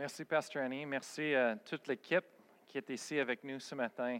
Merci, 0.00 0.24
Pasteur 0.24 0.62
Annie. 0.62 0.86
Merci 0.86 1.34
à 1.34 1.56
toute 1.56 1.86
l'équipe 1.86 2.24
qui 2.66 2.78
est 2.78 2.88
ici 2.88 3.18
avec 3.18 3.44
nous 3.44 3.60
ce 3.60 3.74
matin. 3.74 4.18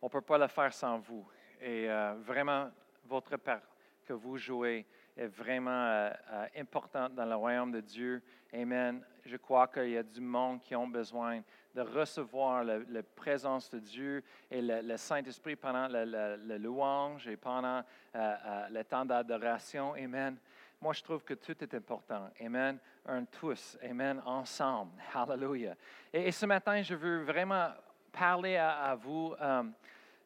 On 0.00 0.06
ne 0.06 0.10
peut 0.10 0.22
pas 0.22 0.38
le 0.38 0.46
faire 0.46 0.72
sans 0.72 0.98
vous. 1.00 1.28
Et 1.60 1.86
euh, 1.90 2.14
vraiment, 2.22 2.70
votre 3.04 3.36
part 3.36 3.60
que 4.06 4.14
vous 4.14 4.38
jouez 4.38 4.86
est 5.14 5.26
vraiment 5.26 5.84
euh, 5.84 6.10
euh, 6.30 6.46
importante 6.56 7.14
dans 7.14 7.26
le 7.26 7.34
royaume 7.34 7.72
de 7.72 7.82
Dieu. 7.82 8.22
Amen. 8.54 9.04
Je 9.26 9.36
crois 9.36 9.68
qu'il 9.68 9.90
y 9.90 9.98
a 9.98 10.02
du 10.02 10.22
monde 10.22 10.62
qui 10.62 10.74
ont 10.74 10.88
besoin 10.88 11.42
de 11.74 11.82
recevoir 11.82 12.64
la, 12.64 13.02
présence 13.14 13.68
de 13.68 13.80
Dieu 13.80 14.24
et 14.50 14.62
le, 14.62 14.96
Saint-Esprit 14.96 15.56
pendant 15.56 15.88
la, 15.88 16.36
louange 16.56 17.28
et 17.28 17.36
pendant 17.36 17.82
le 18.14 18.82
temps 18.82 19.04
d'adoration. 19.04 19.92
Amen. 19.92 20.38
Moi, 20.82 20.94
je 20.94 21.02
trouve 21.04 21.22
que 21.22 21.34
tout 21.34 21.54
est 21.62 21.74
important. 21.74 22.28
Amen. 22.44 22.76
Un 23.06 23.24
tous. 23.24 23.78
Amen. 23.88 24.20
Ensemble. 24.26 24.90
Hallelujah. 25.14 25.76
Et, 26.12 26.32
ce 26.32 26.44
matin, 26.44 26.82
je 26.82 26.96
veux 26.96 27.22
vraiment 27.22 27.68
parler 28.10 28.56
à, 28.56 28.96
vous. 29.00 29.32
Euh, 29.40 29.62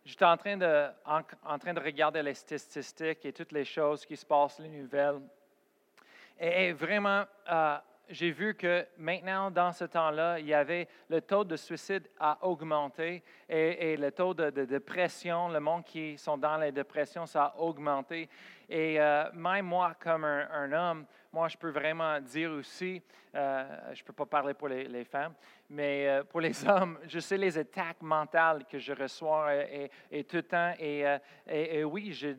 J'étais 0.02 0.24
en, 0.24 0.38
train 0.38 0.56
de, 0.56 1.80
regarder 1.84 2.22
les 2.22 2.32
statistiques 2.32 3.26
et 3.26 3.34
toutes 3.34 3.52
les 3.52 3.66
choses 3.66 4.06
qui 4.06 4.16
se 4.16 4.24
passent, 4.24 4.58
les 4.58 4.70
nouvelles. 4.70 5.20
Et, 6.40 6.72
vraiment, 6.72 7.24
euh, 7.50 7.76
j'ai 8.08 8.30
vu 8.30 8.54
que 8.54 8.86
maintenant, 8.98 9.50
dans 9.50 9.72
ce 9.72 9.84
temps-là, 9.84 10.38
il 10.38 10.46
y 10.46 10.54
avait 10.54 10.88
le 11.08 11.20
taux 11.20 11.44
de 11.44 11.56
suicide 11.56 12.08
a 12.18 12.38
augmenté 12.46 13.22
et, 13.48 13.96
le 13.96 14.12
taux 14.12 14.32
de, 14.32 14.64
dépression, 14.64 15.48
le 15.48 15.60
monde 15.60 15.84
qui 15.84 16.16
sont 16.16 16.38
dans 16.38 16.56
les 16.56 16.72
dépressions, 16.72 17.26
ça 17.26 17.46
a 17.46 17.58
augmenté. 17.58 18.28
Et 18.68 19.00
euh, 19.00 19.30
même 19.32 19.66
moi, 19.66 19.94
comme 19.98 20.24
un, 20.24 20.72
homme, 20.72 21.06
moi, 21.32 21.48
je 21.48 21.56
peux 21.56 21.70
vraiment 21.70 22.20
dire 22.20 22.50
aussi, 22.50 23.00
euh, 23.34 23.64
je 23.92 24.02
ne 24.02 24.06
peux 24.06 24.12
pas 24.12 24.26
parler 24.26 24.54
pour 24.54 24.68
les, 24.68 25.04
femmes, 25.04 25.34
mais 25.70 26.08
euh, 26.08 26.24
pour 26.24 26.40
les 26.40 26.64
hommes, 26.68 26.98
je 27.06 27.20
sais 27.20 27.36
les 27.36 27.56
attaques 27.56 28.02
mentales 28.02 28.64
que 28.64 28.78
je 28.78 28.92
reçois 28.92 29.54
et, 30.10 30.24
tout 30.24 30.36
le 30.36 30.42
temps. 30.42 30.72
Et, 30.78 31.84
oui, 31.84 32.12
je 32.12 32.34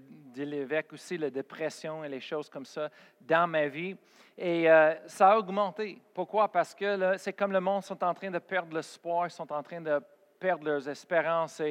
avec 0.61 0.94
aussi 0.94 1.17
la 1.17 1.30
dépression 1.30 2.03
et 2.03 2.09
les 2.09 2.19
choses 2.19 2.50
comme 2.50 2.66
ça 2.66 2.89
dans 3.22 3.47
ma 3.47 3.67
vie. 3.67 3.95
Et 4.38 4.67
ça 5.08 5.31
a 5.31 5.38
augmenté. 5.38 6.00
Pourquoi? 6.14 6.52
Parce 6.52 6.75
que 6.75 7.17
c'est 7.17 7.34
comme 7.34 7.52
le 7.52 7.59
monde 7.59 7.84
sont 7.84 8.03
en 8.03 8.14
train 8.14 8.30
de 8.30 8.38
perdre 8.39 8.75
l'espoir, 8.75 9.25
ils 9.25 9.31
sont 9.31 9.52
en 9.52 9.64
train 9.64 9.81
de 9.81 10.00
perdre 10.40 10.66
leurs 10.66 10.88
espérances 10.88 11.62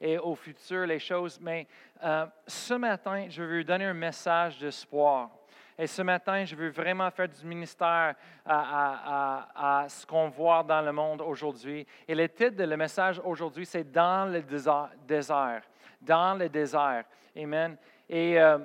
et, 0.00 0.18
au 0.18 0.34
futur 0.34 0.86
les 0.86 0.98
choses. 0.98 1.38
Mais 1.40 1.66
euh, 2.02 2.26
ce 2.46 2.74
matin, 2.74 3.26
je 3.28 3.42
veux 3.42 3.58
vous 3.58 3.64
donner 3.64 3.86
un 3.86 3.94
message 3.94 4.58
d'espoir. 4.58 5.30
Et 5.76 5.86
ce 5.86 6.02
matin, 6.02 6.44
je 6.44 6.54
veux 6.54 6.70
vraiment 6.70 7.10
faire 7.10 7.28
du 7.28 7.44
ministère 7.44 8.14
à, 8.46 9.86
ce 9.88 10.06
qu'on 10.06 10.28
voit 10.28 10.62
dans 10.62 10.82
le 10.82 10.92
monde 10.92 11.20
aujourd'hui. 11.20 11.86
Et 12.06 12.14
le 12.14 12.28
titre 12.28 12.56
de 12.56 12.64
le 12.64 12.76
message 12.76 13.20
aujourd'hui, 13.24 13.66
c'est 13.66 13.90
Dans 13.90 14.30
le 14.30 14.42
désert. 14.42 15.62
Dans 16.00 16.38
le 16.38 16.48
désert. 16.48 17.04
Amen. 17.36 17.76
Et 18.08 18.40
euh, 18.40 18.58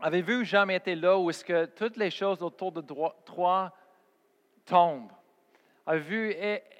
avez-vous 0.00 0.44
jamais 0.44 0.76
été 0.76 0.94
là 0.94 1.18
où 1.18 1.28
est-ce 1.28 1.44
que 1.44 1.66
toutes 1.66 1.98
les 1.98 2.10
choses 2.10 2.42
autour 2.42 2.72
de 2.72 2.80
toi 2.80 3.72
tombent? 4.64 5.12
Avez-vous 5.86 6.32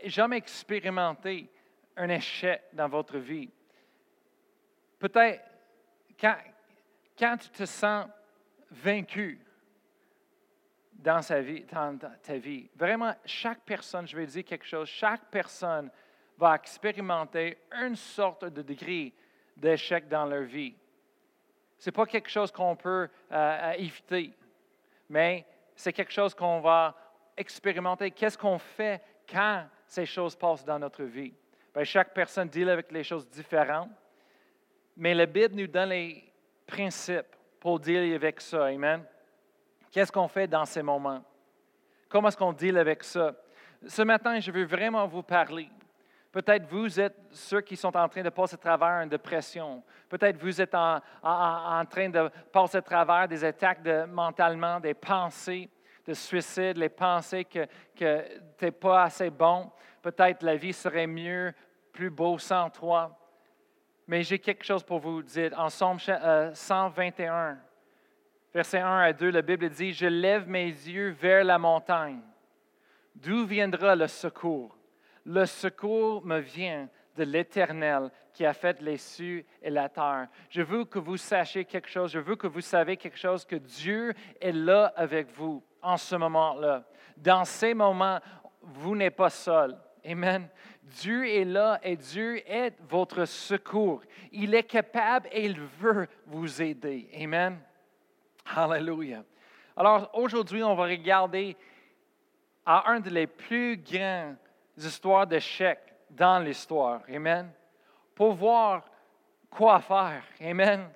jamais 0.07 0.39
expérimenté 0.39 1.51
un 1.97 2.09
échec 2.09 2.63
dans 2.73 2.89
votre 2.89 3.19
vie. 3.19 3.51
Peut-être 4.99 5.43
quand, 6.19 6.37
quand 7.19 7.37
tu 7.37 7.49
te 7.51 7.65
sens 7.65 8.07
vaincu 8.71 9.41
dans, 10.93 11.23
sa 11.23 11.41
vie, 11.41 11.65
dans 11.65 11.99
ta 12.23 12.39
vie, 12.39 12.69
vraiment, 12.75 13.15
chaque 13.25 13.61
personne, 13.61 14.07
je 14.07 14.17
vais 14.17 14.27
dire 14.27 14.45
quelque 14.45 14.67
chose, 14.67 14.89
chaque 14.89 15.25
personne 15.31 15.91
va 16.39 16.57
expérimenter 16.57 17.59
une 17.73 17.97
sorte 17.97 18.45
de 18.47 18.63
degré 18.63 19.13
d'échec 19.57 20.09
dans 20.09 20.25
leur 20.25 20.43
vie. 20.43 20.75
Ce 21.79 21.89
n'est 21.89 21.93
pas 21.93 22.07
quelque 22.07 22.31
chose 22.31 22.51
qu'on 22.51 22.77
peut 22.77 23.09
euh, 23.31 23.73
éviter, 23.73 24.33
mais 25.09 25.47
c'est 25.77 25.93
quelque 25.93 26.13
chose 26.13 26.35
qu'on 26.35 26.61
va 26.61 26.95
expérimenter. 27.37 28.11
Qu'est-ce 28.11 28.39
qu'on 28.39 28.59
fait 28.59 29.03
quand 29.29 29.67
ces 29.87 30.07
choses 30.07 30.35
passent 30.35 30.65
dans 30.65 30.79
notre 30.79 31.05
vie? 31.05 31.35
Ben, 31.75 31.85
chaque 31.85 32.15
personne 32.15 32.49
deal 32.49 32.69
avec 32.71 32.93
les 32.93 33.03
choses 33.03 33.29
différentes. 33.29 33.91
Mais 34.97 35.13
la 35.13 35.27
Bible 35.27 35.57
nous 35.57 35.67
donne 35.67 35.89
les 35.89 36.33
principes 36.67 37.35
pour 37.59 37.81
deal 37.81 38.15
avec 38.15 38.41
ça. 38.41 38.67
Amen. 38.67 39.05
Qu'est-ce 39.91 40.13
qu'on 40.13 40.29
fait 40.29 40.47
dans 40.47 40.65
ces 40.65 40.83
moments? 40.83 41.23
Comment 42.09 42.29
est-ce 42.29 42.37
qu'on 42.37 42.53
deal 42.53 42.79
avec 42.79 43.03
ça? 43.03 43.35
Ce 43.87 44.03
matin, 44.03 44.39
je 44.39 44.51
veux 44.53 44.65
vraiment 44.65 45.07
vous 45.07 45.23
parler. 45.23 45.69
Peut-être 46.31 46.67
vous 46.67 46.99
êtes 46.99 47.17
ceux 47.31 47.61
qui 47.61 47.77
sont 47.77 47.97
en 47.97 48.09
train 48.09 48.23
de 48.23 48.31
passer 48.31 48.55
à 48.55 48.59
travers 48.59 49.03
une 49.03 49.09
dépression. 49.09 49.83
Peut-être 50.09 50.37
vous 50.37 50.61
êtes 50.61 50.75
en, 50.75 51.01
train 51.89 52.09
de 52.09 52.29
passer 52.53 52.79
à 52.79 52.83
travers 52.83 53.29
des 53.29 53.45
attaques 53.45 53.83
de, 53.83 54.05
mentalement, 54.05 54.81
des 54.81 54.95
pensées 54.95 55.69
de 56.07 56.13
suicide, 56.13 56.77
les 56.77 56.89
pensées 56.89 57.45
que, 57.45 57.67
que 57.97 58.25
tu 58.59 58.65
n'es 58.65 58.71
pas 58.71 59.05
assez 59.05 59.31
bon. 59.31 59.71
Peut-être 60.03 60.43
la 60.43 60.57
vie 60.57 60.73
serait 60.73 61.07
mieux 61.07 61.55
plus 61.95 62.11
beau 62.11 62.39
sans 62.39 62.69
toi. 62.69 63.17
Mais 64.07 64.23
j'ai 64.23 64.39
quelque 64.39 64.65
chose 64.65 64.83
pour 64.83 64.99
vous 64.99 65.23
dire. 65.23 65.59
En 65.59 65.71
Somme 65.71 65.99
121, 65.99 67.57
verset 68.53 68.81
1 68.81 68.99
à 68.99 69.13
2, 69.15 69.31
la 69.31 69.41
Bible 69.41 69.71
dit, 69.71 69.95
Je 69.95 70.07
lève 70.07 70.47
mes 70.47 70.67
yeux 70.67 71.11
vers 71.11 71.45
la 71.45 71.59
montagne. 71.59 72.21
D'où 73.15 73.47
viendra 73.47 73.97
le 73.97 74.09
secours? 74.09 74.77
Le 75.25 75.47
secours 75.47 76.27
me 76.27 76.41
vient 76.41 76.89
de 77.17 77.25
l'Éternel 77.25 78.11
qui 78.33 78.45
a 78.45 78.53
fait 78.53 78.83
les 78.83 78.99
cieux 78.99 79.45
et 79.63 79.71
la 79.71 79.89
terre. 79.89 80.27
Je 80.51 80.61
veux 80.61 80.85
que 80.85 80.99
vous 80.99 81.17
sachiez 81.17 81.65
quelque 81.65 81.89
chose, 81.89 82.11
je 82.11 82.19
veux 82.19 82.37
que 82.37 82.49
vous 82.49 82.61
saviez 82.61 82.97
quelque 82.97 83.17
chose, 83.17 83.45
que 83.45 83.57
Dieu 83.57 84.13
est 84.41 84.53
là 84.53 84.93
avec 84.97 85.31
vous 85.31 85.63
en 85.81 85.97
ce 85.97 86.17
moment-là. 86.17 86.85
Dans 87.17 87.45
ces 87.45 87.73
moments, 87.73 88.19
vous 88.61 88.97
n'êtes 88.97 89.15
pas 89.15 89.31
seul. 89.31 89.77
Amen. 90.05 90.49
Dieu 90.85 91.27
est 91.27 91.45
là 91.45 91.81
et 91.83 91.97
Dieu 91.97 92.43
est 92.47 92.75
votre 92.89 93.25
secours. 93.25 94.03
Il 94.33 94.55
est 94.55 94.65
capable 94.65 95.29
et 95.33 95.47
il 95.47 95.59
veut 95.61 96.07
vous 96.27 96.61
aider. 96.61 97.09
Amen. 97.19 97.59
Hallelujah. 98.55 99.25
Alors 99.77 100.11
aujourd'hui, 100.13 100.63
on 100.63 100.75
va 100.75 100.85
regarder 100.85 101.57
à 102.67 102.91
un 102.91 103.01
des 103.01 103.27
plus 103.27 103.77
grandes 103.79 104.37
histoires 104.77 105.27
d'échecs 105.27 105.95
dans 106.11 106.39
l'histoire. 106.39 107.01
Amen. 107.09 107.51
Pour 108.15 108.35
voir 108.35 108.85
quoi 109.51 109.81
faire. 109.81 110.23
Amen. 110.41 110.89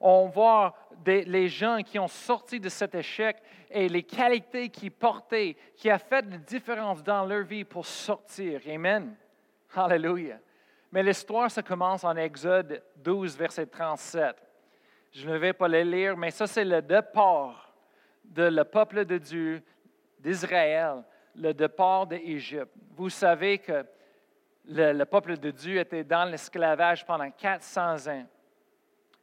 On 0.00 0.26
voit 0.26 0.74
les 1.06 1.48
gens 1.48 1.82
qui 1.82 1.98
ont 1.98 2.08
sorti 2.08 2.58
de 2.58 2.68
cet 2.68 2.94
échec 2.94 3.36
et 3.70 3.88
les 3.88 4.02
qualités 4.02 4.68
qu'ils 4.68 4.92
portaient, 4.92 5.56
qui 5.76 5.88
a 5.88 5.98
fait 5.98 6.28
la 6.28 6.38
différence 6.38 7.02
dans 7.02 7.24
leur 7.24 7.44
vie 7.44 7.64
pour 7.64 7.86
sortir. 7.86 8.60
Amen. 8.68 9.16
Alléluia. 9.74 10.38
Mais 10.92 11.02
l'histoire, 11.02 11.50
ça 11.50 11.62
commence 11.62 12.04
en 12.04 12.16
Exode 12.16 12.82
12, 12.96 13.36
verset 13.36 13.66
37. 13.66 14.36
Je 15.12 15.28
ne 15.28 15.36
vais 15.36 15.52
pas 15.52 15.68
le 15.68 15.82
lire, 15.82 16.16
mais 16.16 16.30
ça, 16.30 16.46
c'est 16.46 16.64
le 16.64 16.82
départ 16.82 17.74
de 18.24 18.44
le 18.44 18.64
peuple 18.64 19.04
de 19.04 19.18
Dieu, 19.18 19.62
d'Israël, 20.18 21.02
le 21.34 21.52
départ 21.52 22.06
d'Égypte. 22.06 22.72
Vous 22.96 23.10
savez 23.10 23.58
que 23.58 23.84
le, 24.68 24.92
le, 24.92 25.04
peuple 25.04 25.36
de 25.36 25.50
Dieu 25.50 25.78
était 25.78 26.04
dans 26.04 26.24
l'esclavage 26.24 27.04
pendant 27.04 27.30
400 27.30 28.08
ans. 28.08 28.26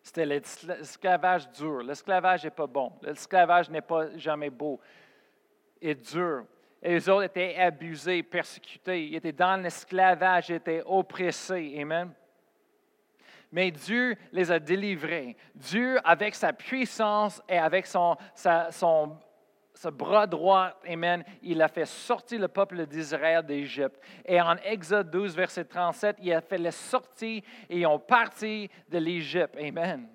C'était 0.01 0.25
l'esclavage 0.25 1.49
dur. 1.51 1.81
L'esclavage 1.81 2.43
n'est 2.43 2.51
pas 2.51 2.67
bon. 2.67 2.91
L'esclavage 3.01 3.69
n'est 3.69 3.81
pas 3.81 4.15
jamais 4.17 4.49
beau 4.49 4.79
et 5.81 5.95
dur. 5.95 6.45
Et 6.85 6.89
les 6.89 7.07
autres 7.07 7.23
étaient 7.23 7.55
abusés, 7.55 8.21
persécutés. 8.23 9.07
Ils 9.07 9.15
étaient 9.15 9.31
dans 9.31 9.55
l'esclavage, 9.55 10.49
ils 10.49 10.55
étaient 10.55 10.83
oppressés. 10.85 11.77
Amen. 11.79 12.11
Mais 13.53 13.71
Dieu 13.71 14.17
les 14.33 14.51
a 14.51 14.59
délivrés. 14.59 15.37
Dieu, 15.55 15.97
avec 16.03 16.35
sa 16.35 16.51
puissance 16.51 17.41
et 17.47 17.57
avec 17.57 17.87
son, 17.87 18.17
bras 19.93 20.27
droit, 20.27 20.77
Amen, 20.85 21.23
il 21.41 21.61
a 21.61 21.69
fait 21.69 21.85
sortir 21.85 22.41
le 22.41 22.49
peuple 22.49 22.85
d'Israël 22.85 23.45
d'Égypte. 23.45 24.01
Et 24.25 24.41
en 24.41 24.57
Exode 24.57 25.09
12, 25.09 25.37
verset 25.37 25.63
37, 25.63 26.17
il 26.19 26.33
a 26.33 26.41
fait 26.41 26.57
les 26.57 26.71
sorties 26.71 27.41
et 27.69 27.79
ils 27.79 27.87
ont 27.87 27.99
parti 27.99 28.69
de 28.89 28.97
l'Égypte. 28.97 29.55
Amen. 29.57 30.09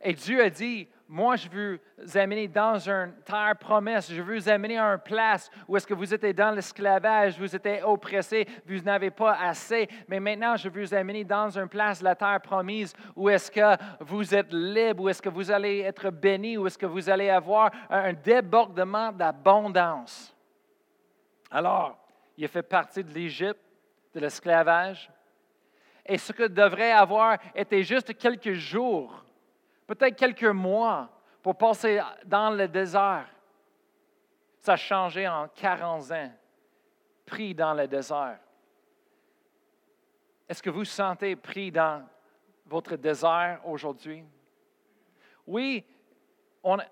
Et 0.00 0.14
Dieu 0.14 0.42
a 0.42 0.48
dit, 0.48 0.88
moi, 1.12 1.34
je 1.34 1.48
veux 1.48 1.80
vous 1.98 2.16
amener 2.16 2.46
dans 2.46 2.88
une 2.88 3.12
terre 3.24 3.56
promesse. 3.58 4.12
Je 4.12 4.22
veux 4.22 4.36
vous 4.36 4.48
amener 4.48 4.78
à 4.78 4.92
une 4.92 5.00
place 5.00 5.50
où 5.66 5.76
est-ce 5.76 5.84
que 5.84 5.92
vous 5.92 6.14
étiez 6.14 6.32
dans 6.32 6.52
l'esclavage, 6.52 7.36
vous 7.36 7.52
étiez 7.52 7.82
oppressé, 7.82 8.46
vous 8.64 8.78
n'avez 8.78 9.10
pas 9.10 9.32
assez. 9.32 9.88
Mais 10.06 10.20
maintenant, 10.20 10.54
je 10.54 10.68
veux 10.68 10.84
vous 10.84 10.94
amener 10.94 11.24
dans 11.24 11.50
une 11.58 11.66
place, 11.66 12.00
la 12.00 12.14
terre 12.14 12.40
promise, 12.40 12.94
où 13.16 13.28
est-ce 13.28 13.50
que 13.50 13.76
vous 13.98 14.32
êtes 14.32 14.52
libre, 14.52 15.02
où 15.02 15.08
est-ce 15.08 15.20
que 15.20 15.28
vous 15.28 15.50
allez 15.50 15.80
être 15.80 16.10
béni, 16.10 16.56
où 16.56 16.68
est-ce 16.68 16.78
que 16.78 16.86
vous 16.86 17.10
allez 17.10 17.28
avoir 17.28 17.72
un 17.90 18.12
débordement 18.12 19.10
d'abondance. 19.10 20.32
Alors, 21.50 21.98
il 22.36 22.46
fait 22.46 22.62
partie 22.62 23.02
de 23.02 23.12
l'Égypte, 23.12 23.58
de 24.14 24.20
l'esclavage. 24.20 25.10
Et 26.06 26.18
ce 26.18 26.32
que 26.32 26.44
devrait 26.44 26.92
avoir 26.92 27.36
été 27.52 27.82
juste 27.82 28.16
quelques 28.16 28.52
jours, 28.52 29.24
peut-être 29.94 30.14
quelques 30.14 30.44
mois, 30.44 31.08
pour 31.42 31.58
passer 31.58 32.00
dans 32.24 32.50
le 32.50 32.68
désert, 32.68 33.26
ça 34.60 34.74
a 34.74 34.76
changé 34.76 35.26
en 35.26 35.48
40 35.48 36.12
ans, 36.12 36.32
pris 37.26 37.56
dans 37.56 37.74
le 37.74 37.88
désert. 37.88 38.38
Est-ce 40.48 40.62
que 40.62 40.70
vous 40.70 40.84
sentez 40.84 41.34
pris 41.34 41.72
dans 41.72 42.06
votre 42.66 42.94
désert 42.94 43.60
aujourd'hui? 43.64 44.24
Oui, 45.44 45.84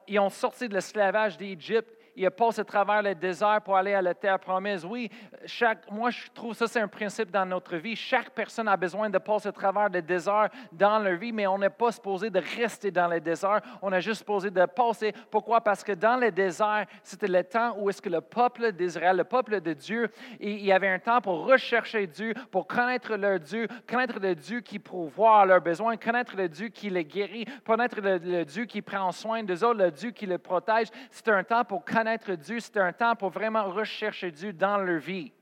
ils 0.08 0.18
ont 0.18 0.30
sorti 0.30 0.68
de 0.68 0.74
l'esclavage 0.74 1.36
d'Égypte 1.36 1.97
il 2.18 2.26
a 2.26 2.32
passé 2.32 2.62
à 2.62 2.64
travers 2.64 3.00
le 3.00 3.14
désert 3.14 3.60
pour 3.62 3.76
aller 3.76 3.94
à 3.94 4.02
la 4.02 4.12
terre 4.12 4.40
promise. 4.40 4.84
Oui, 4.84 5.08
chaque, 5.46 5.88
moi 5.88 6.10
je 6.10 6.26
trouve 6.34 6.52
ça 6.52 6.66
c'est 6.66 6.80
un 6.80 6.88
principe 6.88 7.30
dans 7.30 7.46
notre 7.46 7.76
vie. 7.76 7.94
Chaque 7.94 8.30
personne 8.30 8.66
a 8.66 8.76
besoin 8.76 9.08
de 9.08 9.18
passer 9.18 9.48
à 9.48 9.52
travers 9.52 9.88
le 9.88 10.02
désert 10.02 10.48
dans 10.72 10.98
leur 10.98 11.16
vie, 11.16 11.30
mais 11.30 11.46
on 11.46 11.58
n'est 11.58 11.70
pas 11.70 11.92
supposé 11.92 12.28
de 12.28 12.40
rester 12.56 12.90
dans 12.90 13.06
le 13.06 13.20
désert. 13.20 13.60
On 13.80 13.92
est 13.92 14.00
juste 14.00 14.18
supposé 14.18 14.50
de 14.50 14.66
passer. 14.66 15.12
Pourquoi? 15.30 15.60
Parce 15.60 15.84
que 15.84 15.92
dans 15.92 16.16
le 16.16 16.32
désert, 16.32 16.86
c'était 17.04 17.28
le 17.28 17.44
temps 17.44 17.76
où 17.78 17.88
est-ce 17.88 18.02
que 18.02 18.08
le 18.08 18.20
peuple 18.20 18.72
d'Israël, 18.72 19.16
le 19.16 19.24
peuple 19.24 19.60
de 19.60 19.72
Dieu, 19.72 20.10
il 20.40 20.64
y 20.64 20.72
avait 20.72 20.88
un 20.88 20.98
temps 20.98 21.20
pour 21.20 21.46
rechercher 21.46 22.08
Dieu, 22.08 22.34
pour 22.50 22.66
connaître 22.66 23.14
leur 23.14 23.38
Dieu, 23.38 23.68
connaître 23.88 24.18
le 24.18 24.34
Dieu 24.34 24.58
qui 24.58 24.80
pourvoit 24.80 25.46
leurs 25.46 25.60
besoins, 25.60 25.96
connaître 25.96 26.34
le 26.36 26.48
Dieu 26.48 26.66
qui 26.66 26.90
les 26.90 27.04
guérit, 27.04 27.44
connaître 27.64 28.00
le, 28.00 28.44
Dieu 28.44 28.64
qui 28.64 28.82
prend 28.82 29.12
soin 29.12 29.44
d'eux 29.44 29.62
autres, 29.62 29.78
le 29.78 29.92
Dieu 29.92 30.10
qui 30.10 30.26
les 30.26 30.38
protège. 30.38 30.88
C'est 31.12 31.28
un 31.28 31.44
temps 31.44 31.64
pour 31.64 31.84
connaître 31.84 32.07
Dieu, 32.16 32.60
c'était 32.60 32.80
un 32.80 32.92
temps 32.92 33.14
pour 33.14 33.30
vraiment 33.30 33.70
rechercher 33.70 34.30
Dieu 34.30 34.52
dans 34.52 34.78
leur 34.78 35.00
vie. 35.00 35.32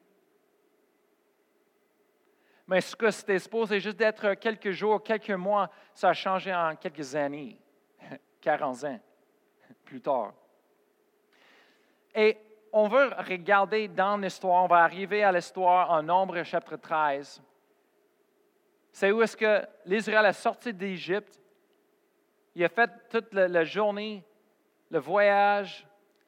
Mais 2.66 2.80
ce 2.80 2.96
que 2.96 3.10
c'était 3.10 3.38
supposé 3.38 3.78
juste 3.78 3.96
d'être 3.96 4.34
quelques 4.34 4.72
jours, 4.72 5.02
quelques 5.02 5.30
mois, 5.30 5.70
ça 5.94 6.08
a 6.08 6.12
changé 6.12 6.52
en 6.52 6.74
quelques 6.74 7.14
années, 7.14 7.58
40 8.40 8.84
ans 8.84 9.00
plus 9.84 10.00
tard. 10.00 10.32
Et 12.14 12.38
on 12.72 12.88
veut 12.88 13.10
regarder 13.16 13.88
dans 13.88 14.16
l'histoire, 14.16 14.64
on 14.64 14.66
va 14.66 14.82
arriver 14.82 15.22
à 15.22 15.30
l'histoire 15.30 15.90
en 15.90 16.02
Nombre 16.02 16.42
chapitre 16.42 16.76
13. 16.76 17.42
C'est 18.90 19.12
où 19.12 19.22
est-ce 19.22 19.36
que 19.36 19.62
l'Israël 19.84 20.26
est 20.26 20.32
sorti 20.32 20.72
d'Égypte. 20.72 21.40
Il 22.54 22.64
a 22.64 22.68
fait 22.68 22.90
toute 23.10 23.32
la 23.32 23.64
journée, 23.64 24.24
le 24.90 24.98
voyage, 24.98 25.85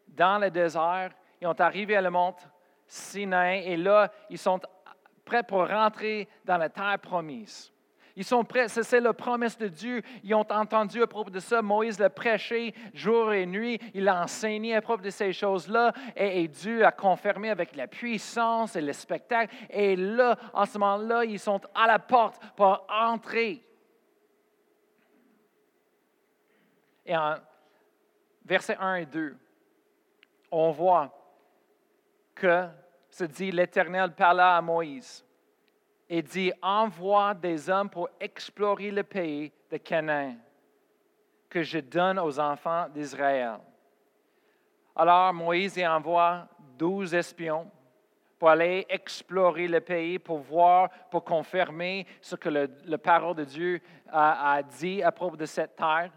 dans 0.08 0.38
le 0.38 0.50
désert. 0.50 1.10
Ils 1.40 1.46
ont 1.46 1.60
arrivé 1.60 1.96
à 1.96 2.00
la 2.00 2.10
monte 2.10 2.48
Sinaï 2.86 3.64
et 3.66 3.76
là, 3.76 4.10
ils 4.30 4.38
sont 4.38 4.60
prêts 5.24 5.42
pour 5.42 5.68
rentrer 5.68 6.28
dans 6.44 6.56
la 6.56 6.68
terre 6.68 6.98
promise. 7.00 7.72
Ils 8.16 8.24
sont 8.24 8.42
prêts, 8.42 8.66
c'est 8.66 8.98
la 8.98 9.12
promesse 9.12 9.56
de 9.56 9.68
Dieu. 9.68 10.02
Ils 10.24 10.34
ont 10.34 10.50
entendu 10.50 11.00
à 11.00 11.06
propos 11.06 11.30
de 11.30 11.38
ça. 11.38 11.62
Moïse 11.62 12.00
l'a 12.00 12.10
prêché 12.10 12.74
jour 12.92 13.32
et 13.32 13.46
nuit. 13.46 13.78
Il 13.94 14.08
a 14.08 14.24
enseigné 14.24 14.74
à 14.74 14.82
propos 14.82 15.04
de 15.04 15.10
ces 15.10 15.32
choses-là. 15.32 15.92
Et, 16.16 16.42
et, 16.42 16.48
Dieu 16.48 16.84
a 16.84 16.90
confirmé 16.90 17.48
avec 17.48 17.76
la 17.76 17.86
puissance 17.86 18.74
et 18.74 18.80
le 18.80 18.92
spectacle. 18.92 19.54
Et 19.70 19.94
là, 19.94 20.36
en 20.52 20.66
ce 20.66 20.78
moment-là, 20.78 21.26
ils 21.26 21.38
sont 21.38 21.60
à 21.76 21.86
la 21.86 22.00
porte 22.00 22.42
pour 22.56 22.84
entrer. 22.90 23.62
Et 27.06 27.16
en 27.16 27.36
versets 28.44 28.76
1 28.80 28.94
et 28.96 29.06
2, 29.06 29.36
on 30.50 30.70
voit 30.70 31.10
que 32.34 32.68
se 33.10 33.24
dit 33.24 33.50
l'Éternel 33.50 34.14
parla 34.14 34.56
à 34.56 34.62
Moïse 34.62 35.24
et 36.08 36.22
dit 36.22 36.52
envoie 36.62 37.34
des 37.34 37.68
hommes 37.68 37.90
pour 37.90 38.08
explorer 38.20 38.90
le 38.90 39.02
pays 39.02 39.52
de 39.70 39.76
Canaan 39.76 40.36
que 41.50 41.62
je 41.62 41.78
donne 41.78 42.18
aux 42.18 42.38
enfants 42.38 42.88
d'Israël. 42.88 43.58
Alors 44.94 45.32
Moïse 45.32 45.76
y 45.76 45.86
envoie 45.86 46.46
douze 46.76 47.14
espions 47.14 47.70
pour 48.38 48.50
aller 48.50 48.86
explorer 48.88 49.66
le 49.66 49.80
pays, 49.80 50.18
pour 50.18 50.38
voir, 50.38 50.90
pour 51.10 51.24
confirmer 51.24 52.06
ce 52.20 52.36
que 52.36 52.48
le, 52.48 52.98
parole 52.98 53.34
de 53.34 53.44
Dieu 53.44 53.80
a, 54.08 54.54
a 54.54 54.62
dit 54.62 55.02
à 55.02 55.10
propos 55.10 55.36
de 55.36 55.46
cette 55.46 55.74
terre. 55.74 56.10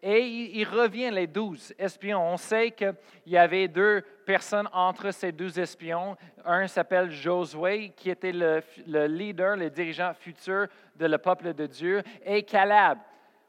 Et 0.00 0.20
il, 0.20 0.64
revient, 0.64 1.10
les 1.10 1.26
douze 1.26 1.74
espions. 1.76 2.22
On 2.22 2.36
sait 2.36 2.70
qu'il 2.70 2.94
y 3.26 3.36
avait 3.36 3.66
deux 3.66 4.02
personnes 4.24 4.68
entre 4.72 5.10
ces 5.10 5.32
douze 5.32 5.58
espions. 5.58 6.16
Un 6.44 6.68
s'appelle 6.68 7.10
Josué, 7.10 7.92
qui 7.96 8.10
était 8.10 8.32
le, 8.32 8.62
leader, 9.06 9.56
le 9.56 9.70
dirigeant 9.70 10.14
futur 10.14 10.68
de 10.94 11.06
le 11.06 11.18
peuple 11.18 11.52
de 11.52 11.66
Dieu, 11.66 12.02
et 12.24 12.44
Caleb. 12.44 12.98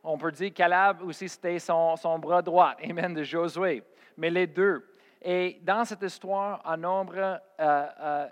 On 0.04 0.18
peut 0.18 0.32
dire 0.32 0.52
Caleb 0.54 1.04
aussi, 1.04 1.30
c'était 1.30 1.60
son, 1.60 1.96
bras 2.20 2.42
droit, 2.42 2.74
amen, 2.84 3.14
de 3.14 3.22
Josué. 3.22 3.84
Mais 4.18 4.32
les 4.32 4.48
deux. 4.48 4.84
Et 5.22 5.60
dans 5.62 5.86
cette 5.86 6.02
histoire, 6.02 6.62
en 6.66 6.78
nombre 6.78 7.42
13, 7.58 7.60
euh, 7.60 8.30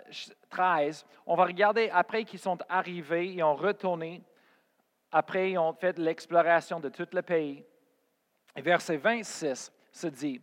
euh, 0.50 0.92
on 1.26 1.36
va 1.36 1.44
regarder 1.44 1.88
après 1.92 2.24
qu'ils 2.24 2.38
sont 2.40 2.58
arrivés, 2.68 3.28
ils 3.28 3.42
ont 3.44 3.54
retourné, 3.54 4.22
après 5.12 5.52
ils 5.52 5.58
ont 5.58 5.74
fait 5.74 5.98
l'exploration 5.98 6.80
de 6.80 6.88
tout 6.88 7.06
le 7.12 7.22
pays 7.22 7.64
verset 8.60 8.96
26 8.96 9.72
se 9.92 10.06
dit, 10.06 10.40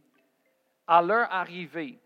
à 0.88 1.02
leur 1.02 1.32
arrivée, 1.32 2.00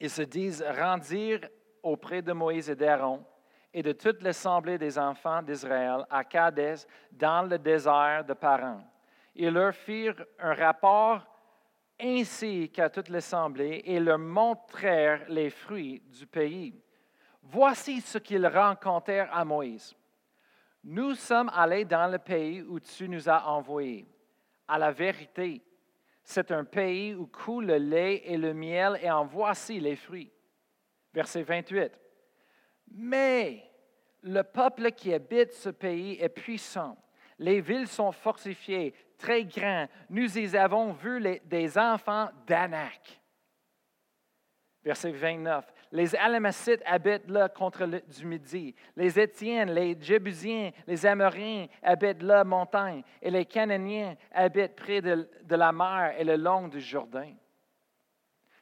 ils 0.00 0.10
se 0.10 0.22
disent 0.22 0.62
rendirent 0.62 1.48
auprès 1.82 2.22
de 2.22 2.32
Moïse 2.32 2.70
et 2.70 2.76
d'Aaron 2.76 3.24
et 3.72 3.82
de 3.82 3.92
toute 3.92 4.22
l'assemblée 4.22 4.78
des 4.78 4.98
enfants 4.98 5.42
d'Israël 5.42 6.04
à 6.10 6.24
Kadès 6.24 6.86
dans 7.12 7.48
le 7.48 7.58
désert 7.58 8.24
de 8.24 8.34
Paran. 8.34 8.82
Ils 9.34 9.50
leur 9.50 9.74
firent 9.74 10.24
un 10.38 10.54
rapport 10.54 11.24
ainsi 12.00 12.70
qu'à 12.70 12.88
toute 12.88 13.08
l'assemblée 13.08 13.82
et 13.84 13.98
leur 13.98 14.18
montrèrent 14.18 15.24
les 15.28 15.50
fruits 15.50 16.00
du 16.00 16.26
pays. 16.26 16.80
Voici 17.42 18.00
ce 18.00 18.18
qu'ils 18.18 18.46
rencontrèrent 18.46 19.34
à 19.34 19.44
Moïse. 19.44 19.94
Nous 20.84 21.14
sommes 21.14 21.50
allés 21.54 21.84
dans 21.84 22.10
le 22.10 22.18
pays 22.18 22.62
où 22.62 22.78
tu 22.78 23.08
nous 23.08 23.28
as 23.28 23.46
envoyés 23.46 24.06
à 24.68 24.78
la 24.78 24.92
vérité. 24.92 25.62
C'est 26.22 26.52
un 26.52 26.64
pays 26.64 27.14
où 27.14 27.26
coule 27.26 27.66
le 27.66 27.78
lait 27.78 28.22
et 28.26 28.36
le 28.36 28.52
miel, 28.52 28.98
et 29.02 29.10
en 29.10 29.24
voici 29.24 29.80
les 29.80 29.96
fruits. 29.96 30.30
Verset 31.12 31.42
28. 31.42 31.98
Mais 32.92 33.64
le 34.22 34.42
peuple 34.42 34.92
qui 34.92 35.12
habite 35.12 35.54
ce 35.54 35.70
pays 35.70 36.18
est 36.20 36.28
puissant. 36.28 36.96
Les 37.38 37.60
villes 37.60 37.88
sont 37.88 38.12
fortifiées, 38.12 38.94
très 39.16 39.44
grandes. 39.44 39.88
Nous 40.10 40.38
y 40.38 40.56
avons 40.56 40.92
vu 40.92 41.40
des 41.44 41.78
enfants 41.78 42.28
d'Anak. 42.46 43.20
Verset 44.84 45.12
29. 45.12 45.64
Les 45.90 46.14
Alamacites 46.14 46.82
habitent 46.84 47.28
là 47.28 47.48
contre 47.48 47.84
le, 47.84 48.00
du 48.00 48.26
midi. 48.26 48.74
Les 48.94 49.18
Étiennes, 49.18 49.70
les 49.70 49.96
Jébusiens, 50.00 50.70
les 50.86 51.06
Amoriens 51.06 51.66
habitent 51.82 52.22
là 52.22 52.44
montagne. 52.44 53.02
Et 53.22 53.30
les 53.30 53.46
Canaaniens 53.46 54.14
habitent 54.32 54.76
près 54.76 55.00
de, 55.00 55.28
la 55.48 55.72
mer 55.72 56.14
et 56.18 56.24
le 56.24 56.36
long 56.36 56.68
du 56.68 56.80
Jourdain. 56.80 57.32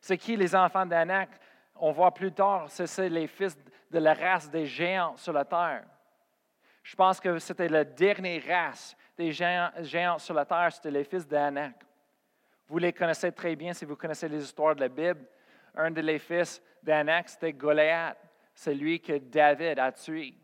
C'est 0.00 0.18
qui 0.18 0.36
les 0.36 0.54
enfants 0.54 0.86
d'Anak? 0.86 1.30
On 1.74 1.90
voit 1.90 2.14
plus 2.14 2.32
tard, 2.32 2.66
c'est 2.68 3.08
les 3.08 3.26
fils 3.26 3.58
de 3.90 3.98
la 3.98 4.14
race 4.14 4.48
des 4.48 4.64
géants 4.64 5.16
sur 5.16 5.32
la 5.32 5.44
terre. 5.44 5.84
Je 6.82 6.94
pense 6.94 7.18
que 7.18 7.38
c'était 7.38 7.68
la 7.68 7.84
dernière 7.84 8.42
race 8.46 8.96
des 9.16 9.32
géants, 9.32 9.70
géants 9.80 10.18
sur 10.18 10.34
la 10.34 10.44
terre, 10.44 10.72
c'était 10.72 10.90
les 10.90 11.04
fils 11.04 11.26
d'Anak. 11.26 11.74
Vous 12.68 12.78
les 12.78 12.92
connaissez 12.92 13.32
très 13.32 13.54
bien 13.54 13.72
si 13.72 13.84
vous 13.84 13.96
connaissez 13.96 14.28
les 14.28 14.42
histoires 14.42 14.74
de 14.74 14.80
la 14.80 14.88
Bible. 14.88 15.26
Un 15.76 15.90
de 15.90 16.00
les 16.00 16.18
fils 16.18 16.62
d'Anak, 16.82 17.28
c'était 17.28 17.52
Goliath, 17.52 18.16
celui 18.54 19.00
que 19.00 19.18
David 19.18 19.78
a 19.78 19.92
tué. 19.92 20.34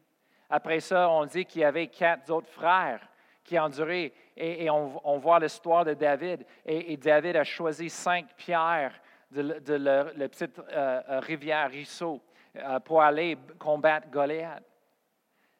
Après 0.50 0.80
ça, 0.80 1.08
on 1.08 1.24
dit 1.24 1.46
qu'il 1.46 1.62
y 1.62 1.64
avait 1.64 1.86
quatre 1.86 2.30
autres 2.30 2.50
frères 2.50 3.00
qui 3.42 3.58
ont 3.58 3.68
duré, 3.68 4.12
et, 4.36 4.70
on, 4.70 5.18
voit 5.18 5.40
l'histoire 5.40 5.84
de 5.84 5.94
David. 5.94 6.44
Et, 6.64 6.96
David 6.96 7.36
a 7.36 7.44
choisi 7.44 7.88
cinq 7.88 8.34
pierres 8.36 8.94
de, 9.30 9.74
la, 9.74 10.04
petite 10.28 10.58
euh, 10.58 11.00
euh, 11.08 11.20
rivière 11.20 11.70
Risseau 11.70 12.22
pour 12.84 13.02
aller 13.02 13.38
combattre 13.58 14.10
Goliath. 14.10 14.62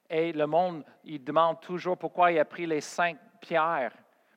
Et 0.09 0.33
le 0.33 0.47
monde, 0.47 0.85
il 1.05 1.25
demande 1.25 1.61
toujours 1.61 1.97
pourquoi 1.97 2.31
il 2.31 2.39
a 2.39 2.45
pris 2.45 2.67
les 2.67 2.83
cinq 2.83 3.17
pierres 3.41 3.93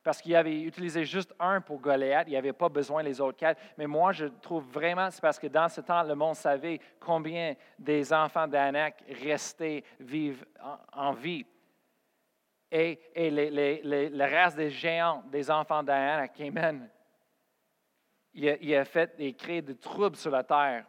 parce 0.06 0.22
qu'il 0.22 0.36
avait 0.36 0.62
utilisé 0.62 1.04
juste 1.04 1.34
un 1.40 1.60
pour 1.62 1.80
Goliath, 1.80 2.28
il 2.28 2.30
n'y 2.30 2.38
avait 2.38 2.54
pas 2.54 2.70
besoin 2.70 3.04
des 3.04 3.20
autres 3.20 3.40
quatre. 3.40 3.60
Mais 3.76 3.88
moi, 3.88 4.12
je 4.12 4.28
trouve 4.28 4.64
vraiment, 4.64 5.10
c'est 5.10 5.20
parce 5.20 5.40
que 5.40 5.48
dans 5.48 5.68
ce 5.68 5.82
temps, 5.82 6.04
le 6.04 6.14
monde 6.14 6.36
savait 6.36 6.80
combien 7.00 7.56
des 7.80 8.14
enfants 8.14 8.48
d'Anak 8.48 9.04
restaient 9.24 9.84
vivent 10.00 10.46
en, 10.94 11.12
vie. 11.12 11.44
Et, 12.72 13.00
les, 13.16 13.82
le 13.84 14.24
reste 14.26 14.58
des 14.58 14.70
géants, 14.70 15.24
des 15.32 15.50
enfants 15.50 15.82
d'Anak, 15.82 16.40
Amen, 16.40 16.88
il 18.32 18.48
a, 18.48 18.58
il 18.62 18.76
a 18.76 18.86
fait 18.86 19.12
et 19.18 19.34
créé 19.34 19.64
des 19.64 19.76
troubles 19.76 20.18
sur 20.18 20.30
la 20.30 20.44
terre. 20.44 20.86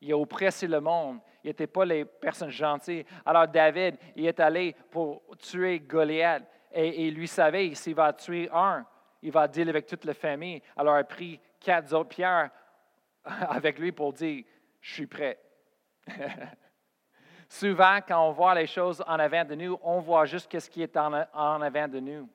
Il 0.00 0.12
a 0.12 0.18
oppressé 0.18 0.66
le 0.66 0.80
monde. 0.80 1.20
Il 1.44 1.46
n'était 1.46 1.68
pas 1.68 1.84
les 1.84 2.04
personnes 2.04 2.50
gentilles. 2.50 3.04
Alors 3.24 3.46
David, 3.46 3.98
il 4.16 4.26
est 4.26 4.40
allé 4.40 4.74
pour 4.90 5.22
tuer 5.38 5.78
Goliath. 5.78 6.42
Et, 6.80 7.10
lui 7.10 7.26
savait, 7.26 7.74
s'il 7.74 7.96
va 7.96 8.12
tuer 8.12 8.48
un, 8.52 8.86
il 9.20 9.32
va 9.32 9.48
dealer 9.48 9.70
avec 9.70 9.86
toute 9.86 10.04
la 10.04 10.14
famille. 10.14 10.62
Alors 10.76 10.96
il 10.96 11.00
a 11.00 11.04
pris 11.04 11.40
quatre 11.58 11.92
autres 11.92 12.10
pierres 12.10 12.50
avec 13.24 13.80
lui 13.80 13.90
pour 13.90 14.12
dire, 14.12 14.44
je 14.80 14.94
suis 14.94 15.06
prêt. 15.08 15.40
Souvent, 17.48 17.98
quand 18.06 18.28
on 18.28 18.30
voit 18.30 18.54
les 18.54 18.68
choses 18.68 19.02
en 19.08 19.18
avant 19.18 19.44
de 19.44 19.56
nous, 19.56 19.76
on 19.82 19.98
voit 19.98 20.24
juste 20.24 20.56
ce 20.56 20.70
qui 20.70 20.82
est 20.82 20.96
en, 20.96 21.12
avant 21.12 21.88
de 21.88 21.98
nous. 21.98 22.28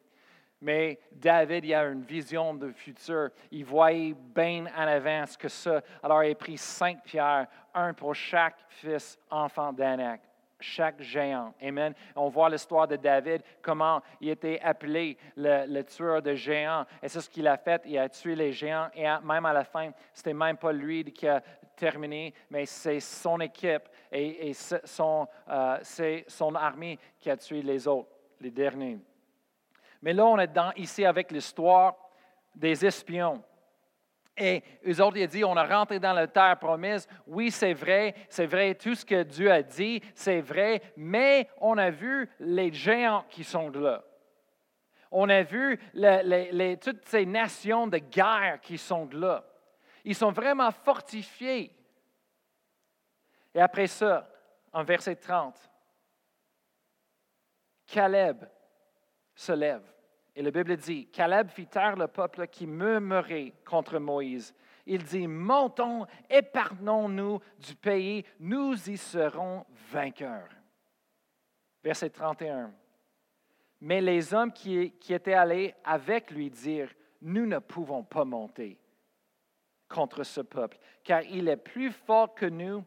Mais 0.59 0.99
David, 1.09 1.63
il 1.63 1.73
a 1.73 1.85
une 1.85 2.03
vision 2.03 2.53
de 2.53 2.71
futur. 2.71 3.29
Il 3.49 3.63
voyait 3.63 4.13
bien 4.13 4.65
en 4.75 4.87
avance 4.87 5.37
que 5.37 5.47
ça. 5.47 5.81
Alors, 6.01 6.21
il 6.21 6.31
a 6.31 6.35
pris 6.35 6.57
cinq 6.57 7.01
pierres, 7.03 7.47
un 7.73 7.93
pour 7.93 8.13
chaque 8.13 8.57
fils 8.67 9.17
enfant 9.29 9.71
d'Anak, 9.71 10.21
chaque 10.63 11.01
géant. 11.01 11.53
Amen. 11.61 11.93
On 12.15 12.29
voit 12.29 12.49
l'histoire 12.49 12.87
de 12.87 12.95
David, 12.95 13.41
comment 13.61 14.01
il 14.21 14.29
était 14.29 14.59
appelé 14.61 15.17
le, 15.35 15.81
tueur 15.83 16.21
de 16.21 16.33
géants. 16.33 16.85
Et 17.01 17.09
c'est 17.09 17.21
ce 17.21 17.29
qu'il 17.29 17.47
a 17.47 17.57
fait. 17.57 17.81
Il 17.85 17.97
a 17.97 18.09
tué 18.09 18.35
les 18.35 18.51
géants. 18.51 18.87
Et 18.95 19.05
même 19.23 19.45
à 19.45 19.53
la 19.53 19.63
fin, 19.63 19.91
c'était 20.13 20.33
même 20.33 20.57
pas 20.57 20.71
lui 20.71 21.03
qui 21.11 21.27
a 21.27 21.43
terminé, 21.75 22.33
mais 22.49 22.65
c'est 22.65 22.99
son 22.99 23.39
équipe 23.39 23.83
et, 24.11 24.53
son, 24.53 25.27
euh, 25.49 25.79
c'est 25.81 26.25
son 26.27 26.53
armée 26.55 26.99
qui 27.19 27.29
a 27.29 27.37
tué 27.37 27.61
les 27.61 27.87
autres, 27.87 28.09
les 28.39 28.51
derniers. 28.51 28.99
Mais 30.01 30.13
là, 30.13 30.25
on 30.25 30.37
est 30.37 30.47
dans, 30.47 30.71
ici 30.75 31.05
avec 31.05 31.31
l'histoire 31.31 31.95
des 32.55 32.85
espions. 32.85 33.43
Et 34.35 34.63
eux 34.87 34.99
autres, 35.01 35.17
ils 35.17 35.27
dit, 35.27 35.43
on 35.43 35.55
a 35.55 35.65
rentré 35.65 35.99
dans 35.99 36.13
la 36.13 36.27
terre 36.27 36.57
promise. 36.57 37.07
Oui, 37.27 37.51
c'est 37.51 37.73
vrai, 37.73 38.15
c'est 38.29 38.47
vrai, 38.47 38.73
tout 38.73 38.95
ce 38.95 39.05
que 39.05 39.21
Dieu 39.21 39.51
a 39.51 39.61
dit, 39.61 40.01
c'est 40.15 40.41
vrai, 40.41 40.81
mais 40.97 41.49
on 41.61 41.77
a 41.77 41.91
vu 41.91 42.27
les 42.39 42.73
géants 42.73 43.25
qui 43.29 43.43
sont 43.43 43.69
là. 43.69 44.03
On 45.11 45.29
a 45.29 45.43
vu 45.43 45.79
toutes 46.81 47.05
ces 47.05 47.27
nations 47.27 47.85
de 47.85 47.99
guerre 47.99 48.59
qui 48.59 48.79
sont 48.79 49.07
là. 49.11 49.45
Ils 50.03 50.15
sont 50.15 50.31
vraiment 50.31 50.71
fortifiés. 50.71 51.71
Et 53.53 53.61
après 53.61 53.85
ça, 53.85 54.27
en 54.71 54.83
verset 54.83 55.15
30, 55.15 55.55
Caleb 57.85 58.43
se 59.35 59.51
lève. 59.51 59.92
Et 60.35 60.41
la 60.41 60.51
Bible 60.51 60.75
dit, 60.77 61.07
Caleb 61.07 61.49
fit 61.49 61.67
taire 61.67 61.95
le 61.95 62.07
peuple 62.07 62.47
qui 62.47 62.65
murmurait 62.65 63.53
contre 63.65 63.99
Moïse. 63.99 64.53
Il 64.85 65.03
dit, 65.03 65.27
montons, 65.27 66.05
épargnons-nous 66.29 67.39
du 67.59 67.75
pays, 67.75 68.25
nous 68.39 68.89
y 68.89 68.97
serons 68.97 69.65
vainqueurs. 69.91 70.49
Verset 71.83 72.09
31. 72.09 72.73
Mais 73.81 74.01
les 74.01 74.33
hommes 74.33 74.51
qui, 74.51 74.93
étaient 75.09 75.33
allés 75.33 75.75
avec 75.83 76.31
lui 76.31 76.49
dirent, 76.49 76.93
nous 77.21 77.45
ne 77.45 77.59
pouvons 77.59 78.03
pas 78.03 78.25
monter 78.25 78.79
contre 79.87 80.23
ce 80.23 80.41
peuple, 80.41 80.79
car 81.03 81.21
il 81.23 81.47
est 81.47 81.57
plus 81.57 81.91
fort 81.91 82.33
que 82.33 82.45
nous. 82.45 82.83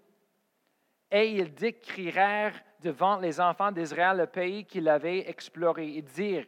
Et 1.10 1.30
ils 1.30 1.54
décrièrent 1.54 2.60
devant 2.82 3.18
les 3.18 3.40
enfants 3.40 3.70
d'Israël 3.70 4.16
le 4.16 4.26
pays 4.26 4.64
qu'il 4.64 4.88
avait 4.88 5.28
exploré 5.30 5.96
et 5.96 6.02
dirent, 6.02 6.46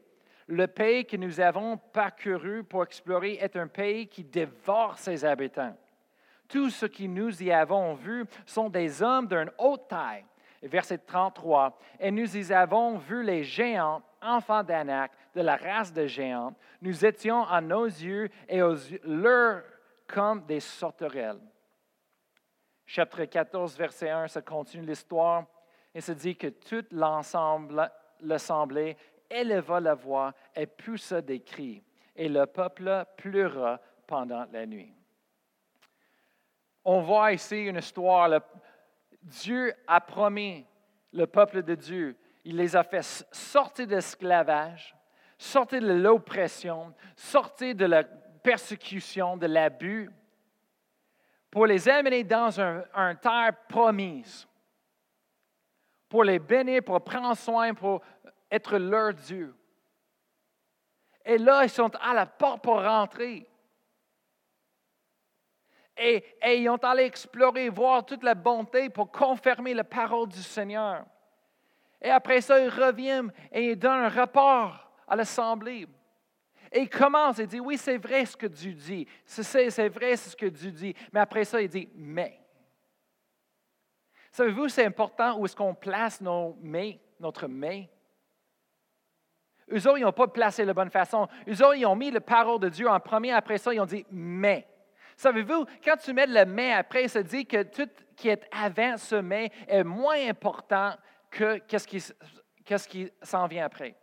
le 0.48 0.66
pays 0.66 1.04
que 1.04 1.16
nous 1.16 1.40
avons 1.40 1.76
parcouru 1.76 2.64
pour 2.64 2.82
explorer 2.82 3.34
est 3.34 3.54
un 3.56 3.68
pays 3.68 4.08
qui 4.08 4.24
dévore 4.24 4.98
ses 4.98 5.24
habitants. 5.24 5.76
Tout 6.48 6.70
ce 6.70 6.86
que 6.86 7.04
nous 7.04 7.42
y 7.42 7.52
avons 7.52 7.94
vu 7.94 8.24
sont 8.46 8.70
des 8.70 9.02
hommes 9.02 9.28
d'une 9.28 9.50
haute 9.58 9.86
taille. 9.88 10.24
Verset 10.62 10.98
33. 10.98 11.78
Et 12.00 12.10
nous 12.10 12.36
y 12.36 12.52
avons 12.52 12.96
vu 12.96 13.22
les 13.22 13.44
géants, 13.44 14.02
enfants 14.22 14.64
d'Anak, 14.64 15.12
de 15.34 15.42
la 15.42 15.56
race 15.56 15.92
de 15.92 16.06
géants. 16.06 16.54
Nous 16.80 17.04
étions 17.04 17.44
à 17.44 17.60
nos 17.60 17.84
yeux 17.84 18.30
et 18.48 18.62
aux 18.62 18.76
leurs 19.04 19.62
comme 20.06 20.44
des 20.46 20.60
sauterelles. 20.60 21.40
Chapitre 22.86 23.26
14, 23.26 23.76
verset 23.76 24.08
1, 24.08 24.28
ça 24.28 24.40
continue 24.40 24.86
l'histoire 24.86 25.44
et 25.94 26.00
se 26.00 26.12
dit 26.12 26.34
que 26.34 26.46
tout 26.46 26.86
l'ensemble, 26.90 27.90
l'assemblée 28.20 28.96
éleva 29.30 29.80
la 29.80 29.94
voix 29.94 30.32
et 30.54 30.66
poussa 30.66 31.20
des 31.20 31.40
cris, 31.40 31.82
et 32.14 32.28
le 32.28 32.46
peuple 32.46 33.04
pleura 33.16 33.80
pendant 34.06 34.46
la 34.52 34.66
nuit. 34.66 34.92
On 36.84 37.00
voit 37.00 37.32
ici 37.32 37.66
une 37.66 37.76
histoire. 37.76 38.40
Dieu 39.22 39.74
a 39.86 40.00
promis 40.00 40.66
le 41.12 41.26
peuple 41.26 41.62
de 41.62 41.74
Dieu. 41.74 42.16
Il 42.44 42.56
les 42.56 42.74
a 42.74 42.82
fait 42.82 43.02
sortir 43.30 43.86
de 43.86 43.94
l'esclavage, 43.94 44.96
sortir 45.36 45.82
de 45.82 45.92
l'oppression, 45.92 46.94
sortir 47.14 47.74
de 47.74 47.84
la 47.84 48.04
persécution, 48.04 49.36
de 49.36 49.46
l'abus, 49.46 50.10
pour 51.50 51.66
les 51.66 51.88
amener 51.88 52.24
dans 52.24 52.60
un, 52.60 53.14
terre 53.16 53.52
promise, 53.68 54.46
pour 56.08 56.24
les 56.24 56.38
bénir, 56.38 56.82
pour 56.82 57.02
prendre 57.02 57.36
soin, 57.36 57.74
pour 57.74 58.02
être 58.50 58.78
leur 58.78 59.14
Dieu. 59.14 59.54
Et 61.24 61.38
là, 61.38 61.64
ils 61.64 61.70
sont 61.70 61.94
à 61.96 62.14
la 62.14 62.26
porte 62.26 62.62
pour 62.62 62.82
rentrer. 62.82 63.46
Et, 65.96 66.24
ils 66.46 66.68
ont 66.68 66.76
allé 66.76 67.04
explorer, 67.04 67.68
voir 67.68 68.06
toute 68.06 68.22
la 68.22 68.34
bonté 68.34 68.88
pour 68.88 69.10
confirmer 69.10 69.74
la 69.74 69.84
parole 69.84 70.28
du 70.28 70.42
Seigneur. 70.42 71.04
Et 72.00 72.10
après 72.10 72.40
ça, 72.40 72.60
ils 72.60 72.68
reviennent 72.68 73.32
et 73.50 73.72
ils 73.72 73.78
donnent 73.78 74.04
un 74.04 74.08
rapport 74.08 74.90
à 75.06 75.16
l'Assemblée. 75.16 75.88
Et 76.70 76.80
il 76.80 76.88
commence, 76.88 77.38
il 77.38 77.46
dit, 77.46 77.60
oui, 77.60 77.76
c'est 77.76 77.98
vrai 77.98 78.24
ce 78.24 78.36
que 78.36 78.46
Dieu 78.46 78.72
dit. 78.72 79.06
C'est 79.24 79.88
vrai 79.88 80.16
ce 80.16 80.36
que 80.36 80.46
Dieu 80.46 80.70
dit. 80.70 80.94
Mais 81.12 81.20
après 81.20 81.44
ça, 81.44 81.60
il 81.60 81.68
dit, 81.68 81.88
mais. 81.94 82.40
Savez-vous, 84.30 84.68
c'est 84.68 84.84
important 84.84 85.38
où 85.38 85.46
est-ce 85.46 85.56
qu'on 85.56 85.74
place 85.74 86.20
nos 86.20 86.56
mais, 86.60 87.00
notre 87.18 87.48
mais. 87.48 87.90
Eux 89.72 89.86
autres, 89.86 89.98
ils 89.98 90.04
n'ont 90.04 90.12
pas 90.12 90.28
placé 90.28 90.62
de 90.62 90.68
la 90.68 90.74
bonne 90.74 90.90
façon. 90.90 91.28
Eux 91.48 91.62
autres, 91.62 91.76
ils 91.76 91.86
ont 91.86 91.96
mis 91.96 92.10
la 92.10 92.20
parole 92.20 92.60
de 92.60 92.68
Dieu 92.68 92.88
en 92.88 92.98
premier. 93.00 93.32
Après 93.32 93.58
ça, 93.58 93.72
ils 93.72 93.80
ont 93.80 93.86
dit 93.86 94.04
mais. 94.10 94.66
Savez-vous, 95.16 95.66
quand 95.84 95.96
tu 95.96 96.12
mets 96.12 96.26
le 96.26 96.44
mais 96.44 96.72
après, 96.72 97.08
ça 97.08 97.22
dit 97.22 97.44
que 97.44 97.64
tout 97.64 97.88
qui 98.16 98.28
est 98.28 98.48
avant 98.52 98.96
ce 98.96 99.16
mais 99.16 99.50
est 99.66 99.84
moins 99.84 100.28
important 100.28 100.92
que 101.30 101.58
qu'est-ce 101.58 102.88
qui 102.88 103.12
s'en 103.22 103.46
vient 103.46 103.64
après. 103.64 103.96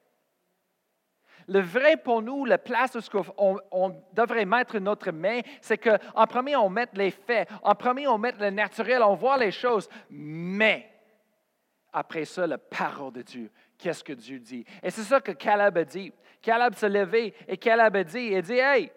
Le 1.47 1.59
vrai 1.59 1.97
pour 1.97 2.21
nous, 2.21 2.45
la 2.45 2.57
place 2.57 2.95
où 2.95 3.21
on, 3.37 3.57
on 3.71 4.01
devrait 4.13 4.45
mettre 4.45 4.79
notre 4.79 5.11
main, 5.11 5.41
c'est 5.61 5.77
qu'en 5.77 6.27
premier, 6.27 6.55
on 6.55 6.69
met 6.69 6.87
les 6.93 7.11
faits. 7.11 7.47
En 7.61 7.75
premier, 7.75 8.07
on 8.07 8.17
met 8.17 8.33
le 8.39 8.49
naturel, 8.49 9.03
on 9.03 9.13
voit 9.13 9.37
les 9.37 9.51
choses. 9.51 9.87
Mais 10.09 10.89
après 11.97 12.25
ça, 12.25 12.45
la 12.45 12.57
parole 12.57 13.13
de 13.13 13.21
Dieu. 13.21 13.49
Qu'est-ce 13.77 14.03
que 14.03 14.11
Dieu 14.11 14.37
dit? 14.37 14.65
Et 14.83 14.91
c'est 14.91 15.03
ça 15.03 15.21
que 15.21 15.31
Caleb 15.31 15.77
a 15.77 15.85
dit. 15.85 16.11
Caleb 16.41 16.75
s'est 16.75 16.89
levé 16.89 17.33
et 17.47 17.55
Caleb 17.55 17.95
a 17.95 18.03
dit, 18.03 18.31
il 18.33 18.41
dit, 18.41 18.57
hey, 18.57 18.91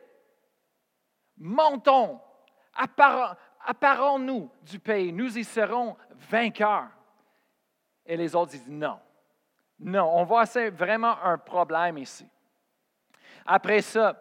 montons, 1.36 2.20
apparons-nous 3.64 4.50
du 4.62 4.80
pays, 4.80 5.12
nous 5.12 5.38
y 5.38 5.44
serons 5.44 5.96
vainqueurs. 6.28 6.88
Et 8.04 8.16
les 8.16 8.34
autres 8.34 8.50
disent 8.50 8.68
non. 8.68 8.98
Non, 9.78 10.10
on 10.16 10.24
voit 10.24 10.46
c'est 10.46 10.70
vraiment 10.70 11.22
un 11.22 11.38
problème 11.38 11.98
ici. 11.98 12.28
Après 13.46 13.80
ça, 13.80 14.20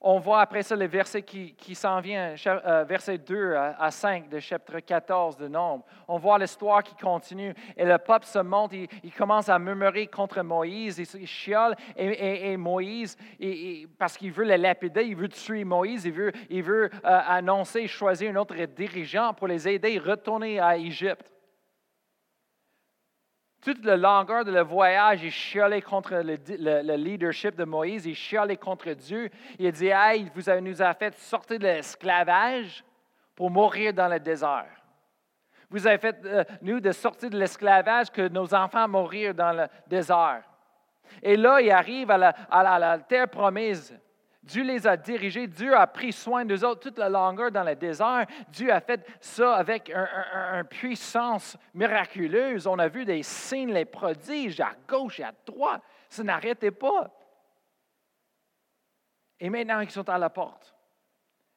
on 0.00 0.18
voit 0.18 0.40
après 0.40 0.62
ça 0.62 0.76
le 0.76 0.86
verset 0.86 1.22
qui, 1.22 1.74
s'en 1.74 2.00
vient, 2.00 2.34
euh, 2.46 2.84
verset 2.84 3.18
2 3.18 3.54
à 3.54 3.90
5 3.90 4.28
de 4.30 4.38
chapitre 4.38 4.80
14 4.80 5.36
de 5.36 5.46
Nombre. 5.46 5.84
On 6.08 6.18
voit 6.18 6.38
l'histoire 6.38 6.82
qui 6.82 6.94
continue 6.94 7.54
et 7.76 7.84
le 7.84 7.98
peuple 7.98 8.24
se 8.24 8.38
monte, 8.38 8.72
il, 8.72 9.12
commence 9.12 9.48
à 9.50 9.58
murmurer 9.58 10.06
contre 10.06 10.40
Moïse, 10.42 10.98
il, 10.98 11.26
chiale 11.26 11.76
et, 11.96 12.56
Moïse, 12.56 13.16
parce 13.98 14.16
qu'il 14.16 14.32
veut 14.32 14.46
le 14.46 14.56
lapider, 14.56 15.02
il 15.02 15.16
veut 15.16 15.28
tuer 15.28 15.64
Moïse, 15.64 16.06
il 16.06 16.12
veut, 16.12 16.32
il 16.48 16.62
veut 16.62 16.90
euh, 17.04 17.20
annoncer, 17.26 17.86
choisir 17.86 18.30
un 18.30 18.36
autre 18.36 18.56
dirigeant 18.64 19.34
pour 19.34 19.48
les 19.48 19.68
aider 19.68 19.98
à 19.98 20.10
retourner 20.10 20.58
à 20.60 20.78
Égypte. 20.78 21.30
Toute 23.62 23.84
la 23.84 23.96
longueur 23.96 24.44
de 24.44 24.52
le 24.52 24.62
voyage, 24.62 25.22
il 25.22 25.30
chialait 25.30 25.82
contre 25.82 26.14
le, 26.14 26.96
leadership 26.96 27.54
de 27.56 27.64
Moïse, 27.64 28.06
il 28.06 28.14
chialait 28.14 28.56
contre 28.56 28.90
Dieu. 28.92 29.28
Il 29.58 29.66
a 29.66 29.70
dit 29.70 29.88
Hey, 29.88 30.30
vous 30.34 30.48
avez, 30.48 30.62
nous 30.62 30.80
a 30.80 30.94
fait 30.94 31.14
sortir 31.18 31.58
de 31.58 31.64
l'esclavage 31.64 32.82
pour 33.34 33.50
mourir 33.50 33.92
dans 33.92 34.08
le 34.08 34.18
désert. 34.18 34.80
Vous 35.68 35.86
avez 35.86 35.98
fait, 35.98 36.16
euh, 36.24 36.42
nous, 36.62 36.80
de 36.80 36.90
sortir 36.90 37.30
de 37.30 37.38
l'esclavage 37.38 38.10
que 38.10 38.28
nos 38.28 38.52
enfants 38.54 38.88
mourir 38.88 39.34
dans 39.34 39.52
le 39.52 39.66
désert. 39.86 40.42
Et 41.22 41.36
là, 41.36 41.60
il 41.60 41.70
arrive 41.70 42.10
à 42.10 42.78
la, 42.78 42.98
terre 42.98 43.28
promise. 43.28 43.96
Dieu 44.42 44.62
les 44.64 44.86
a 44.86 44.96
dirigés, 44.96 45.46
Dieu 45.46 45.76
a 45.76 45.86
pris 45.86 46.12
soin 46.12 46.44
d'eux 46.44 46.64
autres 46.64 46.80
toute 46.80 46.98
la 46.98 47.10
longueur 47.10 47.50
dans 47.50 47.62
le 47.62 47.76
désert. 47.76 48.26
Dieu 48.48 48.72
a 48.72 48.80
fait 48.80 49.06
ça 49.20 49.54
avec 49.54 49.90
une 49.90 50.64
puissance 50.64 51.58
miraculeuse. 51.74 52.66
On 52.66 52.78
a 52.78 52.88
vu 52.88 53.04
des 53.04 53.22
signes, 53.22 53.72
les 53.72 53.84
prodiges 53.84 54.60
à 54.60 54.72
gauche 54.88 55.20
et 55.20 55.24
à 55.24 55.34
droite. 55.44 55.82
Ça 56.08 56.22
n'arrêtait 56.22 56.70
pas. 56.70 57.10
Et 59.38 59.50
maintenant, 59.50 59.80
ils 59.80 59.90
sont 59.90 60.08
à 60.08 60.18
la 60.18 60.30
porte. 60.30 60.74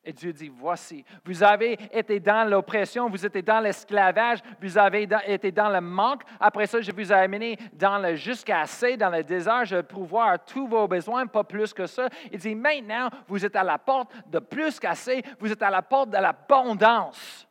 Et 0.06 0.12
Dieu 0.12 0.34
dit, 0.34 0.50
voici, 0.50 1.06
vous 1.24 1.42
avez 1.44 1.74
été 1.92 2.20
dans 2.20 2.50
l'oppression, 2.50 3.10
vous 3.10 3.26
étiez 3.26 3.42
dans 3.42 3.62
l'esclavage, 3.62 4.40
vous 4.62 4.78
avez 4.78 5.08
été 5.26 5.50
dans 5.50 5.70
le 5.70 5.80
manque. 5.80 6.24
Après 6.42 6.68
ça, 6.68 6.82
je 6.82 6.92
vous 6.92 7.12
ai 7.12 7.16
amené 7.16 7.58
dans 7.72 7.98
le 8.00 8.16
jusqu'à 8.16 8.62
assez, 8.62 8.98
dans 8.98 9.10
le 9.10 9.24
désert, 9.24 9.64
je 9.64 9.78
vais 9.78 9.84
pouvoir 9.84 10.44
tous 10.44 10.68
vos 10.68 10.90
besoins, 10.90 11.26
pas 11.26 11.46
plus 11.46 11.74
que 11.74 11.86
ça. 11.86 12.10
Il 12.30 12.38
dit, 12.38 12.54
maintenant, 12.54 13.10
vous 13.28 13.46
êtes 13.46 13.56
à 13.56 13.64
la 13.64 13.78
porte 13.78 14.12
de 14.28 14.40
plus 14.40 14.78
qu'assez, 14.78 15.24
vous 15.40 15.50
êtes 15.50 15.62
à 15.62 15.70
la 15.70 15.82
porte 15.82 16.10
de 16.10 16.18
l'abondance. 16.18 17.48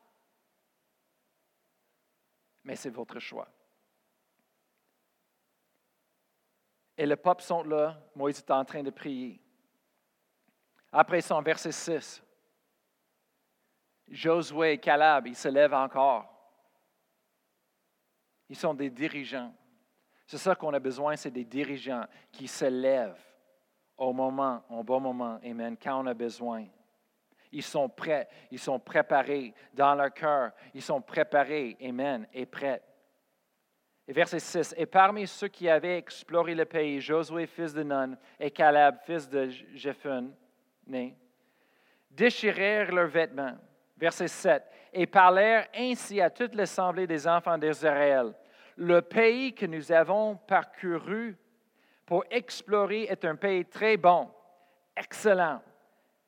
Mais 2.65 2.77
c'est 2.77 2.91
votre 2.91 3.19
choix. 3.19 3.49
Et 6.99 7.07
le 7.07 7.17
peuple 7.17 7.43
sont 7.43 7.63
là, 7.63 7.99
Moïse 8.15 8.39
est 8.39 8.51
en 8.51 8.65
train 8.67 8.83
de 8.83 8.91
prier. 8.91 9.41
Après 10.93 11.23
son 11.23 11.41
verset 11.41 11.73
6. 11.73 12.23
Josué 14.13 14.73
et 14.73 14.79
Caleb, 14.79 15.27
ils 15.27 15.37
se 15.37 15.49
lèvent 15.49 15.73
encore. 15.73 16.29
Ils 18.51 18.57
sont 18.57 18.75
des 18.75 18.91
dirigeants. 18.91 19.53
C'est 20.27 20.37
ça 20.37 20.55
qu'on 20.55 20.75
a 20.75 20.79
besoin, 20.79 21.17
c'est 21.17 21.31
des 21.31 21.47
dirigeants 21.47 22.05
qui 22.31 22.47
se 22.47 22.67
lèvent 22.67 23.25
au 23.97 24.13
moment, 24.13 24.63
au 24.69 24.83
bon 24.83 25.01
moment, 25.01 25.41
Amen, 25.43 25.77
quand 25.83 26.03
on 26.03 26.07
a 26.07 26.15
besoin. 26.15 26.67
Ils 27.51 27.63
sont 27.63 27.89
prêts, 27.89 28.29
ils 28.51 28.59
sont 28.59 28.79
préparés 28.79 29.55
dans 29.73 29.95
leur 29.95 30.13
cœur, 30.13 30.53
ils 30.75 30.83
sont 30.83 31.01
préparés, 31.01 31.77
Amen, 31.83 32.27
et 32.35 32.45
prêts. 32.45 32.83
Et 34.07 34.13
verset 34.13 34.41
6, 34.41 34.75
Et 34.77 34.85
parmi 34.87 35.27
ceux 35.27 35.49
qui 35.49 35.71
avaient 35.71 35.97
exploré 35.97 36.55
le 36.55 36.67
pays, 36.67 37.01
Josué, 37.01 37.47
fils 37.47 37.73
de 37.73 37.83
Nun, 37.83 38.19
et 38.39 38.51
Caleb, 38.51 38.97
fils 39.05 39.27
de 39.27 39.49
Jephun, 39.75 40.31
déchirèrent 42.11 42.93
leurs 42.93 43.09
vêtements 43.09 43.57
verset 44.03 44.27
7, 44.27 44.65
et 44.93 45.07
parlèrent 45.07 45.69
ainsi 45.77 46.21
à 46.21 46.29
toute 46.29 46.57
l'assemblée 46.57 47.07
des 47.07 47.29
enfants 47.29 47.57
d'Israël. 47.57 48.35
Le 48.77 49.01
pays 49.01 49.55
que 49.55 49.65
nous 49.65 49.93
avons 49.93 50.35
parcouru 50.35 51.37
pour 52.05 52.25
explorer 52.29 53.05
est 53.05 53.25
un 53.25 53.37
pays 53.37 53.65
très 53.65 53.97
bon, 53.97 54.29
excellent. 54.97 55.63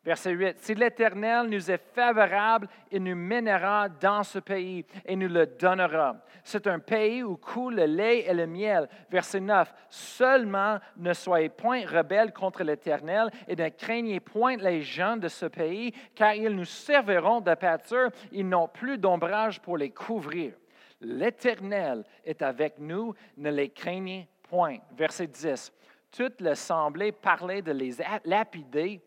Verset 0.04 0.32
8. 0.32 0.58
Si 0.58 0.74
l'Éternel 0.74 1.48
nous 1.48 1.70
est 1.70 1.82
favorable, 1.94 2.68
il 2.90 3.02
nous 3.02 3.16
mènera 3.16 3.88
dans 3.88 4.22
ce 4.22 4.38
pays 4.38 4.84
et 5.06 5.16
nous 5.16 5.28
le 5.28 5.46
donnera. 5.46 6.16
C'est 6.42 6.66
un 6.66 6.78
pays 6.78 7.22
où 7.22 7.38
coule 7.38 7.76
le 7.76 7.86
lait 7.86 8.26
et 8.26 8.34
le 8.34 8.46
miel. 8.46 8.86
Verset 9.10 9.40
9. 9.40 9.72
Seulement 9.88 10.78
ne 10.98 11.14
soyez 11.14 11.48
point 11.48 11.86
rebelles 11.86 12.34
contre 12.34 12.62
l'Éternel 12.64 13.30
et 13.48 13.56
ne 13.56 13.70
craignez 13.70 14.20
point 14.20 14.56
les 14.58 14.82
gens 14.82 15.16
de 15.16 15.28
ce 15.28 15.46
pays, 15.46 15.92
car 16.14 16.34
ils 16.34 16.54
nous 16.54 16.66
serviront 16.66 17.40
de 17.40 17.54
pâture. 17.54 18.10
Ils 18.30 18.46
n'ont 18.46 18.68
plus 18.68 18.98
d'ombrage 18.98 19.62
pour 19.62 19.78
les 19.78 19.90
couvrir. 19.90 20.52
L'Éternel 21.00 22.04
est 22.26 22.42
avec 22.42 22.78
nous, 22.78 23.14
ne 23.38 23.50
les 23.50 23.70
craignez 23.70 24.28
point. 24.42 24.76
Verset 24.94 25.28
10. 25.28 25.72
Toute 26.10 26.42
l'assemblée 26.42 27.10
parlait 27.10 27.62
de 27.62 27.72
les 27.72 27.94
lapider 28.26 29.00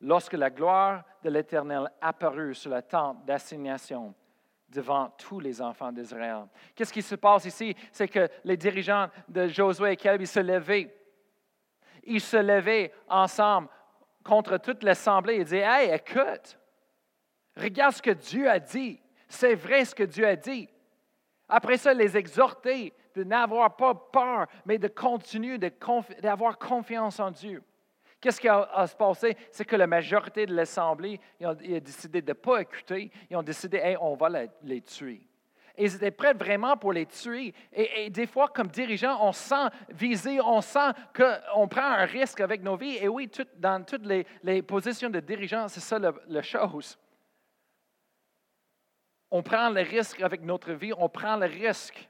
lorsque 0.00 0.34
la 0.34 0.50
gloire 0.50 1.04
de 1.22 1.30
l'Éternel 1.30 1.90
apparut 2.00 2.54
sur 2.54 2.70
la 2.70 2.82
tente 2.82 3.24
d'assignation 3.24 4.14
devant 4.68 5.10
tous 5.16 5.40
les 5.40 5.62
enfants 5.62 5.92
d'Israël. 5.92 6.44
Qu'est-ce 6.74 6.92
qui 6.92 7.02
se 7.02 7.14
passe 7.14 7.44
ici? 7.44 7.74
C'est 7.92 8.08
que 8.08 8.28
les 8.44 8.56
dirigeants 8.56 9.08
de 9.28 9.46
Josué 9.46 9.92
et 9.92 9.96
Caleb, 9.96 10.24
se 10.24 10.40
levaient. 10.40 10.94
Ils 12.04 12.20
se 12.20 12.36
levaient 12.36 12.92
ensemble 13.08 13.68
contre 14.24 14.58
toute 14.58 14.82
l'assemblée 14.82 15.36
et 15.36 15.44
disaient, 15.44 15.64
Hey, 15.66 15.90
écoute, 15.94 16.58
regarde 17.56 17.94
ce 17.94 18.02
que 18.02 18.10
Dieu 18.10 18.50
a 18.50 18.58
dit. 18.58 19.00
C'est 19.28 19.54
vrai 19.54 19.84
ce 19.84 19.94
que 19.94 20.02
Dieu 20.02 20.26
a 20.26 20.36
dit. 20.36 20.68
Après 21.48 21.76
ça, 21.76 21.94
les 21.94 22.16
exhorter 22.16 22.92
de 23.14 23.24
n'avoir 23.24 23.76
pas 23.76 23.94
peur, 23.94 24.46
mais 24.64 24.78
de 24.78 24.88
continuer 24.88 25.58
d'avoir 25.58 26.58
confiance 26.58 27.20
en 27.20 27.30
Dieu. 27.30 27.62
Qu'est-ce 28.26 28.40
qui 28.40 28.48
a, 28.48 28.84
se 28.88 28.96
passé? 28.96 29.36
C'est 29.52 29.64
que 29.64 29.76
la 29.76 29.86
majorité 29.86 30.46
de 30.46 30.52
l'Assemblée 30.52 31.20
a, 31.44 31.54
décidé 31.54 32.20
de 32.20 32.30
ne 32.30 32.32
pas 32.32 32.62
écouter. 32.62 33.08
Ils 33.30 33.36
ont 33.36 33.42
décidé, 33.44 33.76
hey, 33.76 33.96
on 34.00 34.16
va 34.16 34.28
les, 34.64 34.80
tuer. 34.80 35.24
Ils 35.78 35.94
étaient 35.94 36.10
prêts 36.10 36.34
vraiment 36.34 36.76
pour 36.76 36.92
les 36.92 37.06
tuer. 37.06 37.54
Et, 37.72 38.10
des 38.10 38.26
fois, 38.26 38.48
comme 38.48 38.66
dirigeant, 38.66 39.16
on 39.24 39.30
sent 39.30 39.68
visé, 39.90 40.40
on 40.40 40.60
sent 40.60 40.90
qu'on 41.14 41.68
prend 41.68 41.84
un 41.84 42.04
risque 42.04 42.40
avec 42.40 42.64
nos 42.64 42.76
vies. 42.76 42.96
Et 42.96 43.06
oui, 43.06 43.30
dans 43.58 43.84
toutes 43.84 44.04
les, 44.04 44.62
positions 44.62 45.08
de 45.08 45.20
dirigeants, 45.20 45.68
c'est 45.68 45.78
ça 45.78 46.00
la 46.00 46.42
chose. 46.42 46.98
On 49.30 49.40
prend 49.40 49.70
le 49.70 49.82
risque 49.82 50.20
avec 50.20 50.42
notre 50.42 50.72
vie, 50.72 50.92
on 50.98 51.08
prend 51.08 51.36
le 51.36 51.46
risque 51.46 52.08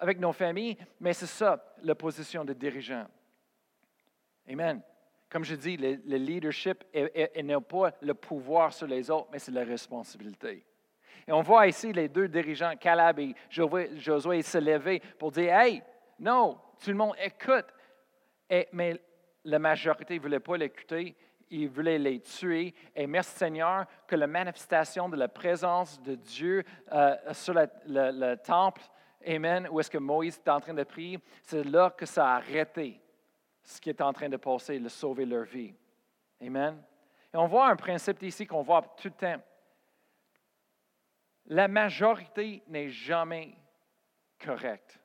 avec 0.00 0.18
nos 0.18 0.32
familles, 0.32 0.76
mais 0.98 1.12
c'est 1.12 1.26
ça 1.26 1.72
la 1.84 1.94
position 1.94 2.44
de 2.44 2.52
dirigeant. 2.52 3.06
Amen. 4.48 4.82
Comme 5.32 5.44
je 5.44 5.54
dis, 5.54 5.78
le, 5.78 5.96
leadership 6.18 6.84
n'est 6.92 7.60
pas 7.60 7.92
le 8.02 8.12
pouvoir 8.12 8.70
sur 8.70 8.86
les 8.86 9.10
autres, 9.10 9.28
mais 9.32 9.38
c'est 9.38 9.50
la 9.50 9.64
responsabilité. 9.64 10.62
Et 11.26 11.32
on 11.32 11.40
voit 11.40 11.66
ici 11.66 11.90
les 11.90 12.10
deux 12.10 12.28
dirigeants, 12.28 12.76
Caleb 12.78 13.18
et 13.18 13.34
Josué, 13.48 14.42
se 14.42 14.58
lever 14.58 15.00
pour 15.18 15.32
dire 15.32 15.54
Hey, 15.54 15.82
non, 16.18 16.58
tout 16.78 16.90
le 16.90 16.96
monde 16.96 17.14
écoute. 17.18 17.64
mais 18.72 19.00
la 19.44 19.58
majorité 19.58 20.16
ne 20.16 20.20
voulait 20.20 20.38
pas 20.38 20.58
l'écouter, 20.58 21.16
ils 21.48 21.70
voulaient 21.70 21.98
les 21.98 22.20
tuer. 22.20 22.74
Et 22.94 23.06
merci 23.06 23.34
Seigneur 23.34 23.86
que 24.06 24.16
la 24.16 24.26
manifestation 24.26 25.08
de 25.08 25.16
la 25.16 25.28
présence 25.28 25.98
de 26.02 26.14
Dieu 26.14 26.62
euh, 26.92 27.16
sur 27.32 27.54
le, 27.54 28.34
temple, 28.34 28.82
Amen, 29.26 29.66
où 29.70 29.80
est-ce 29.80 29.90
que 29.90 29.96
Moïse 29.96 30.38
est 30.44 30.50
en 30.50 30.60
train 30.60 30.74
de 30.74 30.84
prier, 30.84 31.18
c'est 31.42 31.64
là 31.64 31.88
que 31.88 32.04
ça 32.04 32.26
a 32.26 32.36
arrêté 32.36 33.00
ce 33.62 33.80
qui 33.80 33.90
est 33.90 34.00
en 34.00 34.12
train 34.12 34.28
de 34.28 34.36
passer, 34.36 34.78
de 34.78 34.88
sauver 34.88 35.24
leur 35.24 35.44
vie. 35.44 35.74
Amen. 36.40 36.82
Et 37.32 37.36
on 37.36 37.46
voit 37.46 37.68
un 37.68 37.76
principe 37.76 38.22
ici 38.22 38.46
qu'on 38.46 38.62
voit 38.62 38.82
tout 38.96 39.08
le 39.08 39.14
temps. 39.14 39.42
La 41.46 41.68
majorité 41.68 42.62
n'est 42.68 42.88
jamais 42.88 43.54
correcte. 44.38 44.98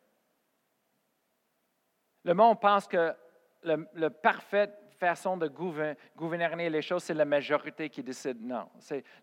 Le 2.24 2.34
monde 2.34 2.60
pense 2.60 2.88
que 2.88 3.16
la 3.64 4.10
parfaite 4.10 4.88
façon 4.98 5.38
de 5.38 5.48
gouverner 6.16 6.70
les 6.70 6.82
choses, 6.82 7.04
c'est 7.04 7.14
la 7.14 7.26
majorité 7.26 7.90
qui 7.90 8.04
décide. 8.04 8.42
Non, 8.42 8.70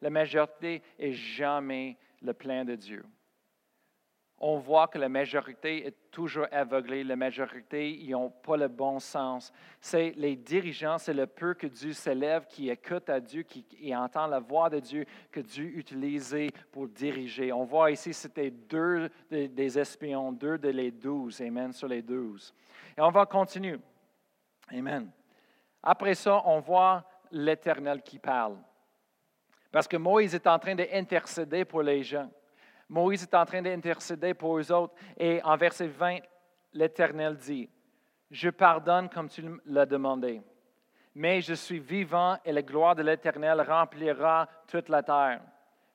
la 0.01 0.11
majorité 0.11 0.83
n'est 0.99 1.13
jamais 1.13 1.97
le 2.23 2.33
plan 2.33 2.65
de 2.65 2.75
Dieu 2.75 3.05
on 4.47 4.59
voit 4.59 4.89
que 4.89 4.99
la 4.99 5.09
majorité 5.09 5.87
est 5.87 6.11
toujours 6.11 6.47
aveuglée, 6.53 7.03
la 7.03 7.17
majorité, 7.17 7.91
ils 7.91 8.11
n'ont 8.11 8.29
pas 8.29 8.59
le 8.59 8.69
bon 8.69 8.99
sens. 8.99 9.51
C'est 9.81 10.13
les 10.19 10.37
dirigeants, 10.37 10.99
c'est 10.99 11.15
le 11.15 11.27
peu 11.27 11.55
que 11.55 11.67
Dieu 11.67 11.95
s'élève, 11.95 12.47
qui 12.47 12.69
écoute 12.69 13.09
à 13.09 13.21
Dieu, 13.21 13.43
qui, 13.43 13.97
entend 13.97 14.27
la 14.27 14.41
voix 14.41 14.69
de 14.69 14.81
Dieu 14.81 15.07
que 15.33 15.41
Dieu 15.41 15.65
utilisait 15.75 16.51
pour 16.71 16.89
diriger. 16.89 17.55
On 17.55 17.65
voit 17.65 17.91
ici, 17.91 18.13
c'était 18.13 18.51
deux 18.51 19.09
des 19.31 19.79
espions, 19.79 20.31
deux 20.31 20.59
de 20.59 20.69
les 20.69 20.91
douze, 20.91 21.41
Amen, 21.41 21.73
sur 21.73 21.89
les 21.89 22.03
douze. 22.03 22.53
Et 22.99 23.01
on 23.01 23.11
va 23.11 23.25
continuer. 23.25 23.79
Amen. 24.69 25.11
Après 25.83 26.15
ça, 26.15 26.43
on 26.45 26.61
voit 26.61 27.03
l'Éternel 27.33 28.03
qui 28.03 28.19
parle. 28.19 28.59
Parce 29.73 29.89
que 29.89 29.97
Moïse 29.97 30.35
est 30.35 30.47
en 30.47 30.59
train 30.59 30.75
d'intercéder 30.75 31.65
pour 31.65 31.83
les 31.83 32.03
gens. 32.03 32.29
Moïse 32.89 33.23
est 33.23 33.35
en 33.35 33.45
train 33.45 33.63
d'intercéder 33.63 34.35
pour 34.35 34.59
eux 34.59 34.73
autres. 34.73 34.95
Et 35.17 35.41
en 35.43 35.57
verset 35.57 35.87
20, 35.87 36.19
l'Éternel 36.73 37.37
dit, 37.37 37.69
Je 38.31 38.51
pardonne 38.51 39.09
comme 39.09 39.29
tu 39.29 39.45
l'as 39.67 39.87
demandé, 39.87 40.43
mais 41.15 41.41
je 41.41 41.55
suis 41.55 41.79
vivant 41.79 42.37
et 42.45 42.53
la 42.53 42.63
gloire 42.63 42.95
de 42.95 43.03
l'Éternel 43.03 43.61
remplira 43.61 44.49
toute 44.67 44.89
la 44.89 45.03
terre. 45.03 45.41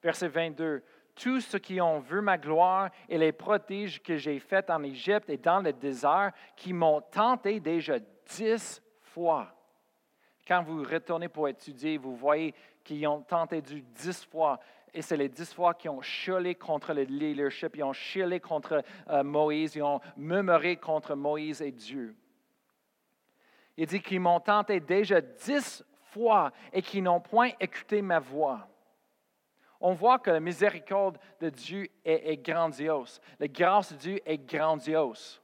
Verset 0.01 0.29
22, 0.29 0.83
Tous 1.15 1.41
ceux 1.41 1.59
qui 1.59 1.81
ont 1.81 1.99
vu 1.99 2.21
ma 2.21 2.37
gloire 2.37 2.89
et 3.07 3.17
les 3.17 3.33
prodiges 3.33 4.01
que 4.01 4.17
j'ai 4.17 4.39
faits 4.39 4.69
en 4.69 4.83
Égypte 4.83 5.29
et 5.29 5.37
dans 5.37 5.59
le 5.59 5.73
désert, 5.73 6.31
qui 6.55 6.73
m'ont 6.73 7.01
tenté 7.01 7.59
déjà 7.59 7.99
dix 8.25 8.81
fois. 9.01 9.53
Quand 10.47 10.63
vous 10.63 10.83
retournez 10.83 11.27
pour 11.27 11.47
étudier, 11.47 11.97
vous 11.97 12.15
voyez 12.15 12.55
qu'ils 12.83 13.05
ont 13.07 13.21
tenté 13.21 13.61
dix 13.61 14.25
fois 14.25 14.59
et 14.93 15.01
c'est 15.01 15.17
les 15.17 15.29
dix 15.29 15.53
fois 15.53 15.73
qui 15.73 15.89
ont 15.89 16.01
chialé 16.01 16.55
contre 16.55 16.93
le 16.93 17.03
leadership, 17.03 17.75
ils 17.75 17.83
ont 17.83 17.93
chialé 17.93 18.39
contre 18.39 18.83
euh, 19.09 19.23
Moïse, 19.23 19.75
ils 19.75 19.83
ont 19.83 19.99
murmuré 20.17 20.77
contre 20.77 21.15
Moïse 21.15 21.61
et 21.61 21.71
Dieu. 21.71 22.15
Il 23.77 23.85
dit 23.85 24.01
qu'ils 24.01 24.19
m'ont 24.19 24.39
tenté 24.39 24.79
déjà 24.79 25.21
dix 25.21 25.83
foi 26.11 26.51
et 26.73 26.81
qui 26.81 27.01
n'ont 27.01 27.21
point 27.21 27.51
écouté 27.59 28.01
ma 28.01 28.19
voix. 28.19 28.67
On 29.79 29.93
voit 29.93 30.19
que 30.19 30.29
la 30.29 30.41
miséricorde 30.41 31.17
de 31.39 31.49
Dieu 31.49 31.87
est, 32.03 32.37
grandiose. 32.37 33.21
La 33.39 33.47
grâce 33.47 33.93
de 33.93 33.97
Dieu 33.97 34.19
est 34.25 34.37
grandiose. 34.37 35.41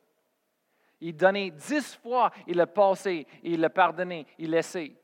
Il 1.00 1.16
donnait 1.16 1.52
dix 1.52 1.96
fois, 1.96 2.32
il 2.46 2.60
a 2.60 2.68
passé, 2.68 3.26
il 3.44 3.64
a 3.64 3.70
pardonné, 3.70 4.28
il 4.38 4.54
a 4.54 4.58
laissé. 4.58 4.96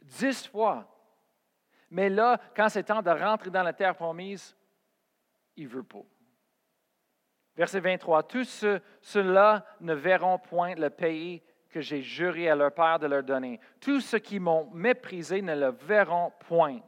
Dix 0.00 0.46
fois. 0.46 0.86
Mais 1.94 2.08
là, 2.08 2.40
quand 2.56 2.68
c'est 2.68 2.82
temps 2.82 3.02
de 3.02 3.10
rentrer 3.10 3.50
dans 3.50 3.62
la 3.62 3.72
terre 3.72 3.94
promise, 3.94 4.56
il 5.54 5.68
ne 5.68 5.68
veut 5.68 5.84
pas. 5.84 6.02
Verset 7.54 7.78
23. 7.78 8.24
Tous 8.24 8.66
ceux-là 9.00 9.64
ne 9.80 9.94
verront 9.94 10.40
point 10.40 10.74
le 10.74 10.90
pays 10.90 11.40
que 11.70 11.80
j'ai 11.80 12.02
juré 12.02 12.50
à 12.50 12.56
leur 12.56 12.72
père 12.72 12.98
de 12.98 13.06
leur 13.06 13.22
donner. 13.22 13.60
Tous 13.80 14.00
ceux 14.00 14.18
qui 14.18 14.40
m'ont 14.40 14.68
méprisé 14.72 15.40
ne 15.40 15.54
le 15.54 15.68
verront 15.68 16.32
point. 16.48 16.80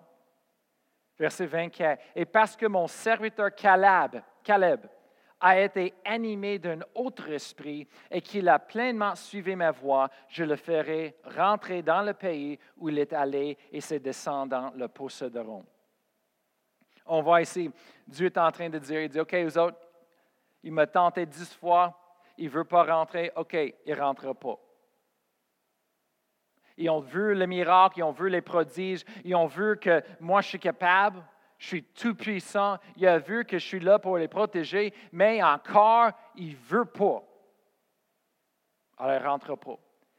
Verset 1.16 1.46
24. 1.46 2.02
Et 2.16 2.24
parce 2.24 2.56
que 2.56 2.66
mon 2.66 2.88
serviteur 2.88 3.54
Caleb, 3.54 4.20
Caleb 4.42 4.86
a 5.40 5.60
été 5.60 5.94
animé 6.04 6.58
d'un 6.58 6.80
autre 6.94 7.28
esprit 7.30 7.86
et 8.10 8.20
qu'il 8.20 8.48
a 8.48 8.58
pleinement 8.58 9.14
suivi 9.14 9.54
ma 9.54 9.70
voix, 9.70 10.08
je 10.28 10.44
le 10.44 10.56
ferai 10.56 11.16
rentrer 11.24 11.82
dans 11.82 12.02
le 12.02 12.14
pays 12.14 12.58
où 12.76 12.88
il 12.88 12.98
est 12.98 13.12
allé 13.12 13.56
et 13.70 13.80
ses 13.80 13.98
descendants 13.98 14.72
le 14.74 14.88
posséderont. 14.88 15.64
On 17.04 17.22
voit 17.22 17.42
ici, 17.42 17.70
Dieu 18.06 18.26
est 18.26 18.38
en 18.38 18.50
train 18.50 18.68
de 18.68 18.78
dire, 18.78 19.02
il 19.02 19.08
dit, 19.08 19.20
OK, 19.20 19.34
vous 19.34 19.58
autres, 19.58 19.78
il 20.62 20.72
m'a 20.72 20.86
tenté 20.86 21.26
dix 21.26 21.54
fois, 21.54 21.96
il 22.38 22.46
ne 22.46 22.50
veut 22.50 22.64
pas 22.64 22.84
rentrer, 22.84 23.30
OK, 23.36 23.54
il 23.54 23.94
ne 23.94 24.00
rentrera 24.00 24.34
pas. 24.34 24.58
Ils 26.78 26.90
ont 26.90 27.00
vu 27.00 27.34
le 27.34 27.46
miracle, 27.46 28.00
ils 28.00 28.02
ont 28.02 28.10
vu 28.10 28.28
les 28.28 28.42
prodiges, 28.42 29.04
ils 29.24 29.34
ont 29.34 29.46
vu 29.46 29.78
que 29.78 30.02
moi 30.20 30.40
je 30.40 30.48
suis 30.48 30.58
capable, 30.58 31.22
je 31.58 31.66
suis 31.66 31.84
tout 31.84 32.14
puissant, 32.14 32.78
il 32.96 33.06
a 33.06 33.18
vu 33.18 33.44
que 33.44 33.58
je 33.58 33.64
suis 33.64 33.80
là 33.80 33.98
pour 33.98 34.18
les 34.18 34.28
protéger, 34.28 34.92
mais 35.12 35.42
encore, 35.42 36.10
il 36.34 36.50
ne 36.50 36.56
veut 36.56 36.84
pas. 36.84 37.22
Alors, 38.98 39.16
il 39.16 39.22
ne 39.22 39.28
rentre 39.28 39.56
pas. 39.56 39.78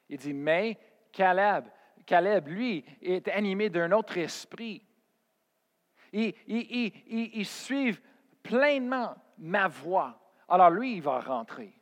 Il 0.10 0.18
dit, 0.18 0.34
mais 0.34 0.78
Caleb, 1.12 1.66
Caleb, 2.06 2.48
lui, 2.48 2.86
est 3.02 3.28
animé 3.28 3.70
d'un 3.70 3.92
autre 3.92 4.18
esprit. 4.18 4.84
Ils, 6.14 6.34
il, 6.48 7.46
suivent 7.46 8.02
pleinement 8.42 9.16
ma 9.38 9.68
voix. 9.68 10.20
Alors, 10.48 10.70
lui, 10.70 10.96
il 10.96 11.02
va 11.02 11.20
rentrer. 11.20 11.74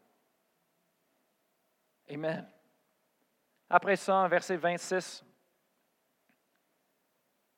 Amen. 2.10 2.50
Après 3.70 3.96
ça, 3.96 4.28
verset 4.28 4.58
26, 4.58 5.24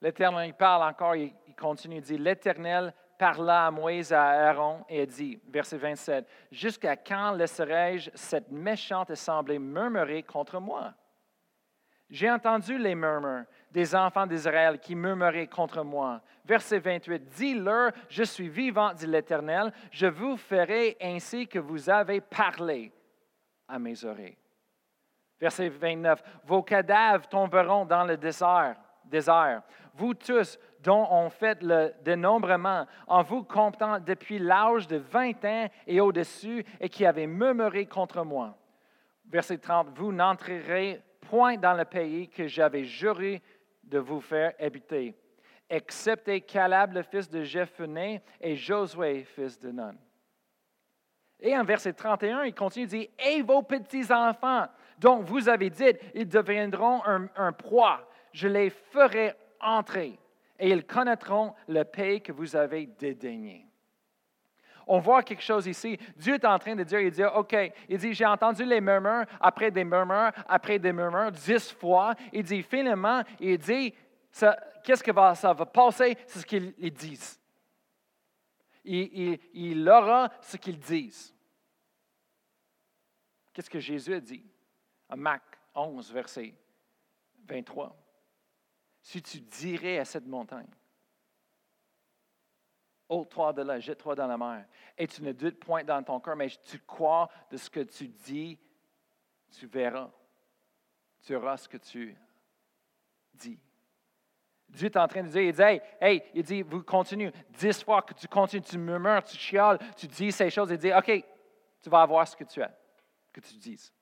l'Éternel, 0.02 0.54
parle 0.54 0.84
encore, 0.84 1.16
il, 1.16 1.34
continue, 1.60 1.98
il 1.98 2.02
dit, 2.02 2.18
l'Éternel 2.18 2.94
parla 3.18 3.68
à 3.68 3.72
Moïse, 3.72 4.14
à 4.14 4.50
Aaron, 4.50 4.86
et 4.88 5.06
dit, 5.06 5.40
verset 5.50 5.78
27, 5.78 6.28
Jusqu'à 6.52 6.96
quand 6.96 7.32
laisserai-je 7.32 8.12
cette 8.14 8.52
méchante 8.52 9.12
assemblée 9.12 9.60
murmurer 9.60 10.24
contre 10.24 10.60
moi? 10.60 10.94
J'ai 12.10 12.32
entendu 12.32 12.78
les 12.78 12.96
murmures 12.96 13.44
des 13.72 13.94
enfants 13.94 14.26
d'Israël 14.26 14.80
qui 14.80 14.96
murmuraient 14.96 15.48
contre 15.48 15.84
moi. 15.84 16.22
Verset 16.46 16.80
28, 16.80 17.26
Dis-leur, 17.26 17.92
je 18.08 18.24
suis 18.24 18.48
vivant, 18.48 18.94
dit 18.94 19.08
l'Éternel, 19.08 19.74
je 19.92 20.08
vous 20.08 20.38
ferai 20.38 20.96
ainsi 21.02 21.48
que 21.48 21.60
vous 21.60 21.90
avez 21.90 22.22
parlé 22.22 22.94
à 23.68 23.78
mes 23.78 24.06
oreilles. 24.06 24.38
Verset 25.40 25.70
29, 25.70 26.24
Vos 26.46 26.64
cadavres 26.64 27.28
tomberont 27.28 27.86
dans 27.86 28.06
le 28.06 28.16
désert. 28.16 28.78
désert. 29.04 29.62
Vous 29.98 30.14
tous 30.14 30.60
dont 30.84 31.08
on 31.10 31.30
fait 31.30 31.62
le 31.64 31.92
dénombrement, 32.04 32.86
en 33.08 33.24
vous 33.24 33.44
comptant 33.44 34.00
depuis 34.00 34.40
l'âge 34.40 34.88
de 34.88 34.98
20 34.98 35.44
ans 35.46 35.68
et 35.88 36.00
au-dessus, 36.00 36.64
et 36.80 36.88
qui 36.88 37.06
avez 37.06 37.28
murmuré 37.28 37.88
contre 37.88 38.24
moi. 38.24 38.56
Verset 39.26 39.58
30, 39.58 39.90
Vous 39.96 40.12
n'entrerez 40.12 41.02
point 41.22 41.58
dans 41.58 41.74
le 41.74 41.84
pays 41.84 42.30
que 42.30 42.48
j'avais 42.48 42.86
juré 42.86 43.42
de 43.84 44.00
vous 44.00 44.22
faire 44.22 44.54
habiter, 44.60 45.16
excepté 45.70 46.42
Caleb, 46.42 46.94
le 46.94 47.02
fils 47.02 47.30
de 47.30 47.44
Jephunneh, 47.44 48.22
et 48.40 48.56
Josué, 48.56 49.24
fils 49.24 49.60
de 49.60 49.72
Nun. 49.72 49.96
Et 51.40 51.58
en 51.58 51.64
verset 51.64 51.94
31, 51.94 52.44
il 52.44 52.54
continue, 52.54 52.86
il 52.86 52.90
dit, 52.90 53.10
Et 53.20 53.42
vos 53.42 53.62
petits-enfants, 53.62 54.68
dont 55.00 55.22
vous 55.22 55.50
avez 55.50 55.70
dit, 55.70 55.94
ils 56.14 56.28
deviendront 56.28 57.04
un, 57.06 57.28
un 57.36 57.52
proie, 57.52 58.08
je 58.32 58.48
les 58.48 58.70
ferai 58.70 59.36
entrer, 59.62 60.18
et 60.60 60.70
ils 60.70 60.86
connaîtront 60.86 61.54
le 61.68 61.84
pays 61.84 62.22
que 62.22 62.32
vous 62.32 62.56
avez 62.56 62.86
dédaigné. 62.86 63.68
On 64.88 65.00
voit 65.00 65.22
quelque 65.22 65.44
chose 65.44 65.68
ici. 65.68 66.00
Dieu 66.16 66.36
est 66.36 66.46
en 66.46 66.58
train 66.58 66.76
de 66.76 66.84
dire, 66.84 67.02
il 67.02 67.12
dit, 67.12 67.24
OK, 67.24 67.56
il 67.90 67.98
dit, 67.98 68.14
j'ai 68.14 68.26
entendu 68.26 68.64
les 68.64 68.80
murmures, 68.80 69.26
après 69.42 69.70
des 69.70 69.84
murmures, 69.84 70.32
après 70.48 70.80
des 70.80 70.94
murmures, 70.94 71.32
dix 71.32 71.74
fois. 71.74 72.16
Il 72.32 72.44
dit, 72.44 72.64
finalement, 72.64 73.22
il 73.40 73.58
dit, 73.58 73.94
qu'est-ce 74.84 75.04
que 75.04 75.12
va, 75.12 75.36
ça 75.36 75.52
va 75.52 75.66
passer? 75.66 76.18
C'est 76.26 76.40
ce 76.40 76.46
qu'ils 76.46 76.74
disent. 76.94 77.38
Il, 78.86 79.38
il, 79.54 79.90
aura 79.90 80.30
ce 80.40 80.56
qu'ils 80.56 80.80
disent. 80.80 81.36
Qu'est-ce 83.54 83.70
que 83.70 83.80
Jésus 83.80 84.14
a 84.14 84.20
dit? 84.22 84.46
Marc 85.18 85.44
11, 85.76 86.14
verset 86.14 86.54
23. 87.46 88.07
Si 89.08 89.22
tu 89.22 89.40
dirais 89.40 90.00
à 90.00 90.04
cette 90.04 90.28
montagne, 90.28 90.68
ôte-toi 93.08 93.54
de 93.54 93.62
là, 93.62 93.80
jette-toi 93.80 94.16
dans 94.16 94.28
la 94.28 94.38
mer, 94.38 94.66
et 94.98 95.08
tu 95.08 95.24
ne 95.24 95.32
doutes 95.32 95.62
point 95.62 95.82
dans 95.86 96.04
ton 96.04 96.20
cœur, 96.20 96.36
mais 96.36 96.50
tu 96.50 96.78
crois 96.80 97.30
de 97.50 97.56
ce 97.56 97.70
que 97.70 97.80
tu 97.80 98.10
dis, 98.10 98.60
tu 99.50 99.66
verras. 99.66 100.12
Tu 101.22 101.34
auras 101.38 101.56
ce 101.56 101.70
que 101.70 101.78
tu 101.78 102.18
dis. 103.34 103.58
Dieu 104.68 104.88
est 104.88 104.98
en 104.98 105.08
train 105.08 105.24
de 105.24 105.30
dire, 105.30 105.42
il 105.42 105.54
dit, 105.54 105.62
hey, 105.62 105.82
hey, 106.02 106.24
il 106.34 106.44
dit, 106.44 106.62
vous 106.62 106.84
continuez, 106.84 107.32
dix 107.52 107.82
fois 107.82 108.02
que 108.02 108.14
tu 108.14 108.28
continues, 108.28 108.62
tu 108.62 108.78
murmures, 108.78 109.24
tu 109.24 109.38
chiales, 109.38 109.80
tu 109.96 110.06
dis 110.08 110.34
ces 110.34 110.50
choses, 110.50 110.70
il 110.72 110.78
dit, 110.78 110.92
OK, 110.92 111.24
tu 111.82 111.90
vas 111.90 112.02
avoir 112.02 112.28
ce 112.28 112.36
que 112.36 112.44
tu 112.44 112.62
as, 112.62 112.78
que 113.32 113.40
tu 113.40 113.56
dises. 113.56 113.94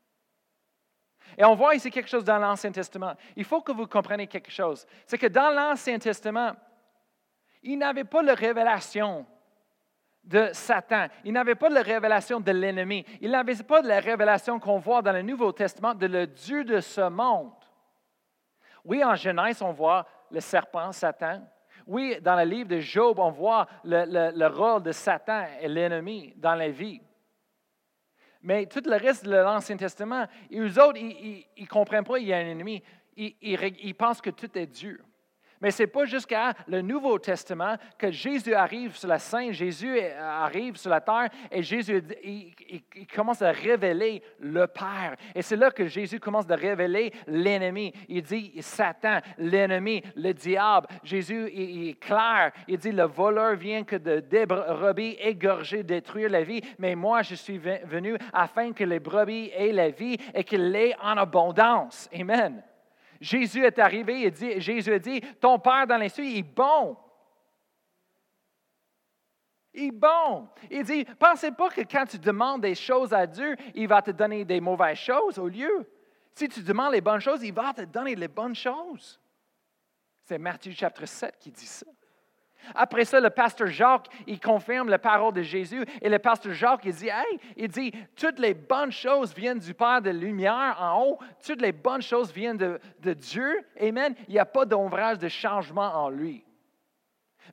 Et 1.38 1.44
on 1.44 1.56
voit 1.56 1.76
ici 1.76 1.92
quelque 1.92 2.10
chose 2.10 2.24
dans 2.24 2.38
l'Ancien 2.38 2.72
Testament. 2.72 3.14
Il 3.36 3.44
faut 3.44 3.62
que 3.62 3.72
vous 3.72 3.88
compreniez 3.88 4.28
quelque 4.28 4.52
chose. 4.52 4.86
C'est 5.06 5.18
que 5.18 5.28
dans 5.28 5.50
l'Ancien 5.50 6.00
Testament, 6.00 6.54
il 7.64 7.78
n'avait 7.78 8.04
pas 8.04 8.22
la 8.22 8.36
révélation 8.36 9.26
de 10.24 10.50
Satan. 10.54 11.08
Il 11.24 11.34
n'avait 11.34 11.56
pas 11.56 11.70
la 11.70 11.82
révélation 11.82 12.40
de 12.40 12.52
l'ennemi. 12.52 13.06
Il 13.22 13.32
n'avait 13.32 13.56
pas 13.64 13.82
la 13.82 14.00
révélation 14.00 14.60
qu'on 14.60 14.80
voit 14.80 15.02
dans 15.02 15.12
le 15.12 15.22
Nouveau 15.22 15.52
Testament 15.52 15.94
de 15.94 16.08
le 16.08 16.28
Dieu 16.28 16.64
de 16.64 16.80
ce 16.80 17.10
monde. 17.10 17.52
Oui, 18.84 19.04
en 19.04 19.16
Genèse, 19.16 19.62
on 19.62 19.72
voit 19.72 20.06
le 20.32 20.40
serpent, 20.40 20.92
Satan. 20.92 21.42
Oui, 21.88 22.18
dans 22.22 22.36
le 22.36 22.44
livre 22.44 22.70
de 22.70 22.80
Job, 22.80 23.20
on 23.20 23.30
voit 23.30 23.68
le, 23.84 24.48
rôle 24.48 24.84
de 24.84 24.92
Satan 24.92 25.46
et 25.60 25.68
l'ennemi 25.68 26.34
dans 26.36 26.56
la 26.56 26.70
vie. 26.70 27.02
Mais 28.46 28.68
tout 28.68 28.84
le 28.86 28.96
reste 28.96 29.26
de 29.26 29.32
l'Ancien 29.32 29.76
Testament, 29.76 30.28
eux 30.54 30.80
autres, 30.80 31.00
ils 31.00 31.46
ne 31.58 31.66
comprennent 31.66 32.04
pas 32.04 32.20
qu'il 32.20 32.28
y 32.28 32.34
a 32.34 32.38
un 32.38 32.46
ennemi. 32.46 32.84
Ils, 33.18 33.36
ils 33.42 33.96
pensent 33.96 34.22
que 34.22 34.30
tout 34.30 34.56
est 34.56 34.68
Dieu. 34.68 35.02
Mais 35.66 35.72
ce 35.72 35.82
n'est 35.82 35.88
pas 35.88 36.06
jusqu'à 36.06 36.54
le 36.68 36.84
Nouveau 36.84 37.18
Testament 37.18 37.78
que 37.98 38.12
Jésus 38.12 38.54
arrive 38.54 38.96
sur 38.96 39.08
la 39.08 39.18
scène, 39.18 39.52
Jésus 39.52 40.00
arrive 40.00 40.76
sur 40.76 40.92
la 40.92 41.02
terre 41.02 41.30
et 41.50 41.64
Jésus 41.64 42.04
il, 42.24 42.54
commence 43.08 43.42
à 43.42 43.50
révéler 43.50 44.22
le 44.40 44.68
Père. 44.68 45.16
Et 45.34 45.42
c'est 45.42 45.56
là 45.56 45.72
que 45.72 45.88
Jésus 45.88 46.20
commence 46.20 46.48
à 46.52 46.56
révéler 46.56 47.12
l'ennemi. 47.26 47.92
Il 48.08 48.22
dit 48.22 48.54
Satan, 48.60 49.22
l'ennemi, 49.40 50.04
le 50.16 50.34
diable. 50.34 50.86
Jésus 51.02 51.48
est 51.48 52.00
clair. 52.00 52.52
Il 52.68 52.78
dit 52.78 52.92
le 52.92 53.06
voleur 53.06 53.56
vient 53.56 53.84
que 53.84 53.96
de 53.96 54.20
des 54.20 54.46
brebis 54.46 55.18
égorger, 55.20 55.82
détruire 55.82 56.30
la 56.30 56.44
vie. 56.44 56.62
Mais 56.78 56.94
moi, 56.94 57.24
je 57.24 57.34
suis 57.34 57.58
venu 57.58 58.16
afin 58.34 58.72
que 58.72 58.84
les 58.84 59.00
brebis 59.00 59.50
aient 59.56 59.72
la 59.72 59.90
vie 59.90 60.20
et 60.32 60.44
qu'ils 60.44 60.70
l'aient 60.70 60.96
en 61.02 61.18
abondance. 61.18 62.08
Amen. 62.14 62.62
Jésus 63.22 63.64
est 63.64 63.80
arrivé 63.80 64.24
et 64.24 64.32
dit, 64.32 64.60
Jésus 64.60 64.94
a 64.94 65.00
dit, 65.00 65.22
ton 65.40 65.60
Père 65.60 65.88
dans 65.88 65.98
les 65.98 66.10
cieux 66.10 66.26
est 66.26 66.44
bon. 66.44 66.98
Il 69.74 69.86
est 69.86 69.92
bon. 69.92 70.48
Il 70.72 70.84
dit, 70.84 71.06
pensez 71.20 71.52
pas 71.52 71.70
que 71.70 71.82
quand 71.82 72.06
tu 72.06 72.18
demandes 72.18 72.62
des 72.62 72.76
choses 72.76 73.14
à 73.14 73.28
Dieu, 73.28 73.56
il 73.74 73.88
va 73.88 74.02
te 74.02 74.12
donner 74.12 74.46
des 74.46 74.62
mauvaises 74.62 74.98
choses 74.98 75.38
au 75.38 75.48
lieu. 75.48 75.90
Si 76.34 76.48
tu 76.50 76.62
demandes 76.62 76.94
les 76.94 77.02
bonnes 77.02 77.20
choses, 77.20 77.44
il 77.44 77.54
va 77.54 77.74
te 77.74 77.82
donner 77.82 78.16
les 78.16 78.28
bonnes 78.28 78.56
choses. 78.56 79.20
C'est 80.24 80.38
Matthieu 80.38 80.72
chapitre 80.72 81.06
7 81.06 81.38
qui 81.40 81.52
dit 81.52 81.66
ça. 81.66 81.86
Après 82.74 83.06
ça, 83.06 83.20
le 83.20 83.30
pasteur 83.30 83.68
Jacques, 83.68 84.08
il 84.28 84.40
confirme 84.40 84.90
la 84.90 85.00
parole 85.00 85.34
de 85.34 85.42
Jésus. 85.42 85.86
Et 86.02 86.10
le 86.10 86.20
pasteur 86.20 86.54
Jacques, 86.54 86.86
il 86.86 86.94
dit, 86.94 87.10
hey, 87.10 87.40
il 87.58 87.68
dit, 87.68 87.92
toutes 88.16 88.40
les 88.40 88.54
bonnes 88.54 88.92
choses 88.92 89.34
viennent 89.34 89.60
du 89.60 89.74
Père 89.74 90.02
de 90.02 90.10
lumière 90.10 90.78
en 90.80 91.04
haut. 91.04 91.20
Toutes 91.46 91.62
les 91.62 91.72
bonnes 91.72 92.02
choses 92.02 92.32
viennent 92.32 92.58
de, 92.58 93.14
Dieu. 93.14 93.62
Amen. 93.80 94.16
Il 94.28 94.34
n'y 94.34 94.40
a 94.40 94.46
pas 94.46 94.66
d'ombrage 94.66 95.20
de 95.20 95.28
changement 95.28 95.94
en 95.96 96.10
lui. 96.10 96.44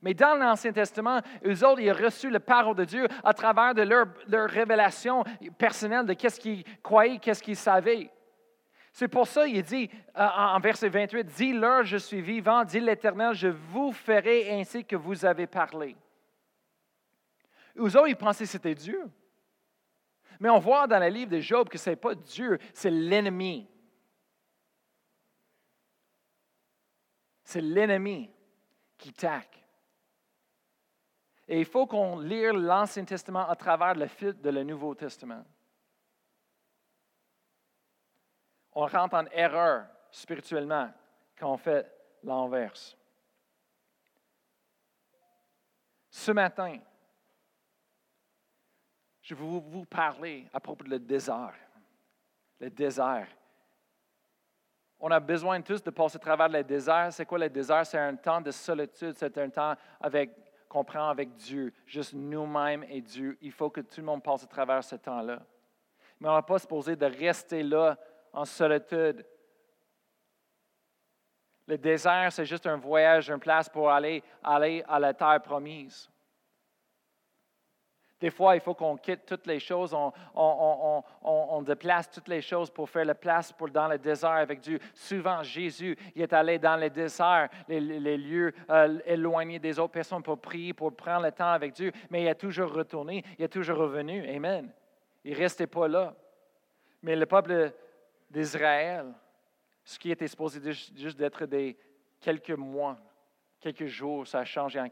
Mais 0.01 0.13
dans 0.13 0.35
l'Ancien 0.35 0.71
Testament, 0.71 1.21
eux 1.45 1.65
autres, 1.65 1.79
ils 1.79 1.91
ont 1.91 1.95
reçu 1.95 2.29
la 2.29 2.39
parole 2.39 2.75
de 2.75 2.85
Dieu 2.85 3.07
à 3.23 3.33
travers 3.33 3.73
de 3.73 3.83
leur, 3.83 4.07
leur 4.27 4.49
révélation 4.49 5.23
personnelle 5.57 6.05
de 6.05 6.13
qu'est-ce 6.13 6.39
qu'ils 6.39 6.63
croyaient, 6.81 7.19
qu'est-ce 7.19 7.43
qu'ils 7.43 7.55
savaient. 7.55 8.09
C'est 8.93 9.07
pour 9.07 9.27
ça 9.27 9.47
qu'il 9.47 9.63
dit 9.63 9.89
euh, 10.15 10.27
en 10.37 10.59
verset 10.59 10.87
28, 10.87 11.25
Dis-leur, 11.25 11.83
je 11.83 11.97
suis 11.97 12.21
vivant, 12.21 12.63
dit 12.63 12.79
l'Éternel, 12.79 13.33
je 13.33 13.47
vous 13.47 13.91
ferai 13.91 14.51
ainsi 14.51 14.85
que 14.85 14.95
vous 14.95 15.25
avez 15.25 15.47
parlé. 15.47 15.97
Eux 17.75 17.97
autres, 17.97 18.07
ils 18.07 18.15
pensaient 18.15 18.43
que 18.43 18.51
c'était 18.51 18.75
Dieu. 18.75 19.09
Mais 20.39 20.49
on 20.49 20.59
voit 20.59 20.85
dans 20.85 20.99
le 20.99 21.07
livre 21.07 21.31
de 21.31 21.39
Job 21.39 21.69
que 21.69 21.77
ce 21.79 21.89
n'est 21.89 21.95
pas 21.95 22.13
Dieu, 22.13 22.59
c'est 22.71 22.91
l'ennemi. 22.91 23.67
C'est 27.43 27.61
l'ennemi 27.61 28.29
qui 28.99 29.11
taque. 29.11 29.65
Et 31.47 31.59
il 31.59 31.65
faut 31.65 31.87
qu'on 31.87 32.19
lire 32.19 32.53
l'Ancien 32.53 33.05
Testament 33.05 33.49
à 33.49 33.55
travers 33.55 33.95
le 33.95 34.05
fil 34.05 34.39
de 34.39 34.49
le 34.51 34.63
Nouveau 34.63 34.93
Testament. 34.93 35.43
On 38.75 38.85
rentre 38.85 39.15
en 39.15 39.25
erreur 39.27 39.85
spirituellement 40.11 40.91
quand 41.37 41.51
on 41.51 41.57
fait 41.57 41.89
l'inverse. 42.23 42.97
Ce 46.09 46.31
matin, 46.31 46.77
je 49.21 49.33
vais 49.33 49.43
vous 49.43 49.85
parler 49.85 50.47
à 50.53 50.59
propos 50.59 50.83
du 50.83 50.99
désert. 50.99 51.55
Le 52.59 52.69
désert. 52.69 53.27
On 54.99 55.11
a 55.11 55.19
besoin 55.19 55.61
tous 55.61 55.83
de 55.83 55.89
passer 55.89 56.17
à 56.17 56.19
travers 56.19 56.49
le 56.49 56.63
désert. 56.63 57.11
C'est 57.11 57.25
quoi 57.25 57.39
le 57.39 57.49
désert? 57.49 57.85
C'est 57.85 57.97
un 57.97 58.15
temps 58.15 58.41
de 58.41 58.51
solitude, 58.51 59.13
c'est 59.17 59.37
un 59.37 59.49
temps 59.49 59.75
avec 59.99 60.31
qu'on 60.69 60.83
prend 60.83 61.09
avec 61.09 61.35
Dieu, 61.35 61.73
juste 61.85 62.13
nous-mêmes 62.13 62.83
et 62.89 63.01
Dieu. 63.01 63.37
Il 63.41 63.51
faut 63.51 63.69
que 63.69 63.81
tout 63.81 63.99
le 63.99 64.05
monde 64.05 64.23
passe 64.23 64.43
à 64.43 64.47
travers 64.47 64.83
ce 64.83 64.95
temps-là. 64.95 65.39
Mais 66.19 66.29
on 66.29 66.33
n'a 66.33 66.41
pas 66.41 66.57
supposé 66.57 66.95
de 66.95 67.05
rester 67.05 67.63
là 67.63 67.97
en 68.33 68.45
solitude. 68.45 69.25
Le 71.65 71.77
désert, 71.77 72.31
c'est 72.31 72.45
juste 72.45 72.67
un 72.67 72.77
voyage, 72.77 73.29
une 73.29 73.39
place 73.39 73.69
pour 73.69 73.89
aller, 73.89 74.21
aller 74.43 74.83
à 74.87 74.99
la 74.99 75.13
terre 75.13 75.41
promise. 75.41 76.09
Des 78.19 78.29
fois, 78.29 78.55
il 78.55 78.61
faut 78.61 78.73
qu'on 78.73 78.95
quitte 78.95 79.25
toutes 79.25 79.45
les 79.47 79.59
choses, 79.59 79.93
on, 80.33 81.61
déplace 81.61 82.09
toutes 82.09 82.29
les 82.29 82.41
choses 82.41 82.69
pour 82.69 82.89
faire 82.89 83.03
la 83.03 83.15
place 83.15 83.51
pour, 83.51 83.69
dans 83.69 83.89
le 83.89 83.97
désert 83.97 84.29
avec 84.29 84.61
Dieu. 84.61 84.79
Souvent, 84.93 85.43
Jésus 85.43 85.97
il 86.15 86.21
est 86.21 86.31
allé 86.31 86.57
dans 86.57 86.77
le 86.77 86.89
désert, 86.89 87.49
les, 87.67 87.81
lieux 88.17 88.53
euh, 88.69 88.97
éloignés 89.05 89.59
des 89.59 89.77
autres 89.77 89.91
personnes 89.91 90.23
pour 90.23 90.39
prier, 90.39 90.73
pour 90.73 90.95
prendre 90.95 91.25
le 91.25 91.33
temps 91.33 91.51
avec 91.51 91.73
Dieu, 91.73 91.91
mais 92.09 92.23
il 92.23 92.27
a 92.29 92.35
toujours 92.35 92.71
retourné, 92.71 93.25
il 93.37 93.43
est 93.43 93.49
toujours 93.49 93.77
revenu. 93.77 94.25
Amen. 94.33 94.71
Il 95.25 95.33
ne 95.33 95.37
restait 95.37 95.67
pas 95.67 95.89
là. 95.89 96.13
Mais 97.01 97.17
le 97.17 97.25
peuple 97.25 97.73
d'Israël, 98.33 99.13
ce 99.83 99.99
qui 99.99 100.09
était 100.09 100.27
supposé 100.27 100.59
juste 100.71 101.17
d'être 101.17 101.45
des 101.45 101.77
quelques 102.19 102.51
mois, 102.51 102.97
quelques 103.59 103.85
jours, 103.85 104.25
ça 104.27 104.39
a 104.39 104.45
changé 104.45 104.79
en 104.79 104.87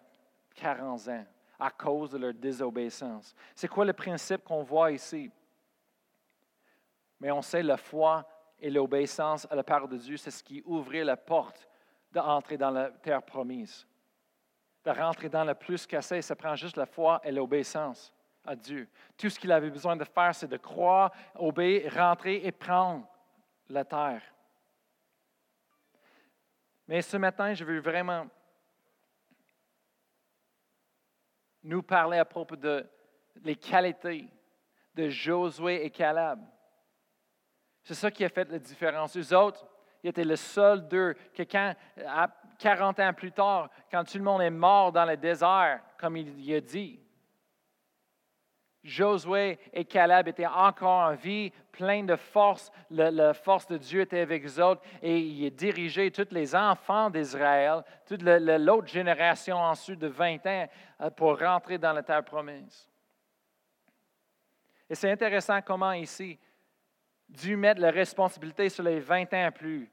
40 0.56 1.08
ans 1.08 1.25
à 1.60 1.71
cause 1.71 2.12
de 2.12 2.17
leur 2.17 2.34
désobéissance. 2.34 3.36
C'est 3.56 3.67
quoi 3.67 3.86
le 3.86 3.93
principe 3.93 4.43
qu'on 4.43 4.63
voit 4.63 4.91
ici? 4.91 5.32
Mais 7.19 7.32
on 7.32 7.41
sait 7.41 7.63
la 7.63 7.77
foi 7.77 8.27
et 8.60 8.69
l'obéissance 8.69 9.47
à 9.49 9.56
la 9.56 9.63
parole 9.63 9.89
de 9.89 9.97
Dieu, 9.97 10.17
c'est 10.17 10.32
ce 10.32 10.43
qui 10.43 10.62
ouvrait 10.65 11.04
la 11.04 11.17
porte 11.17 11.67
d'entrer 12.12 12.58
dans 12.58 12.71
la 12.71 12.91
terre 12.91 13.23
promise. 13.23 13.88
De 14.84 14.91
rentrer 14.91 15.30
dans 15.30 15.43
le 15.43 15.56
plus 15.56 15.86
cassé, 15.88 16.21
ça 16.21 16.36
prend 16.36 16.56
juste 16.56 16.77
la 16.77 16.86
foi 16.86 17.21
et 17.23 17.32
l'obéissance 17.32 18.13
à 18.45 18.56
Dieu. 18.56 18.88
Tout 19.17 19.30
ce 19.30 19.39
qu'il 19.39 19.51
avait 19.51 19.69
besoin 19.69 19.95
de 19.95 20.04
faire, 20.04 20.34
c'est 20.34 20.47
de 20.47 20.58
croire, 20.58 21.12
obéir, 21.36 21.93
rentrer 21.95 22.41
et 22.43 22.51
prendre 22.51 23.08
la 23.74 23.86
terre. 23.86 24.22
Mais 26.88 27.02
ce 27.02 27.18
matin, 27.18 27.54
je 27.54 27.64
veux 27.64 27.80
vraiment 27.80 28.28
nous 31.64 31.84
parler 31.84 32.18
à 32.18 32.26
propos 32.26 32.56
de 32.56 32.86
les 33.44 33.56
qualités 33.56 34.28
de 34.94 35.08
Josué 35.10 35.86
et 35.86 35.90
Caleb. 35.90 36.40
C'est 37.84 37.94
ça 37.94 38.12
qui 38.12 38.26
a 38.26 38.30
fait 38.30 38.50
la 38.50 38.60
différence. 38.60 39.16
Eux 39.18 39.36
autres, 39.36 39.66
ils 40.04 40.10
étaient 40.10 40.24
le 40.24 40.36
seul 40.36 40.88
d'eux 40.88 41.16
que 41.34 41.44
quand, 41.44 41.76
40 42.60 43.00
ans 43.00 43.14
plus 43.14 43.32
tard, 43.32 43.70
quand 43.90 44.04
tout 44.04 44.18
le 44.18 44.24
monde 44.24 44.42
est 44.42 44.50
mort 44.50 44.92
dans 44.92 45.06
le 45.06 45.18
désert, 45.18 45.82
comme 45.98 46.18
il 46.18 46.54
a 46.54 46.62
dit, 46.62 47.00
Josué 48.84 49.60
et 49.74 49.86
Caleb 49.86 50.28
étaient 50.28 50.48
encore 50.48 51.10
en 51.12 51.13
vie, 51.13 51.52
pleins 51.72 52.04
de 52.04 52.15
force. 52.15 52.72
la 52.89 53.34
force 53.34 53.67
de 53.67 53.78
Dieu 53.78 54.02
était 54.02 54.22
avec 54.22 54.44
eux 54.44 54.63
autres 54.63 54.82
et 55.04 55.20
il 55.20 55.52
dirigeait 55.52 56.10
tous 56.10 56.28
les 56.32 56.56
enfants 56.56 57.10
d'Israël, 57.10 57.84
toute 58.08 58.24
l'autre 58.24 58.88
génération 58.88 59.58
ensuite 59.58 60.00
de 60.00 60.08
20 60.08 60.46
ans 60.48 60.70
euh, 61.02 61.10
pour 61.12 61.39
rentrer 61.39 61.78
dans 61.78 61.94
la 61.94 62.02
terre 62.02 62.24
promise. 62.24 62.89
Et 64.89 64.96
c'est 64.96 65.12
intéressant 65.12 65.62
comment 65.62 65.94
ici, 65.94 66.39
Dieu 67.30 67.56
met 67.56 67.76
la 67.76 67.91
responsabilité 67.91 68.67
sur 68.67 68.84
les 68.84 69.00
20 69.00 69.34
ans 69.34 69.48
et 69.48 69.52
plus. 69.52 69.91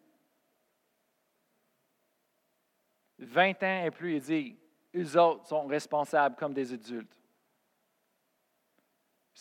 20 3.19 3.63
ans 3.63 3.85
et 3.85 3.91
plus, 3.91 4.17
il 4.17 4.21
dit, 4.21 4.59
eux 4.97 5.21
autres 5.21 5.47
sont 5.47 5.67
responsables 5.67 6.37
comme 6.37 6.55
des 6.55 6.73
adultes. 6.73 7.18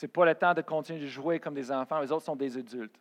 N'est 0.01 0.07
pas 0.07 0.25
le 0.25 0.36
temps 0.36 0.53
de 0.53 0.62
continuer 0.62 1.01
de 1.01 1.07
jouer 1.07 1.39
comme 1.39 1.55
des 1.55 1.71
enfants. 1.71 1.99
Les 1.99 2.12
autres 2.12 2.25
sont 2.25 2.36
des 2.36 2.55
adultes. 2.57 2.99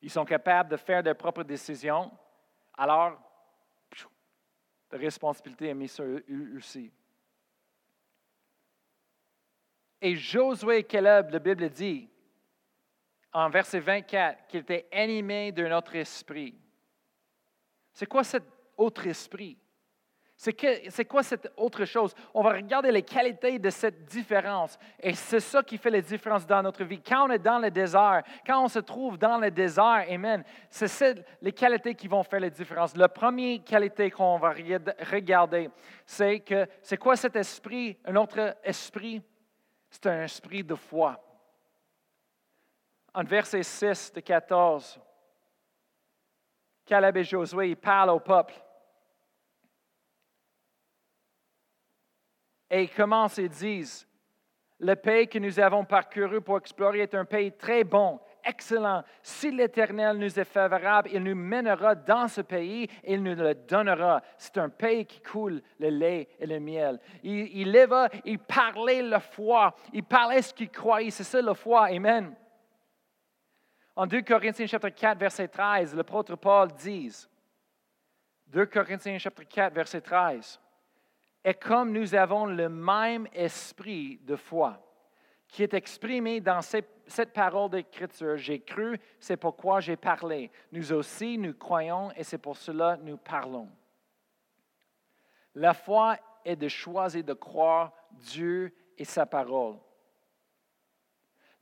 Ils 0.00 0.10
sont 0.10 0.24
capables 0.24 0.70
de 0.70 0.76
faire 0.76 1.02
leurs 1.02 1.16
propres 1.16 1.42
décisions. 1.42 2.10
Alors, 2.76 3.20
la 4.90 4.98
responsabilité 4.98 5.68
est 5.68 5.74
mise 5.74 5.92
sur 5.92 6.04
eux 6.04 6.24
aussi. 6.56 6.90
Et 10.00 10.14
Josué 10.14 10.78
et 10.78 10.84
Caleb, 10.84 11.30
la 11.30 11.38
Bible 11.38 11.68
dit, 11.68 12.08
en 13.32 13.50
verset 13.50 13.80
24, 13.80 14.46
qu'il 14.46 14.60
était 14.60 14.88
animé 14.92 15.52
d'un 15.52 15.76
autre 15.76 15.94
esprit. 15.96 16.54
C'est 17.92 18.06
quoi 18.06 18.24
cet 18.24 18.44
autre 18.76 19.06
esprit? 19.06 19.58
C'est 20.40 21.04
quoi 21.04 21.24
cette 21.24 21.52
autre 21.56 21.84
chose? 21.84 22.14
On 22.32 22.44
va 22.44 22.50
regarder 22.50 22.92
les 22.92 23.02
qualités 23.02 23.58
de 23.58 23.70
cette 23.70 24.04
différence. 24.04 24.78
Et 25.00 25.12
c'est 25.12 25.40
ça 25.40 25.64
qui 25.64 25.76
fait 25.76 25.90
la 25.90 26.00
différence 26.00 26.46
dans 26.46 26.62
notre 26.62 26.84
vie. 26.84 27.02
Quand 27.02 27.26
on 27.26 27.30
est 27.32 27.40
dans 27.40 27.58
le 27.58 27.72
désert, 27.72 28.22
quand 28.46 28.62
on 28.62 28.68
se 28.68 28.78
trouve 28.78 29.18
dans 29.18 29.36
le 29.38 29.50
désert, 29.50 30.06
Amen, 30.08 30.44
c'est 30.70 31.26
les 31.42 31.50
qualités 31.50 31.92
qui 31.96 32.06
vont 32.06 32.22
faire 32.22 32.38
la 32.38 32.50
différence. 32.50 32.96
La 32.96 33.08
première 33.08 33.64
qualité 33.64 34.12
qu'on 34.12 34.38
va 34.38 34.54
regarder, 35.10 35.70
c'est 36.06 36.38
que 36.38 36.68
c'est 36.82 36.98
quoi 36.98 37.16
cet 37.16 37.34
esprit? 37.34 37.98
Un 38.04 38.14
autre 38.14 38.56
esprit? 38.62 39.20
C'est 39.90 40.06
un 40.06 40.22
esprit 40.22 40.62
de 40.62 40.76
foi. 40.76 41.20
En 43.12 43.24
verset 43.24 43.64
6 43.64 44.12
de 44.12 44.20
14, 44.20 45.00
Caleb 46.86 47.16
et 47.16 47.24
Josué, 47.24 47.74
parlent 47.74 48.10
au 48.10 48.20
peuple. 48.20 48.54
Et 52.70 52.82
ils 52.82 52.90
commencent 52.90 53.38
et 53.38 53.48
disent, 53.48 54.06
le 54.80 54.94
pays 54.94 55.26
que 55.26 55.38
nous 55.38 55.58
avons 55.58 55.84
parcouru 55.84 56.40
pour 56.40 56.58
explorer 56.58 57.00
est 57.00 57.14
un 57.14 57.24
pays 57.24 57.50
très 57.52 57.82
bon, 57.82 58.20
excellent. 58.44 59.02
Si 59.22 59.50
l'Éternel 59.50 60.16
nous 60.16 60.38
est 60.38 60.44
favorable, 60.44 61.10
il 61.12 61.22
nous 61.22 61.34
mènera 61.34 61.94
dans 61.94 62.28
ce 62.28 62.42
pays 62.42 62.88
et 63.02 63.14
il 63.14 63.22
nous 63.22 63.34
le 63.34 63.54
donnera. 63.54 64.22
C'est 64.36 64.56
un 64.58 64.68
pays 64.68 65.04
qui 65.04 65.20
coule 65.20 65.60
le 65.80 65.88
lait 65.88 66.28
et 66.38 66.46
le 66.46 66.60
miel. 66.60 67.00
Il, 67.22 67.60
il, 67.60 67.88
il 68.24 68.38
parlait 68.38 69.02
la 69.02 69.20
foi, 69.20 69.74
il 69.92 70.04
parlait 70.04 70.42
ce 70.42 70.54
qu'il 70.54 70.70
croyait. 70.70 71.10
C'est 71.10 71.24
ça 71.24 71.42
la 71.42 71.54
foi. 71.54 71.86
Amen. 71.86 72.34
En 73.96 74.06
2 74.06 74.22
Corinthiens 74.22 74.66
chapitre 74.66 74.96
4, 74.96 75.18
verset 75.18 75.48
13, 75.48 75.90
le 75.90 75.98
l'apôtre 75.98 76.36
Paul 76.36 76.68
dit, 76.70 77.26
2 78.46 78.66
Corinthiens 78.66 79.18
chapitre 79.18 79.48
4, 79.48 79.74
verset 79.74 80.00
13, 80.00 80.60
et 81.48 81.54
comme 81.54 81.92
nous 81.92 82.14
avons 82.14 82.44
le 82.44 82.68
même 82.68 83.26
esprit 83.32 84.18
de 84.18 84.36
foi 84.36 84.78
qui 85.46 85.62
est 85.62 85.72
exprimé 85.72 86.42
dans 86.42 86.60
cette 86.60 87.32
parole 87.32 87.70
d'écriture, 87.70 88.36
j'ai 88.36 88.60
cru, 88.60 89.00
c'est 89.18 89.38
pourquoi 89.38 89.80
j'ai 89.80 89.96
parlé. 89.96 90.50
Nous 90.72 90.92
aussi, 90.92 91.38
nous 91.38 91.54
croyons 91.54 92.12
et 92.14 92.22
c'est 92.22 92.36
pour 92.36 92.58
cela 92.58 92.98
nous 92.98 93.16
parlons. 93.16 93.70
La 95.54 95.72
foi 95.72 96.18
est 96.44 96.56
de 96.56 96.68
choisir 96.68 97.24
de 97.24 97.32
croire 97.32 97.94
Dieu 98.10 98.70
et 98.98 99.06
sa 99.06 99.24
parole. 99.24 99.76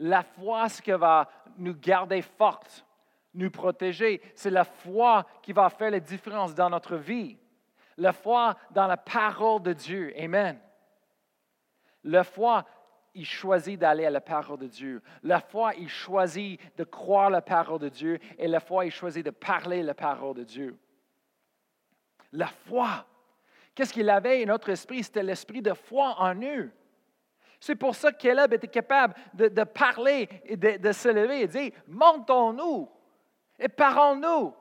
La 0.01 0.25
foi, 0.25 0.68
ce 0.68 0.83
qui 0.83 0.90
va 0.90 1.31
nous 1.59 1.77
garder 1.77 2.22
fortes, 2.22 2.85
nous 3.35 3.53
protéger. 3.53 4.20
C'est 4.35 4.51
la 4.51 4.64
foi 4.64 5.25
qui 5.42 5.53
va 5.53 5.70
faire 5.70 5.92
la 5.92 6.01
différence 6.01 6.57
dans 6.57 6.70
notre 6.70 6.96
vie. 6.96 7.38
La 7.97 8.13
foi 8.13 8.57
dans 8.71 8.87
la 8.87 8.97
parole 8.97 9.63
de 9.63 9.73
Dieu. 9.73 10.13
Amen. 10.19 10.59
La 12.05 12.25
foi, 12.25 12.65
il 13.15 13.25
choisit 13.25 13.79
d'aller 13.79 14.05
à 14.05 14.11
la 14.11 14.21
parole 14.21 14.59
de 14.59 14.67
Dieu. 14.67 15.03
La 15.23 15.41
foi, 15.41 15.75
il 15.75 15.89
choisit 15.89 16.61
de 16.77 16.85
croire 16.85 17.31
la 17.31 17.41
parole 17.41 17.81
de 17.81 17.89
Dieu. 17.89 18.19
Et 18.39 18.47
la 18.47 18.61
foi, 18.61 18.85
il 18.85 18.91
choisit 18.91 19.25
de 19.25 19.31
parler 19.31 19.83
la 19.83 19.95
parole 19.95 20.37
de 20.37 20.45
Dieu. 20.45 20.79
La 22.33 22.47
foi. 22.47 23.07
Qu'est-ce 23.75 23.93
qu'il 23.93 24.11
avait 24.11 24.45
dans 24.45 24.53
notre 24.53 24.69
esprit? 24.69 25.03
C'était 25.03 25.23
l'esprit 25.23 25.63
de 25.63 25.73
foi 25.73 26.15
en 26.19 26.35
eux. 26.43 26.71
C'est 27.59 27.75
pour 27.75 27.95
ça 27.95 28.13
que 28.13 28.19
Caleb 28.19 28.53
était 28.53 28.69
capable 28.69 29.15
de, 29.35 29.65
parler 29.65 30.29
et 30.45 30.57
de, 30.57 30.93
se 30.93 31.09
lever 31.09 31.43
et 31.43 31.47
dire 31.47 31.73
Montons-nous 31.89 32.89
et 33.59 33.69
parlons-nous. 33.69 34.55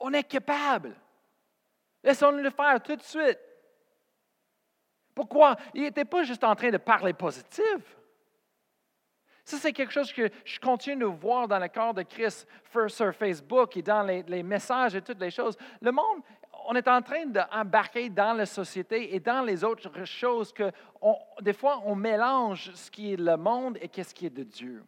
On 0.00 0.12
est 0.12 0.24
capable. 0.24 0.96
Laissons-nous 2.02 2.42
le 2.42 2.50
faire 2.50 2.82
tout 2.82 2.96
de 2.96 3.02
suite. 3.02 3.38
Pourquoi? 5.14 5.56
Il 5.74 5.82
n'était 5.82 6.04
pas 6.04 6.22
juste 6.22 6.44
en 6.44 6.54
train 6.54 6.70
de 6.70 6.78
parler 6.78 7.12
positif. 7.12 7.96
Ça, 9.44 9.58
c'est 9.58 9.72
quelque 9.72 9.92
chose 9.92 10.12
que 10.12 10.30
je 10.44 10.60
continue 10.60 11.00
de 11.00 11.06
voir 11.06 11.48
dans 11.48 11.58
le 11.58 11.68
corps 11.68 11.92
de 11.92 12.02
Christ 12.02 12.46
sur 12.88 13.14
Facebook 13.14 13.76
et 13.76 13.82
dans 13.82 14.02
les, 14.02 14.22
les 14.22 14.42
messages 14.42 14.94
et 14.94 15.02
toutes 15.02 15.20
les 15.20 15.30
choses. 15.30 15.56
Le 15.80 15.90
monde, 15.90 16.22
on 16.66 16.74
est 16.74 16.88
en 16.88 17.02
train 17.02 17.26
d'embarquer 17.26 18.08
dans 18.10 18.32
la 18.32 18.46
société 18.46 19.14
et 19.14 19.20
dans 19.20 19.42
les 19.42 19.64
autres 19.64 20.04
choses 20.04 20.52
que 20.52 20.70
des 21.40 21.52
fois 21.52 21.82
on 21.84 21.94
mélange 21.94 22.70
ce 22.74 22.90
qui 22.90 23.12
est 23.12 23.16
le 23.16 23.36
monde 23.36 23.78
et 23.80 24.02
ce 24.02 24.14
qui 24.14 24.26
est 24.26 24.30
de 24.30 24.44
Dieu. 24.44 24.84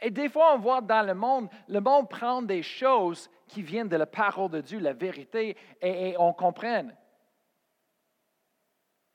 Et 0.00 0.10
des 0.10 0.28
fois, 0.28 0.54
on 0.54 0.58
voit 0.58 0.80
dans 0.80 1.06
le 1.06 1.14
monde, 1.14 1.48
le 1.68 1.80
monde 1.80 2.08
prend 2.08 2.42
des 2.42 2.62
choses 2.62 3.30
qui 3.46 3.62
viennent 3.62 3.88
de 3.88 3.96
la 3.96 4.06
parole 4.06 4.50
de 4.50 4.60
Dieu, 4.60 4.78
la 4.78 4.92
vérité, 4.92 5.56
et, 5.80 6.14
on 6.18 6.32
comprend. 6.32 6.88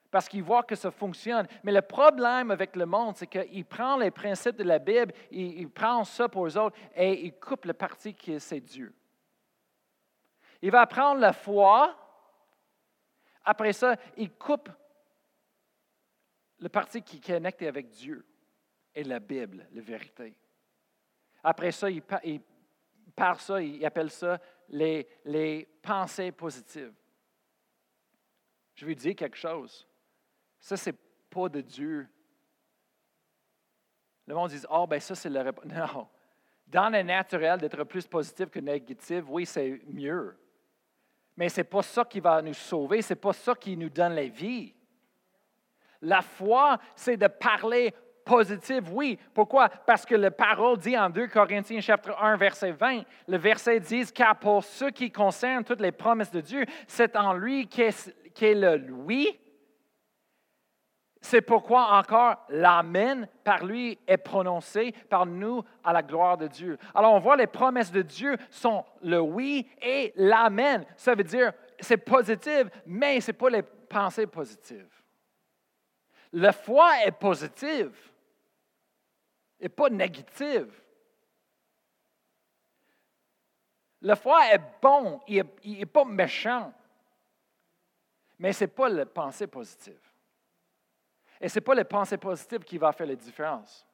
Parce 0.09 0.27
qu'il 0.27 0.43
voit 0.43 0.63
que 0.63 0.75
ça 0.75 0.91
fonctionne. 0.91 1.47
Mais 1.63 1.71
le 1.71 1.81
problème 1.81 2.51
avec 2.51 2.75
le 2.75 2.85
monde, 2.85 3.15
c'est 3.15 3.27
qu'il 3.27 3.65
prend 3.65 3.97
les 3.97 4.11
principes 4.11 4.57
de 4.57 4.63
la 4.63 4.79
Bible, 4.79 5.13
il, 5.31 5.59
il 5.59 5.69
prend 5.69 6.03
ça 6.03 6.27
pour 6.27 6.47
eux 6.47 6.57
autres 6.57 6.77
et 6.95 7.25
il 7.25 7.33
coupe 7.33 7.65
le 7.65 7.73
parti 7.73 8.13
qui 8.13 8.39
c'est 8.39 8.59
Dieu. 8.59 8.93
Il 10.61 10.71
va 10.71 10.85
prendre 10.85 11.19
la 11.19 11.33
foi. 11.33 11.97
Après 13.43 13.73
ça, 13.73 13.95
il 14.17 14.31
coupe 14.31 14.69
le 16.59 16.69
parti 16.69 17.01
qui 17.01 17.17
est 17.17 17.33
connecté 17.33 17.67
avec 17.67 17.89
Dieu 17.89 18.25
et 18.93 19.03
la 19.03 19.19
Bible, 19.19 19.67
la 19.71 19.81
vérité. 19.81 20.35
Après 21.43 21.71
ça, 21.71 21.89
il, 21.89 22.01
par 23.15 23.39
ça, 23.39 23.61
il 23.61 23.83
appelle 23.85 24.09
ça 24.09 24.39
les, 24.69 25.67
pensées 25.81 26.31
positives. 26.31 26.93
Je 28.75 28.85
vais 28.85 28.95
dire 28.95 29.15
quelque 29.15 29.37
chose. 29.37 29.87
Ça, 30.59 30.77
ce 30.77 30.89
n'est 30.89 30.97
pas 31.29 31.49
de 31.49 31.61
Dieu. 31.61 32.07
Le 34.27 34.35
monde 34.35 34.49
dit, 34.49 34.61
oh, 34.69 34.87
ben 34.87 34.99
ça, 34.99 35.15
c'est 35.15 35.29
le... 35.29 35.43
Non. 35.65 36.07
Dans 36.67 36.89
le 36.89 37.01
naturel, 37.01 37.59
d'être 37.59 37.83
plus 37.83 38.07
positif 38.07 38.49
que 38.49 38.59
négatif, 38.59 39.25
oui, 39.27 39.45
c'est 39.45 39.81
mieux. 39.87 40.37
Mais 41.35 41.49
ce 41.49 41.59
n'est 41.59 41.65
pas 41.65 41.81
ça 41.81 42.05
qui 42.05 42.19
va 42.19 42.41
nous 42.41 42.53
sauver, 42.53 43.01
ce 43.01 43.13
n'est 43.13 43.19
pas 43.19 43.33
ça 43.33 43.55
qui 43.55 43.75
nous 43.75 43.89
donne 43.89 44.13
la 44.13 44.27
vie. 44.27 44.73
La 46.01 46.21
foi, 46.21 46.79
c'est 46.95 47.17
de 47.17 47.27
parler 47.27 47.93
positif, 48.31 48.83
oui. 48.93 49.19
Pourquoi? 49.33 49.67
Parce 49.67 50.05
que 50.05 50.15
la 50.15 50.31
parole 50.31 50.77
dit 50.77 50.97
en 50.97 51.09
2 51.09 51.27
Corinthiens 51.27 51.81
chapitre 51.81 52.15
1, 52.17 52.37
verset 52.37 52.71
20, 52.71 53.01
le 53.27 53.37
verset 53.37 53.81
dit, 53.81 54.05
car 54.13 54.39
pour 54.39 54.63
ce 54.63 54.85
qui 54.85 55.11
concerne 55.11 55.65
toutes 55.65 55.81
les 55.81 55.91
promesses 55.91 56.31
de 56.31 56.39
Dieu, 56.39 56.65
c'est 56.87 57.17
en 57.17 57.33
lui 57.33 57.67
qu'est 57.67 58.53
le 58.53 58.89
oui. 58.89 59.37
C'est 61.19 61.41
pourquoi 61.41 61.97
encore 61.97 62.37
l'Amen 62.47 63.27
par 63.43 63.65
lui 63.65 63.99
est 64.07 64.17
prononcé 64.17 64.93
par 65.09 65.25
nous 65.25 65.61
à 65.83 65.91
la 65.91 66.01
gloire 66.01 66.37
de 66.37 66.47
Dieu. 66.47 66.77
Alors 66.95 67.13
on 67.13 67.19
voit 67.19 67.35
les 67.35 67.47
promesses 67.47 67.91
de 67.91 68.01
Dieu 68.01 68.37
sont 68.49 68.85
le 69.03 69.19
oui 69.19 69.67
et 69.81 70.13
l'Amen. 70.15 70.85
Ça 70.95 71.15
veut 71.15 71.25
dire 71.25 71.51
c'est 71.79 71.97
positif, 71.97 72.63
mais 72.85 73.19
ce 73.19 73.31
n'est 73.31 73.37
pas 73.37 73.49
les 73.49 73.61
pensées 73.61 74.25
positives. 74.25 74.89
La 76.33 76.53
foi 76.53 77.05
est 77.05 77.11
positive 77.11 78.10
et 79.61 79.69
pas 79.69 79.89
négative. 79.89 80.81
La 84.01 84.15
foi 84.15 84.47
est 84.51 84.61
bon, 84.81 85.21
il 85.27 85.45
n'est 85.63 85.85
pas 85.85 86.03
méchant, 86.03 86.73
mais 88.39 88.51
ce 88.51 88.63
n'est 88.63 88.69
pas 88.69 88.89
la 88.89 89.05
pensée 89.05 89.45
positive. 89.45 90.01
Et 91.39 91.47
ce 91.47 91.59
n'est 91.59 91.63
pas 91.63 91.75
les 91.75 91.83
pensées 91.83 92.17
positives 92.17 92.63
qui 92.63 92.79
vont 92.79 92.91
faire 92.91 93.07
la 93.07 93.15
différence. 93.15 93.85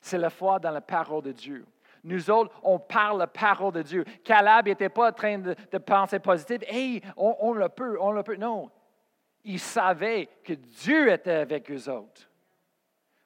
C'est 0.00 0.18
la 0.18 0.30
foi 0.30 0.58
dans 0.58 0.70
la 0.70 0.80
parole 0.80 1.22
de 1.22 1.32
Dieu. 1.32 1.66
Nous 2.04 2.30
autres, 2.30 2.54
on 2.62 2.78
parle 2.78 3.18
la 3.18 3.26
parole 3.26 3.72
de 3.72 3.82
Dieu. 3.82 4.04
Caleb 4.24 4.66
n'était 4.66 4.88
pas 4.88 5.08
en 5.08 5.12
train 5.12 5.38
de, 5.38 5.54
penser 5.78 6.18
positif. 6.18 6.62
Hey, 6.66 7.02
on, 7.16 7.36
on, 7.40 7.52
le 7.52 7.68
peut, 7.68 7.98
on 8.00 8.12
le 8.12 8.22
peut. 8.22 8.36
Non. 8.36 8.70
Il 9.44 9.58
savait 9.58 10.28
que 10.44 10.54
Dieu 10.54 11.10
était 11.10 11.32
avec 11.32 11.70
eux 11.70 11.90
autres. 11.90 12.28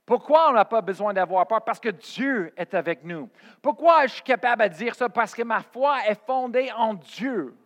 Pourquoi 0.05 0.51
on 0.51 0.53
n'a 0.53 0.65
pas 0.65 0.81
besoin 0.81 1.13
d'avoir 1.13 1.47
peur? 1.47 1.63
Parce 1.63 1.79
que 1.79 1.91
Dieu 1.91 2.53
est 2.57 2.75
avec 2.75 3.05
nous. 3.05 3.29
Pourquoi 3.61 4.07
je 4.07 4.15
suis 4.15 4.23
capable 4.23 4.69
de 4.69 4.75
dire 4.75 4.95
ça? 4.95 5.09
Parce 5.09 5.35
que 5.35 5.43
ma 5.43 5.63
foi 5.63 6.07
est 6.07 6.21
fondée 6.27 6.71
en 6.77 6.95
Dieu. 6.95 7.57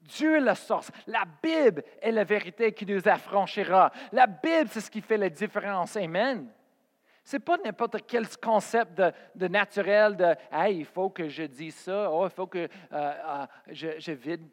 Dieu 0.00 0.36
est 0.36 0.40
la 0.40 0.54
source. 0.54 0.90
La 1.06 1.24
Bible 1.42 1.82
est 2.00 2.12
la 2.12 2.24
vérité 2.24 2.72
qui 2.72 2.86
nous 2.86 3.06
affranchira. 3.06 3.92
La 4.12 4.26
Bible, 4.26 4.68
c'est 4.70 4.80
ce 4.80 4.90
qui 4.90 5.02
fait 5.02 5.18
la 5.18 5.28
différence. 5.28 5.96
Amen. 5.96 6.50
Ce 7.22 7.36
n'est 7.36 7.40
pas 7.40 7.58
n'importe 7.58 8.06
quel 8.06 8.26
concept 8.38 8.94
de, 9.34 9.48
naturel 9.48 10.16
de 10.16 10.34
hey, 10.50 10.78
il 10.78 10.86
faut 10.86 11.10
que 11.10 11.28
je 11.28 11.42
dise 11.42 11.74
ça, 11.74 12.10
oh, 12.10 12.26
il 12.26 12.30
faut 12.30 12.46
que 12.46 12.58
euh, 12.60 12.66
euh, 12.90 13.46
je, 13.68 14.12
vide 14.12 14.48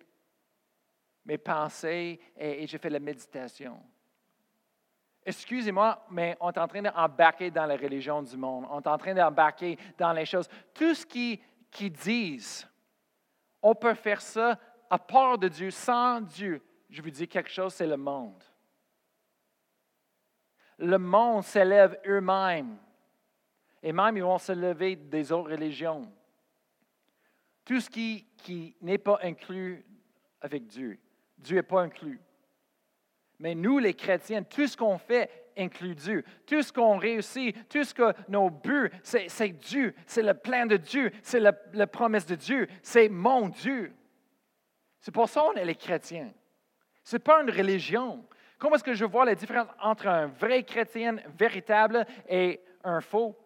mes 1.24 1.38
pensées 1.38 2.20
et, 2.36 2.64
et 2.64 2.68
je 2.68 2.78
fais 2.78 2.90
la 2.90 3.00
méditation. 3.00 3.82
Excusez-moi, 5.26 6.06
mais 6.12 6.38
on 6.40 6.52
est 6.52 6.58
en 6.58 6.68
train 6.68 6.84
d'embarquer 6.84 7.50
dans 7.50 7.66
la 7.66 7.76
religion 7.76 8.22
du 8.22 8.38
monde. 8.38 8.66
On 8.70 8.80
est 8.80 8.88
en 8.88 8.98
train 8.98 9.14
d'embarquer 9.14 9.78
dans 9.98 10.14
les 10.14 10.26
choses. 10.26 10.48
Tout 10.74 10.94
ce 10.94 11.06
qu'ils 11.06 11.40
qui 11.72 11.90
disent, 11.90 12.68
on 13.62 13.74
peut 13.74 13.96
faire 13.96 14.22
ça 14.22 14.60
à 14.90 15.00
part 15.00 15.38
de 15.38 15.48
Dieu, 15.48 15.72
sans 15.72 16.22
Dieu, 16.22 16.62
je 16.90 17.02
vous 17.02 17.10
dis 17.10 17.28
quelque 17.28 17.50
chose, 17.50 17.74
c'est 17.74 17.88
le 17.88 17.98
monde. 17.98 18.44
Le 20.78 20.98
monde 20.98 21.44
s'élève 21.44 22.00
eux-mêmes. 22.06 22.78
Et 23.82 23.92
même, 23.92 24.18
ils 24.18 24.24
vont 24.24 24.38
se 24.38 24.52
lever 24.52 24.96
des 24.96 25.32
autres 25.32 25.52
religions. 25.52 26.12
Tout 27.64 27.80
ce 27.80 27.90
qui, 27.90 28.26
qui 28.38 28.76
n'est 28.82 28.98
pas 28.98 29.20
inclus 29.24 29.86
avec 30.42 30.68
Dieu. 30.68 31.00
Dieu 31.38 31.58
n'est 31.58 31.64
pas 31.64 31.82
inclus. 31.82 32.20
Mais 33.40 33.56
nous, 33.56 33.80
les 33.80 33.94
chrétiens, 33.94 34.44
tout 34.44 34.68
ce 34.68 34.78
qu'on 34.78 34.98
fait 34.98 35.30
inclut 35.58 35.96
Dieu. 35.96 36.24
Tout 36.46 36.62
ce 36.62 36.72
qu'on 36.72 36.98
réussit, 36.98 37.56
tout 37.70 37.84
ce 37.84 37.94
que 37.94 38.14
nos 38.28 38.50
buts, 38.50 38.92
c'est 39.04 39.50
Dieu. 39.50 39.94
C'est 40.06 40.24
le 40.24 40.34
plan 40.34 40.66
de 40.66 40.78
Dieu. 40.78 41.12
C'est 41.24 41.40
la, 41.40 41.54
promesse 41.88 42.26
de 42.26 42.36
Dieu. 42.36 42.68
C'est 42.82 43.10
mon 43.10 43.50
Dieu. 43.50 43.94
C'est 45.00 45.14
pour 45.14 45.30
ça 45.30 45.42
qu'on 45.42 45.54
est 45.54 45.66
les 45.66 45.76
chrétiens. 45.76 46.32
Ce 47.04 47.16
n'est 47.16 47.20
pas 47.20 47.42
une 47.42 47.52
religion. 47.52 48.26
Comment 48.58 48.76
est-ce 48.76 48.84
que 48.84 48.94
je 48.94 49.06
vois 49.06 49.26
la 49.26 49.36
différence 49.36 49.68
entre 49.82 50.08
un 50.08 50.28
vrai 50.28 50.64
chrétien 50.64 51.18
véritable 51.38 52.06
et 52.28 52.62
un 52.84 53.02
faux? 53.02 53.38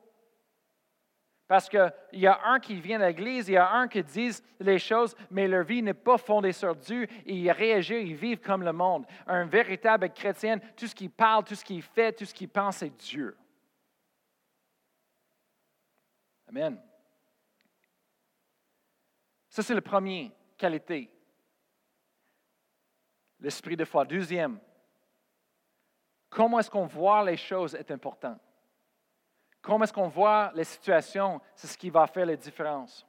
Parce 1.49 1.67
qu'il 1.67 1.91
y 2.13 2.27
a 2.27 2.39
un 2.45 2.59
qui 2.59 2.79
vient 2.79 3.01
à 3.01 3.07
l'Église, 3.07 3.49
il 3.49 3.53
y 3.53 3.57
a 3.57 3.71
un 3.71 3.87
qui 3.87 4.03
dit 4.03 4.29
les 4.59 4.77
choses, 4.77 5.15
mais 5.31 5.47
leur 5.47 5.63
vie 5.63 5.81
n'est 5.81 5.95
pas 5.95 6.19
fondée 6.19 6.51
sur 6.51 6.75
Dieu, 6.75 7.07
ils 7.25 7.49
réagissent, 7.49 8.07
ils 8.07 8.15
vivent 8.15 8.39
comme 8.39 8.61
le 8.61 8.71
monde. 8.71 9.07
Un 9.25 9.45
véritable 9.45 10.13
chrétien, 10.13 10.59
tout 10.77 10.85
ce 10.85 10.93
qu'il 10.93 11.09
parle, 11.09 11.43
tout 11.43 11.55
ce 11.55 11.65
qu'il 11.65 11.81
fait, 11.81 12.13
tout 12.13 12.25
ce 12.25 12.35
qu'il 12.35 12.49
pense, 12.49 12.77
c'est 12.77 12.95
Dieu. 12.95 13.35
Amen. 16.47 16.79
Ça, 19.49 19.63
c'est 19.63 19.73
la 19.73 19.81
première 19.81 20.29
qualité 20.55 21.09
l'esprit 23.39 23.75
de 23.75 23.85
foi. 23.85 24.05
Deuxième, 24.05 24.59
comment 26.29 26.59
est-ce 26.59 26.69
qu'on 26.69 26.85
voit 26.85 27.23
les 27.23 27.37
choses 27.37 27.73
est 27.73 27.89
important. 27.89 28.37
Comment 29.61 29.83
est-ce 29.83 29.93
qu'on 29.93 30.07
voit 30.07 30.51
les 30.55 30.63
situations, 30.63 31.41
c'est 31.55 31.67
ce 31.67 31.77
qui 31.77 31.89
va 31.89 32.07
faire 32.07 32.25
la 32.25 32.35
différence. 32.35 33.05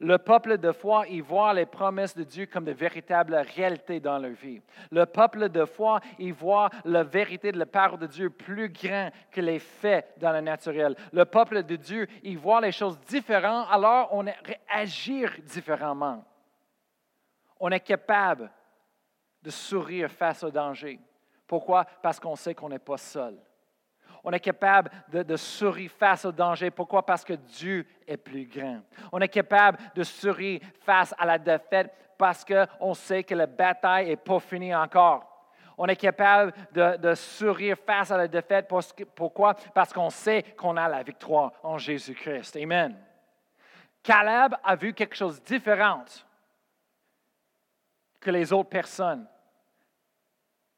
Le 0.00 0.18
peuple 0.18 0.58
de 0.58 0.72
foi, 0.72 1.06
il 1.08 1.22
voit 1.22 1.54
les 1.54 1.66
promesses 1.66 2.16
de 2.16 2.24
Dieu 2.24 2.46
comme 2.46 2.64
de 2.64 2.72
véritables 2.72 3.34
réalités 3.54 4.00
dans 4.00 4.18
leur 4.18 4.32
vie. 4.32 4.60
Le 4.90 5.06
peuple 5.06 5.48
de 5.48 5.64
foi, 5.64 6.00
il 6.18 6.32
voit 6.32 6.68
la 6.84 7.04
vérité 7.04 7.52
de 7.52 7.58
la 7.58 7.66
parole 7.66 8.00
de 8.00 8.06
Dieu 8.06 8.28
plus 8.28 8.68
grand 8.68 9.10
que 9.30 9.40
les 9.40 9.60
faits 9.60 10.14
dans 10.18 10.32
le 10.32 10.40
naturel. 10.40 10.96
Le 11.12 11.24
peuple 11.24 11.62
de 11.62 11.76
Dieu, 11.76 12.08
il 12.24 12.36
voit 12.38 12.60
les 12.60 12.72
choses 12.72 12.98
différentes, 13.00 13.68
alors 13.70 14.08
on 14.12 14.26
agir 14.68 15.32
différemment. 15.42 16.24
On 17.60 17.70
est 17.70 17.80
capable 17.80 18.50
de 19.42 19.50
sourire 19.50 20.10
face 20.10 20.42
au 20.42 20.50
danger. 20.50 20.98
Pourquoi? 21.46 21.84
Parce 22.02 22.18
qu'on 22.18 22.36
sait 22.36 22.54
qu'on 22.54 22.68
n'est 22.68 22.78
pas 22.78 22.96
seul. 22.96 23.38
On 24.24 24.32
est 24.32 24.40
capable 24.40 24.90
de, 25.08 25.36
sourire 25.36 25.90
face 25.90 26.24
au 26.24 26.32
danger. 26.32 26.70
Pourquoi? 26.70 27.04
Parce 27.04 27.22
que 27.22 27.34
Dieu 27.34 27.86
est 28.06 28.16
plus 28.16 28.46
grand. 28.46 28.80
On 29.12 29.20
est 29.20 29.28
capable 29.28 29.78
de 29.94 30.02
sourire 30.02 30.60
face 30.80 31.14
à 31.18 31.26
la 31.26 31.38
défaite 31.38 31.94
parce 32.16 32.42
qu'on 32.42 32.94
sait 32.94 33.22
que 33.22 33.34
la 33.34 33.46
bataille 33.46 34.08
n'est 34.08 34.16
pas 34.16 34.40
finie 34.40 34.74
encore. 34.74 35.30
On 35.76 35.86
est 35.86 35.96
capable 35.96 36.54
de, 36.72 37.14
sourire 37.14 37.76
face 37.84 38.10
à 38.10 38.16
la 38.16 38.28
défaite. 38.28 38.66
Pourquoi? 39.14 39.54
Parce 39.74 39.92
qu'on 39.92 40.10
sait 40.10 40.42
qu'on 40.56 40.76
a 40.76 40.88
la 40.88 41.02
victoire 41.02 41.52
en 41.62 41.76
Jésus-Christ. 41.76 42.56
Amen. 42.56 42.96
Caleb 44.02 44.54
a 44.62 44.76
vu 44.76 44.94
quelque 44.94 45.16
chose 45.16 45.40
de 45.40 45.44
différent 45.44 46.04
que 48.20 48.30
les 48.30 48.52
autres 48.52 48.70
personnes. 48.70 49.26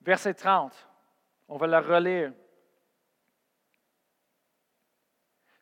Verset 0.00 0.34
30, 0.34 0.72
on 1.48 1.56
va 1.56 1.66
le 1.66 1.78
relire. 1.78 2.32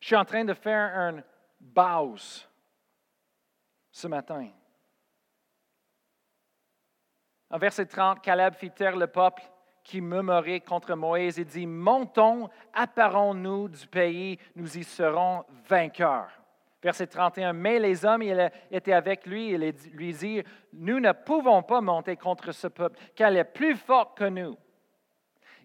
Je 0.05 0.09
suis 0.09 0.15
en 0.15 0.23
train 0.23 0.45
de 0.45 0.53
faire 0.53 0.95
un 0.95 1.23
pause 1.73 2.47
ce 3.89 4.07
matin. 4.07 4.49
En 7.49 7.57
verset 7.57 7.87
30, 7.87 8.21
Caleb 8.21 8.53
fit 8.53 8.69
taire 8.69 8.95
le 8.97 9.07
peuple 9.07 9.41
qui 9.83 10.01
murmurait 10.01 10.59
contre 10.59 10.93
Moïse 10.93 11.39
et 11.39 11.43
dit, 11.43 11.65
Montons, 11.65 12.51
apparons-nous 12.71 13.67
du 13.67 13.87
pays, 13.87 14.37
nous 14.55 14.77
y 14.77 14.83
serons 14.83 15.43
vainqueurs. 15.67 16.29
Verset 16.83 17.07
31, 17.07 17.53
mais 17.53 17.79
les 17.79 18.05
hommes 18.05 18.21
étaient 18.69 18.93
avec 18.93 19.25
lui 19.25 19.53
et 19.53 19.73
lui 19.91 20.13
dirent, 20.13 20.43
Nous 20.71 20.99
ne 20.99 21.13
pouvons 21.13 21.63
pas 21.63 21.81
monter 21.81 22.15
contre 22.15 22.51
ce 22.51 22.67
peuple, 22.67 22.99
car 23.15 23.31
il 23.31 23.37
est 23.37 23.43
plus 23.43 23.75
fort 23.75 24.13
que 24.13 24.25
nous 24.25 24.55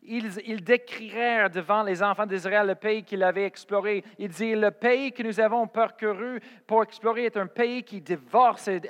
ils, 0.03 0.64
décrirent 0.64 1.51
devant 1.51 1.82
les 1.82 2.03
enfants 2.03 2.26
d'Israël 2.26 2.66
le 2.66 2.74
pays 2.74 3.05
qu'ils 3.05 3.22
avaient 3.22 3.44
exploré. 3.44 4.03
Ils 4.18 4.28
disent, 4.28 4.57
le 4.57 4.70
pays 4.70 5.12
que 5.12 5.22
nous 5.22 5.38
avons 5.40 5.66
parcouru 5.66 6.40
pour 6.66 6.82
explorer 6.82 7.26
est 7.26 7.36
un 7.36 7.46
pays 7.46 7.82
qui 7.82 8.01
dévore 8.01 8.59
ses 8.59 8.80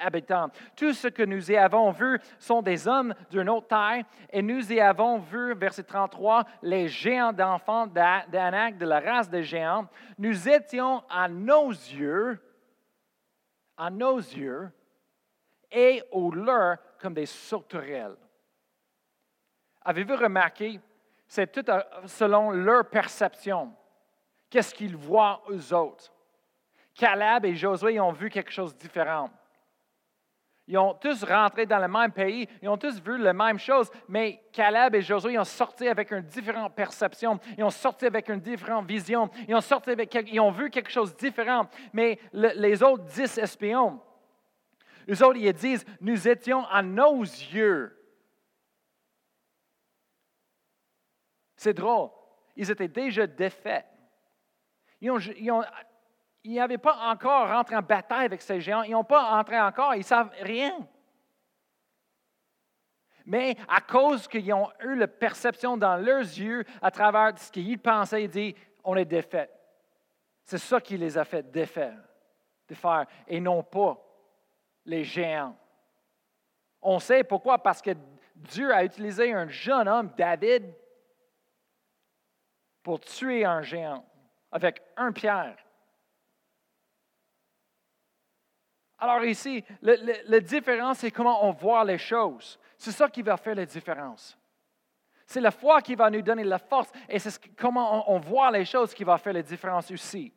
habitants. 0.00 0.50
Tout 0.76 0.92
ce 0.92 1.08
que 1.08 1.22
nous 1.22 1.50
y 1.50 1.56
avons 1.56 1.90
vu 1.90 2.18
sont 2.38 2.62
des 2.62 2.88
hommes 2.88 3.14
d'une 3.30 3.48
autre 3.48 3.68
taille, 3.68 4.04
et 4.32 4.42
nous 4.42 4.72
y 4.72 4.80
avons 4.80 5.18
vu, 5.18 5.54
verset 5.54 5.84
33, 5.84 6.44
les 6.62 6.88
géants 6.88 7.32
d'enfants 7.32 7.86
d'Anak, 7.86 8.78
de 8.78 8.86
la 8.86 9.00
race 9.00 9.28
des 9.28 9.42
géants. 9.42 9.86
Nous 10.18 10.48
étions 10.48 11.02
à 11.08 11.28
nos 11.28 11.70
yeux, 11.70 12.40
à 13.76 13.90
nos 13.90 14.18
yeux, 14.18 14.70
et 15.70 16.02
au 16.10 16.32
leur 16.32 16.78
comme 16.98 17.14
des 17.14 17.26
sauterelles. 17.26 18.16
Avez-vous 19.82 20.16
remarqué? 20.16 20.80
C'est 21.26 21.52
tout 21.52 21.64
selon 22.06 22.50
leur 22.50 22.88
perception. 22.88 23.72
Qu'est-ce 24.48 24.74
qu'ils 24.74 24.96
voient 24.96 25.42
eux 25.48 25.74
autres? 25.74 26.12
Caleb 26.94 27.44
et 27.44 27.54
Josué 27.54 28.00
ont 28.00 28.12
vu 28.12 28.28
quelque 28.28 28.50
chose 28.50 28.74
de 28.74 28.80
différent. 28.80 29.30
Ils 30.66 30.78
ont 30.78 30.94
tous 30.94 31.24
rentré 31.24 31.66
dans 31.66 31.78
le 31.78 31.88
même 31.88 32.12
pays, 32.12 32.48
ils 32.62 32.68
ont 32.68 32.76
tous 32.76 33.00
vu 33.00 33.18
la 33.18 33.32
même 33.32 33.58
chose, 33.58 33.90
mais 34.08 34.40
Caleb 34.52 34.94
et 34.94 35.02
Josué 35.02 35.36
ont 35.38 35.44
sorti 35.44 35.88
avec 35.88 36.12
une 36.12 36.22
différente 36.22 36.74
perception, 36.74 37.40
ils 37.58 37.64
ont 37.64 37.70
sorti 37.70 38.06
avec 38.06 38.28
une 38.28 38.40
différente 38.40 38.86
vision, 38.86 39.30
ils 39.48 39.54
ont, 39.54 39.60
sorti 39.60 39.90
avec, 39.90 40.14
ils 40.30 40.38
ont 40.38 40.52
vu 40.52 40.70
quelque 40.70 40.90
chose 40.90 41.12
de 41.12 41.18
différent. 41.18 41.66
Mais 41.92 42.20
les 42.32 42.82
autres 42.82 43.04
dix 43.04 43.36
espions, 43.38 44.00
eux 45.08 45.24
autres, 45.24 45.38
ils 45.38 45.52
disent, 45.52 45.84
nous 46.00 46.28
étions 46.28 46.64
à 46.66 46.82
nos 46.82 47.20
yeux 47.22 47.99
C'est 51.60 51.74
drôle. 51.74 52.08
Ils 52.56 52.70
étaient 52.70 52.88
déjà 52.88 53.26
défaits. 53.26 53.84
Ils 54.98 55.12
n'avaient 56.46 56.78
pas 56.78 56.96
encore 57.10 57.48
rentré 57.48 57.76
en 57.76 57.82
bataille 57.82 58.24
avec 58.24 58.40
ces 58.40 58.62
géants. 58.62 58.82
Ils 58.82 58.92
n'ont 58.92 59.04
pas 59.04 59.38
entré 59.38 59.60
encore. 59.60 59.94
Ils 59.94 59.98
ne 59.98 60.04
savent 60.04 60.32
rien. 60.40 60.74
Mais 63.26 63.58
à 63.68 63.82
cause 63.82 64.26
qu'ils 64.26 64.50
ont 64.54 64.70
eu 64.80 64.94
la 64.96 65.06
perception 65.06 65.76
dans 65.76 65.96
leurs 65.96 66.20
yeux, 66.20 66.64
à 66.80 66.90
travers 66.90 67.38
ce 67.38 67.52
qu'ils 67.52 67.78
pensaient, 67.78 68.24
ils 68.24 68.30
disent 68.30 68.54
on 68.82 68.96
est 68.96 69.04
défaits. 69.04 69.50
C'est 70.44 70.56
ça 70.56 70.80
qui 70.80 70.96
les 70.96 71.18
a 71.18 71.26
fait 71.26 71.50
défaire, 71.50 72.02
défaire, 72.66 73.04
et 73.28 73.38
non 73.38 73.62
pas 73.62 74.02
les 74.86 75.04
géants. 75.04 75.54
On 76.80 76.98
sait 76.98 77.22
pourquoi, 77.22 77.58
parce 77.58 77.82
que 77.82 77.90
Dieu 78.34 78.72
a 78.72 78.82
utilisé 78.82 79.34
un 79.34 79.46
jeune 79.48 79.86
homme, 79.86 80.10
David, 80.16 80.74
pour 82.82 83.00
tuer 83.00 83.44
un 83.44 83.62
géant 83.62 84.04
avec 84.50 84.82
un 84.96 85.12
pierre. 85.12 85.56
Alors 88.98 89.24
ici, 89.24 89.64
la 89.82 90.40
différence, 90.40 90.98
c'est 90.98 91.10
comment 91.10 91.46
on 91.46 91.52
voit 91.52 91.84
les 91.84 91.98
choses. 91.98 92.58
C'est 92.76 92.92
ça 92.92 93.08
qui 93.08 93.22
va 93.22 93.36
faire 93.36 93.54
la 93.54 93.64
différence. 93.64 94.36
C'est 95.26 95.40
la 95.40 95.50
foi 95.50 95.80
qui 95.80 95.94
va 95.94 96.10
nous 96.10 96.22
donner 96.22 96.44
la 96.44 96.58
force 96.58 96.90
et 97.08 97.18
c'est 97.18 97.54
comment 97.54 98.10
on, 98.10 98.18
voit 98.18 98.50
les 98.50 98.64
choses 98.64 98.92
qui 98.92 99.04
va 99.04 99.16
faire 99.16 99.32
la 99.32 99.42
différence 99.42 99.90
aussi. 99.90 100.32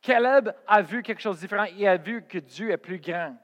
Caleb 0.00 0.52
a 0.66 0.82
vu 0.82 1.02
quelque 1.02 1.22
chose 1.22 1.36
de 1.36 1.40
différent. 1.40 1.64
Il 1.76 1.86
a 1.86 1.96
vu 1.96 2.22
que 2.22 2.38
Dieu 2.38 2.70
est 2.70 2.76
plus 2.76 2.98
grand 2.98 3.36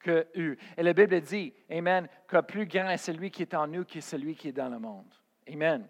que 0.00 0.26
eux. 0.36 0.56
Et 0.76 0.82
la 0.82 0.92
Bible 0.92 1.20
dit, 1.20 1.52
Amen, 1.70 2.08
que 2.26 2.40
plus 2.40 2.66
grand 2.66 2.88
est 2.88 2.96
celui 2.96 3.30
qui 3.30 3.42
est 3.42 3.54
en 3.54 3.66
nous 3.66 3.84
que 3.84 4.00
celui 4.00 4.34
qui 4.34 4.48
est 4.48 4.52
dans 4.52 4.68
le 4.68 4.78
monde. 4.78 5.12
Amen. 5.46 5.86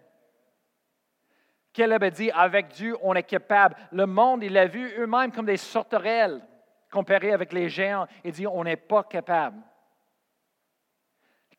Caleb 1.75 2.03
a 2.03 2.09
dit, 2.09 2.31
avec 2.31 2.69
Dieu, 2.69 2.95
on 3.01 3.13
est 3.15 3.23
capable. 3.23 3.75
Le 3.91 4.05
monde, 4.05 4.43
il 4.43 4.53
l'a 4.53 4.65
vu 4.65 4.93
eux-mêmes 4.97 5.31
comme 5.31 5.45
des 5.45 5.57
sauterelles 5.57 6.41
comparé 6.89 7.33
avec 7.33 7.51
les 7.51 7.67
géants. 7.67 8.07
Il 8.23 8.31
dit, 8.31 8.47
on 8.47 8.63
n'est 8.63 8.77
pas 8.77 9.03
capable. 9.03 9.61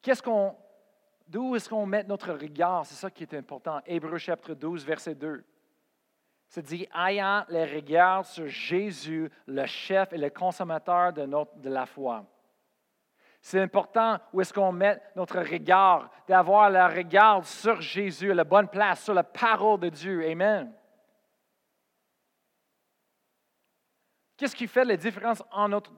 Qu'est-ce 0.01 0.23
qu'on, 0.23 0.57
d'où 1.29 1.55
est-ce 1.55 1.69
qu'on 1.69 1.85
met 1.85 2.03
notre 2.05 2.33
regard? 2.33 2.87
C'est 2.87 2.95
ça 2.95 3.11
qui 3.11 3.25
est 3.25 3.35
important. 3.35 3.81
Hébreu 3.85 4.17
chapitre 4.17 4.55
12, 4.55 4.87
verset 4.87 5.15
2. 5.15 5.45
C'est 6.49 6.63
dit, 6.63 6.89
ayant 6.95 7.45
les 7.51 7.67
regards 7.67 8.25
sur 8.25 8.47
Jésus, 8.47 9.31
le 9.47 9.67
chef 9.67 10.15
et 10.15 10.19
le 10.19 10.31
consommateur 10.31 11.13
de 11.13 11.69
la 11.69 11.85
foi. 11.85 12.25
C'est 13.49 13.61
important 13.61 14.19
où 14.33 14.41
est-ce 14.41 14.53
qu'on 14.53 14.73
met 14.73 15.01
notre 15.15 15.39
regard, 15.39 16.11
d'avoir 16.27 16.69
le 16.69 16.85
regard 16.85 17.47
sur 17.47 17.81
Jésus, 17.81 18.35
la 18.35 18.43
bonne 18.43 18.67
place, 18.67 19.05
sur 19.05 19.15
la 19.15 19.23
parole 19.23 19.79
de 19.79 19.89
Dieu. 19.89 20.29
Amen. 20.29 20.73
Qu'est-ce 24.37 24.55
qui 24.55 24.67
fait 24.67 24.85
la 24.85 24.99
différence 24.99 25.43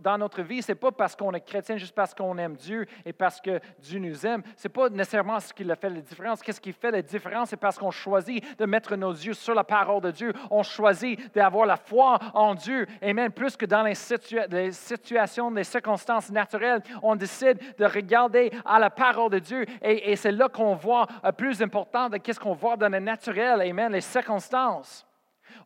dans 0.01 0.17
notre 0.17 0.43
vie? 0.43 0.63
Ce 0.63 0.71
n'est 0.71 0.77
pas 0.77 0.93
parce 0.93 1.17
qu'on 1.17 1.33
est 1.33 1.41
chrétien, 1.41 1.77
juste 1.77 1.95
parce 1.95 2.15
qu'on 2.15 2.39
aime 2.39 2.55
Dieu 2.55 2.87
et 3.05 3.13
parce 3.13 3.41
que 3.41 3.59
Dieu 3.81 3.99
nous 3.99 4.25
aime. 4.25 4.45
Ce 4.57 4.69
n'est 4.69 4.73
pas 4.73 4.89
nécessairement 4.89 5.41
ce 5.41 5.53
qui 5.53 5.65
fait 5.65 5.91
la 5.91 6.01
différence. 6.01 6.41
Qu'est-ce 6.41 6.61
qui 6.61 6.73
fait 6.73 6.93
la 6.93 7.03
différence? 7.03 7.51
C'est 7.51 7.57
parce 7.57 7.77
qu'on 7.77 7.91
choisit 7.91 8.57
de 8.57 8.65
mettre 8.65 8.95
nos 8.95 9.11
yeux 9.11 9.33
sur 9.33 9.55
la 9.55 9.65
parole 9.65 10.03
de 10.03 10.13
Dieu. 10.13 10.33
On 10.53 10.63
choisit 10.63 11.35
d'avoir 11.35 11.67
la 11.67 11.77
foi 11.77 12.21
en 12.33 12.55
Dieu. 12.55 12.87
Et 13.03 13.13
même 13.13 13.33
plus 13.33 13.57
que 13.57 13.67
dans 13.67 13.83
les, 13.83 13.97
situations, 13.97 15.51
les 15.51 15.65
circonstances 15.65 16.31
naturelles, 16.31 16.83
on 17.03 17.17
décide 17.17 17.59
de 17.77 17.87
regarder 17.87 18.53
à 18.65 18.79
la 18.79 18.91
parole 18.91 19.33
de 19.33 19.41
Dieu. 19.41 19.67
Et, 19.83 20.15
c'est 20.15 20.31
là 20.31 20.49
qu'on 20.49 20.77
voit 20.77 21.09
euh, 21.25 21.33
plus 21.33 21.61
important 21.61 22.09
de 22.09 22.21
ce 22.25 22.39
qu'on 22.39 22.55
voit 22.55 22.77
dans 22.77 22.89
le 22.89 23.01
naturel. 23.01 23.61
Amen, 23.63 23.93
les 23.93 24.01
circonstances. 24.01 25.08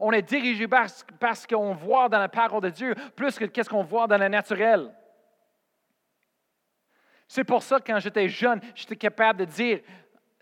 On 0.01 0.12
est 0.12 0.22
dirigé 0.22 0.66
parce, 0.68 1.47
qu'on 1.47 1.74
voit 1.74 2.09
dans 2.09 2.18
la 2.18 2.28
parole 2.28 2.62
de 2.62 2.70
Dieu 2.70 2.95
plus 3.16 3.39
que 3.39 3.45
qu'est-ce 3.45 3.68
qu'on 3.68 3.83
voit 3.83 4.07
dans 4.07 4.18
le 4.18 4.28
naturel. 4.28 4.93
C'est 7.26 7.45
pour 7.45 7.62
ça 7.62 7.78
que 7.78 7.91
quand 7.91 7.99
j'étais 7.99 8.28
jeune, 8.28 8.61
j'étais 8.74 8.97
capable 8.97 9.41
de 9.41 9.45
dire 9.47 9.80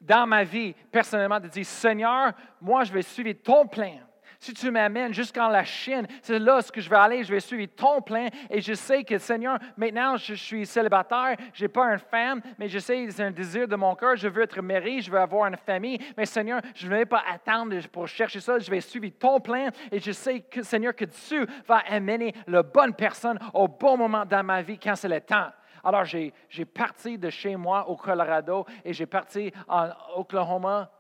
dans 0.01 0.27
ma 0.27 0.45
vie, 0.45 0.75
personnellement, 0.91 1.39
de 1.39 1.49
dire, 1.49 1.67
Seigneur, 1.67 2.33
moi, 2.61 2.85
je 2.85 2.93
vais 2.93 3.03
suivre 3.03 3.33
ton 3.43 3.67
plan. 3.67 3.99
Si 4.41 4.55
tu 4.55 4.71
m'amènes 4.71 5.13
jusqu'en 5.13 5.49
la 5.49 5.65
Chine, 5.65 6.07
c'est 6.23 6.39
là 6.39 6.63
ce 6.63 6.73
que 6.73 6.81
je 6.81 6.89
vais 6.89 6.97
aller, 6.97 7.23
je 7.23 7.31
vais 7.31 7.41
suivre 7.41 7.71
ton 7.77 8.01
plan. 8.01 8.27
Et 8.49 8.63
je 8.63 8.73
sais 8.73 9.05
que, 9.05 9.19
Seigneur, 9.19 9.59
maintenant, 9.77 10.17
je 10.17 10.33
suis 10.33 10.65
célibataire, 10.65 11.37
je 11.53 11.63
n'ai 11.63 11.69
pas 11.69 11.93
une 11.93 11.99
femme, 11.99 12.41
mais 12.59 12.67
je 12.67 12.79
sais, 12.79 13.07
c'est 13.11 13.23
un 13.23 13.31
désir 13.31 13.69
de 13.69 13.77
mon 13.77 13.95
cœur, 13.95 14.17
je 14.17 14.29
veux 14.29 14.43
être 14.43 14.63
marié, 14.63 15.03
je 15.03 15.11
veux 15.11 15.19
avoir 15.19 15.47
une 15.47 15.59
famille. 15.59 15.99
Mais 16.17 16.25
Seigneur, 16.25 16.63
je 16.75 16.87
ne 16.87 16.97
vais 16.97 17.05
pas 17.05 17.23
attendre 17.31 17.77
pour 17.93 18.09
chercher 18.09 18.41
ça, 18.41 18.59
je 18.59 18.71
vais 18.71 18.81
suivre 18.81 19.09
ton 19.19 19.41
plan. 19.41 19.69
Et 19.93 20.01
je 20.01 20.13
sais, 20.13 20.41
que, 20.41 20.63
Seigneur, 20.63 20.97
que 20.97 21.05
tu 21.05 21.47
vas 21.69 21.83
amener 21.91 22.35
la 22.47 22.63
bonne 22.63 22.95
personne 22.95 23.39
au 23.53 23.69
bon 23.69 23.99
moment 23.99 24.25
dans 24.25 24.43
ma 24.43 24.63
vie 24.63 24.79
quand 24.79 24.97
c'est 24.97 25.09
le 25.09 25.21
temps. 25.21 25.49
Alors, 25.85 26.05
j'ai 26.05 26.33
parti 26.65 27.19
de 27.19 27.29
chez 27.29 27.57
moi 27.57 27.89
au 27.89 27.97
Colorado 27.97 28.65
et 28.85 28.95
j'ai 28.95 29.07
parti 29.07 29.53
en 29.69 29.89
Oklahoma 30.17 30.91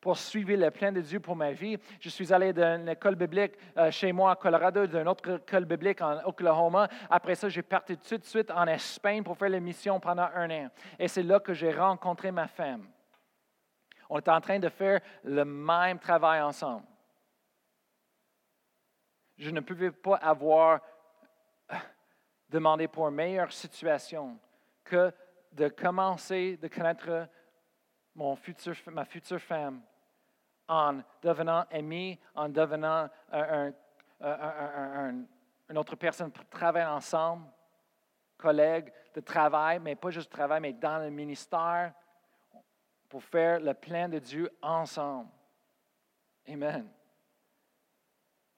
pour 0.00 0.16
suivre 0.16 0.54
le 0.54 0.70
plan 0.70 0.92
de 0.92 1.00
Dieu 1.00 1.20
pour 1.20 1.34
ma 1.34 1.52
vie. 1.52 1.76
Je 2.00 2.08
suis 2.08 2.32
allé 2.32 2.52
d'une 2.52 2.88
école 2.88 3.16
biblique 3.16 3.54
euh, 3.76 3.90
chez 3.90 4.12
moi 4.12 4.32
à 4.32 4.36
Colorado, 4.36 4.86
d'une 4.86 5.08
autre 5.08 5.40
école 5.40 5.64
biblique 5.64 6.00
en 6.00 6.24
Oklahoma. 6.24 6.88
Après 7.10 7.34
ça, 7.34 7.48
j'ai 7.48 7.62
parti 7.62 7.96
tout 7.96 8.18
de 8.18 8.24
suite 8.24 8.50
en 8.50 8.66
Espagne 8.66 9.22
pour 9.22 9.36
faire 9.36 9.48
la 9.48 9.60
mission 9.60 9.98
pendant 9.98 10.28
un 10.34 10.50
an. 10.50 10.68
Et 10.98 11.08
c'est 11.08 11.22
là 11.22 11.40
que 11.40 11.52
j'ai 11.52 11.72
rencontré 11.72 12.30
ma 12.30 12.46
femme. 12.46 12.86
On 14.08 14.18
était 14.18 14.30
en 14.30 14.40
train 14.40 14.58
de 14.58 14.68
faire 14.68 15.00
le 15.24 15.44
même 15.44 15.98
travail 15.98 16.40
ensemble. 16.40 16.86
Je 19.36 19.50
ne 19.50 19.60
pouvais 19.60 19.90
pas 19.90 20.16
avoir 20.16 20.80
euh, 21.70 21.76
demandé 22.48 22.88
pour 22.88 23.08
une 23.08 23.14
meilleure 23.14 23.52
situation 23.52 24.38
que 24.84 25.12
de 25.52 25.68
commencer 25.68 26.56
de 26.56 26.68
connaître 26.68 27.28
mon 28.14 28.36
futur, 28.36 28.74
ma 28.90 29.04
future 29.04 29.40
femme 29.40 29.82
en 30.68 31.00
devenant 31.22 31.64
ami, 31.70 32.18
en 32.34 32.48
devenant 32.48 33.08
un, 33.32 33.72
une 35.68 35.78
autre 35.78 35.96
personne 35.96 36.30
pour 36.30 36.46
travailler 36.46 36.86
ensemble, 36.86 37.46
collègues 38.36 38.92
de 39.14 39.20
travail, 39.20 39.80
mais 39.80 39.96
pas 39.96 40.10
juste 40.10 40.30
travail, 40.30 40.60
mais 40.60 40.72
dans 40.72 40.98
le 40.98 41.10
ministère, 41.10 41.92
pour 43.08 43.22
faire 43.24 43.58
le 43.60 43.74
plan 43.74 44.08
de 44.08 44.18
Dieu 44.18 44.50
ensemble. 44.62 45.30
Amen. 46.46 46.88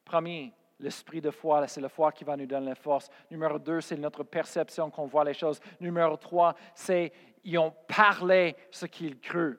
Premier, 0.05 0.53
l'esprit 0.79 1.21
de 1.21 1.31
foi, 1.31 1.67
c'est 1.69 1.81
la 1.81 1.89
foi 1.89 2.11
qui 2.11 2.25
va 2.25 2.37
nous 2.37 2.47
donner 2.47 2.71
la 2.71 2.75
force. 2.75 3.09
Numéro 3.31 3.59
deux, 3.59 3.81
c'est 3.81 3.97
notre 3.97 4.25
perception 4.25 4.91
qu'on 4.91 5.07
voit 5.07 5.25
les 5.25 5.35
choses. 5.35 5.61
Numéro 5.79 6.17
trois, 6.17 6.55
c'est 6.75 7.13
ils 7.45 7.59
ont 7.59 7.75
parlé 7.87 8.57
ce 8.71 8.87
qu'ils 8.87 9.21
crurent. 9.21 9.59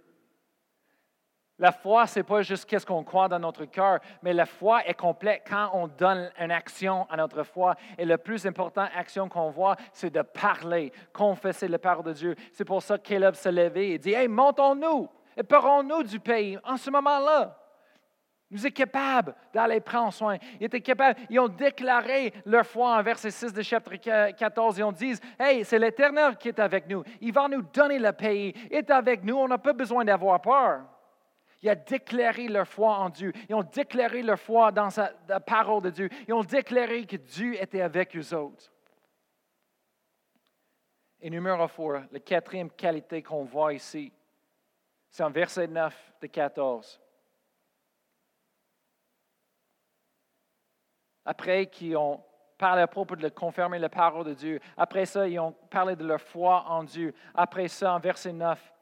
La 1.61 1.71
foi, 1.71 2.07
ce 2.07 2.17
n'est 2.17 2.23
pas 2.23 2.41
juste 2.41 2.65
qu'est-ce 2.65 2.87
qu'on 2.87 3.03
croit 3.03 3.27
dans 3.27 3.37
notre 3.37 3.65
cœur, 3.65 3.99
mais 4.23 4.33
la 4.33 4.47
foi 4.47 4.83
est 4.87 4.95
complète 4.95 5.43
quand 5.47 5.69
on 5.73 5.87
donne 5.87 6.31
une 6.39 6.49
action 6.49 7.05
à 7.07 7.15
notre 7.15 7.43
foi. 7.43 7.75
Et 7.99 8.03
la 8.03 8.17
plus 8.17 8.47
importante 8.47 8.89
action 8.95 9.29
qu'on 9.29 9.51
voit, 9.51 9.75
c'est 9.93 10.09
de 10.09 10.23
parler, 10.23 10.91
confesser 11.13 11.67
la 11.67 11.77
parole 11.77 12.05
de 12.05 12.13
Dieu. 12.13 12.35
C'est 12.51 12.65
pour 12.65 12.81
ça 12.81 12.97
que 12.97 13.07
Caleb 13.07 13.35
s'est 13.35 13.51
levé 13.51 13.91
et 13.91 13.99
dit 13.99 14.11
Hey, 14.11 14.27
montons-nous 14.27 15.07
et 15.37 15.43
parons-nous 15.43 16.01
du 16.01 16.19
pays 16.19 16.57
en 16.63 16.77
ce 16.77 16.89
moment-là. 16.89 17.55
Nous 18.49 18.57
sommes 18.57 18.71
capables 18.71 19.35
d'aller 19.53 19.81
prendre 19.81 20.11
soin. 20.11 20.37
Ils 20.59 20.65
étaient 20.65 20.81
capables, 20.81 21.19
ils 21.29 21.39
ont 21.39 21.47
déclaré 21.47 22.33
leur 22.43 22.65
foi 22.65 22.97
en 22.97 23.03
verset 23.03 23.29
6 23.29 23.53
de 23.53 23.61
chapitre 23.61 24.31
14. 24.31 24.79
Ils 24.79 24.83
ont 24.83 24.91
dit 24.91 25.13
Hey, 25.39 25.63
c'est 25.63 25.77
l'Éternel 25.77 26.37
qui 26.37 26.47
est 26.47 26.59
avec 26.59 26.89
nous. 26.89 27.03
Il 27.21 27.31
va 27.31 27.47
nous 27.47 27.61
donner 27.61 27.99
le 27.99 28.11
pays. 28.13 28.51
Il 28.71 28.77
est 28.77 28.89
avec 28.89 29.23
nous. 29.23 29.35
On 29.35 29.47
n'a 29.47 29.59
pas 29.59 29.73
besoin 29.73 30.03
d'avoir 30.03 30.41
peur. 30.41 30.81
Ils 31.61 31.69
ont 31.69 31.83
déclaré 31.87 32.47
leur 32.47 32.67
foi 32.67 32.97
en 32.97 33.09
Dieu. 33.09 33.31
Ils 33.47 33.55
ont 33.55 33.63
déclaré 33.63 34.23
leur 34.23 34.39
foi 34.39 34.71
dans 34.71 34.89
la 35.27 35.39
parole 35.39 35.83
de 35.83 35.89
Dieu. 35.91 36.09
Ils 36.27 36.33
ont 36.33 36.43
déclaré 36.43 37.05
que 37.05 37.17
Dieu 37.17 37.61
était 37.61 37.81
avec 37.81 38.15
eux 38.15 38.35
autres. 38.35 38.71
Et 41.19 41.29
numéro 41.29 41.67
4, 41.67 42.11
la 42.11 42.19
quatrième 42.19 42.71
qualité 42.71 43.21
qu'on 43.21 43.43
voit 43.43 43.73
ici, 43.73 44.11
c'est 45.07 45.23
en 45.23 45.29
verset 45.29 45.67
9 45.67 46.13
de 46.21 46.27
14. 46.27 46.99
Après 51.23 51.67
qu'ils 51.67 51.95
ont 51.95 52.23
parlé 52.57 52.81
à 52.81 52.87
propos 52.87 53.15
de 53.15 53.29
confirmer 53.29 53.77
la 53.77 53.89
parole 53.89 54.25
de 54.25 54.33
Dieu, 54.33 54.59
après 54.75 55.05
ça, 55.05 55.27
ils 55.27 55.39
ont 55.39 55.51
parlé 55.69 55.95
de 55.95 56.03
leur 56.03 56.21
foi 56.21 56.63
en 56.67 56.83
Dieu. 56.83 57.13
Après 57.35 57.67
ça, 57.67 57.93
en 57.93 57.99
verset 57.99 58.33
9, 58.33 58.73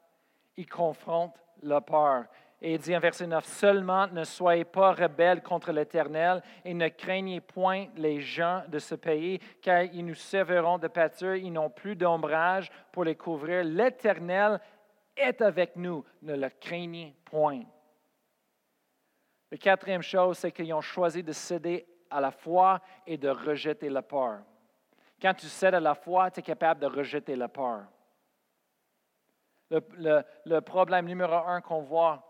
ils 0.56 0.68
confrontent 0.68 1.38
la 1.62 1.82
peur. 1.82 2.24
Et 2.62 2.74
il 2.74 2.78
dit 2.78 2.94
en 2.94 3.00
verset 3.00 3.26
9, 3.26 3.44
Seulement 3.44 4.06
ne 4.08 4.24
soyez 4.24 4.64
pas 4.64 4.92
rebelles 4.92 5.42
contre 5.42 5.72
l'Éternel 5.72 6.42
et 6.64 6.74
ne 6.74 6.88
craignez 6.88 7.40
point 7.40 7.86
les 7.96 8.20
gens 8.20 8.62
de 8.68 8.78
ce 8.78 8.94
pays, 8.94 9.38
car 9.62 9.84
ils 9.84 10.04
nous 10.04 10.14
serviront 10.14 10.78
de 10.78 10.88
pâture, 10.88 11.36
ils 11.36 11.52
n'ont 11.52 11.70
plus 11.70 11.96
d'ombrage 11.96 12.70
pour 12.92 13.04
les 13.04 13.16
couvrir. 13.16 13.64
L'Éternel 13.64 14.60
est 15.16 15.40
avec 15.40 15.76
nous, 15.76 16.04
ne 16.22 16.36
le 16.36 16.50
craignez 16.50 17.16
point. 17.24 17.62
La 19.50 19.56
quatrième 19.56 20.02
chose, 20.02 20.38
c'est 20.38 20.52
qu'ils 20.52 20.72
ont 20.74 20.82
choisi 20.82 21.22
de 21.22 21.32
céder 21.32 21.86
à 22.10 22.20
la 22.20 22.30
foi 22.30 22.80
et 23.06 23.16
de 23.16 23.30
rejeter 23.30 23.88
la 23.88 24.02
peur. 24.02 24.40
Quand 25.20 25.34
tu 25.34 25.46
cèdes 25.46 25.74
à 25.74 25.80
la 25.80 25.94
foi, 25.94 26.30
tu 26.30 26.40
es 26.40 26.42
capable 26.42 26.80
de 26.80 26.86
rejeter 26.86 27.36
la 27.36 27.48
peur. 27.48 27.84
Le, 29.70 30.22
le 30.46 30.60
problème 30.60 31.06
numéro 31.06 31.32
un 31.32 31.60
qu'on 31.60 31.82
voit 31.82 32.29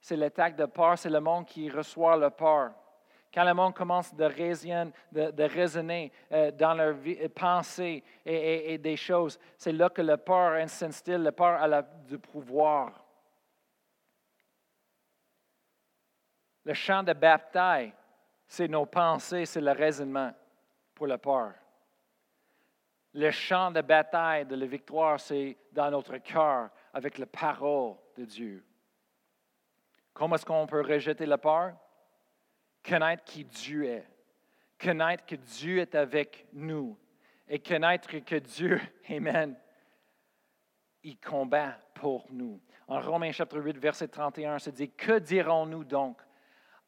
c'est 0.00 0.16
l'attaque 0.16 0.56
de 0.56 0.66
peur, 0.66 0.98
c'est 0.98 1.10
le 1.10 1.20
monde 1.20 1.46
qui 1.46 1.68
reçoit 1.68 2.16
la 2.16 2.30
peur. 2.30 2.72
Quand 3.32 3.44
le 3.44 3.52
monde 3.52 3.74
commence 3.74 4.14
de, 4.14 4.24
raisonner 4.24 6.12
euh, 6.32 6.50
dans 6.52 6.74
leur 6.74 6.94
vie, 6.94 7.18
euh, 7.20 7.28
pensée 7.28 8.02
et, 8.24 8.78
des 8.78 8.96
choses, 8.96 9.38
c'est 9.58 9.72
là 9.72 9.90
que 9.90 10.00
la 10.00 10.16
peur 10.16 10.68
s'installe, 10.68 11.22
la 11.22 11.32
peur 11.32 11.62
a 11.62 11.82
du 11.82 12.18
pouvoir. 12.18 13.04
Le 16.64 16.74
champ 16.74 17.02
de 17.02 17.12
bataille, 17.12 17.92
c'est 18.48 18.68
nos 18.68 18.86
pensées, 18.86 19.44
c'est 19.44 19.60
le 19.60 19.72
raisonnement 19.72 20.32
pour 20.94 21.06
la 21.06 21.18
peur. 21.18 21.52
Le 23.12 23.30
champ 23.30 23.70
de 23.70 23.82
bataille 23.82 24.46
de 24.46 24.56
la 24.56 24.66
victoire, 24.66 25.20
c'est 25.20 25.56
dans 25.72 25.90
notre 25.90 26.16
cœur 26.18 26.70
avec 26.92 27.18
la 27.18 27.26
parole 27.26 27.94
de 28.16 28.24
Dieu. 28.24 28.65
Comment 30.16 30.36
est-ce 30.36 30.46
qu'on 30.46 30.66
peut 30.66 30.80
rejeter 30.80 31.26
la 31.26 31.36
peur? 31.36 31.74
Connaître 32.82 33.22
qui 33.24 33.44
Dieu 33.44 33.84
est. 33.84 34.08
Connaître 34.82 35.26
que 35.26 35.34
Dieu 35.34 35.80
est 35.80 35.94
avec 35.94 36.46
nous. 36.54 36.98
Et 37.46 37.58
connaître 37.58 38.08
que 38.08 38.36
Dieu, 38.36 38.80
Amen, 39.10 39.54
il 41.02 41.18
combat 41.18 41.76
pour 41.92 42.24
nous. 42.30 42.58
En 42.88 42.98
Romains 42.98 43.30
chapitre 43.30 43.60
8, 43.60 43.76
verset 43.76 44.08
31, 44.08 44.58
se 44.58 44.70
dit, 44.70 44.90
Que 44.90 45.18
dirons-nous 45.18 45.84
donc 45.84 46.18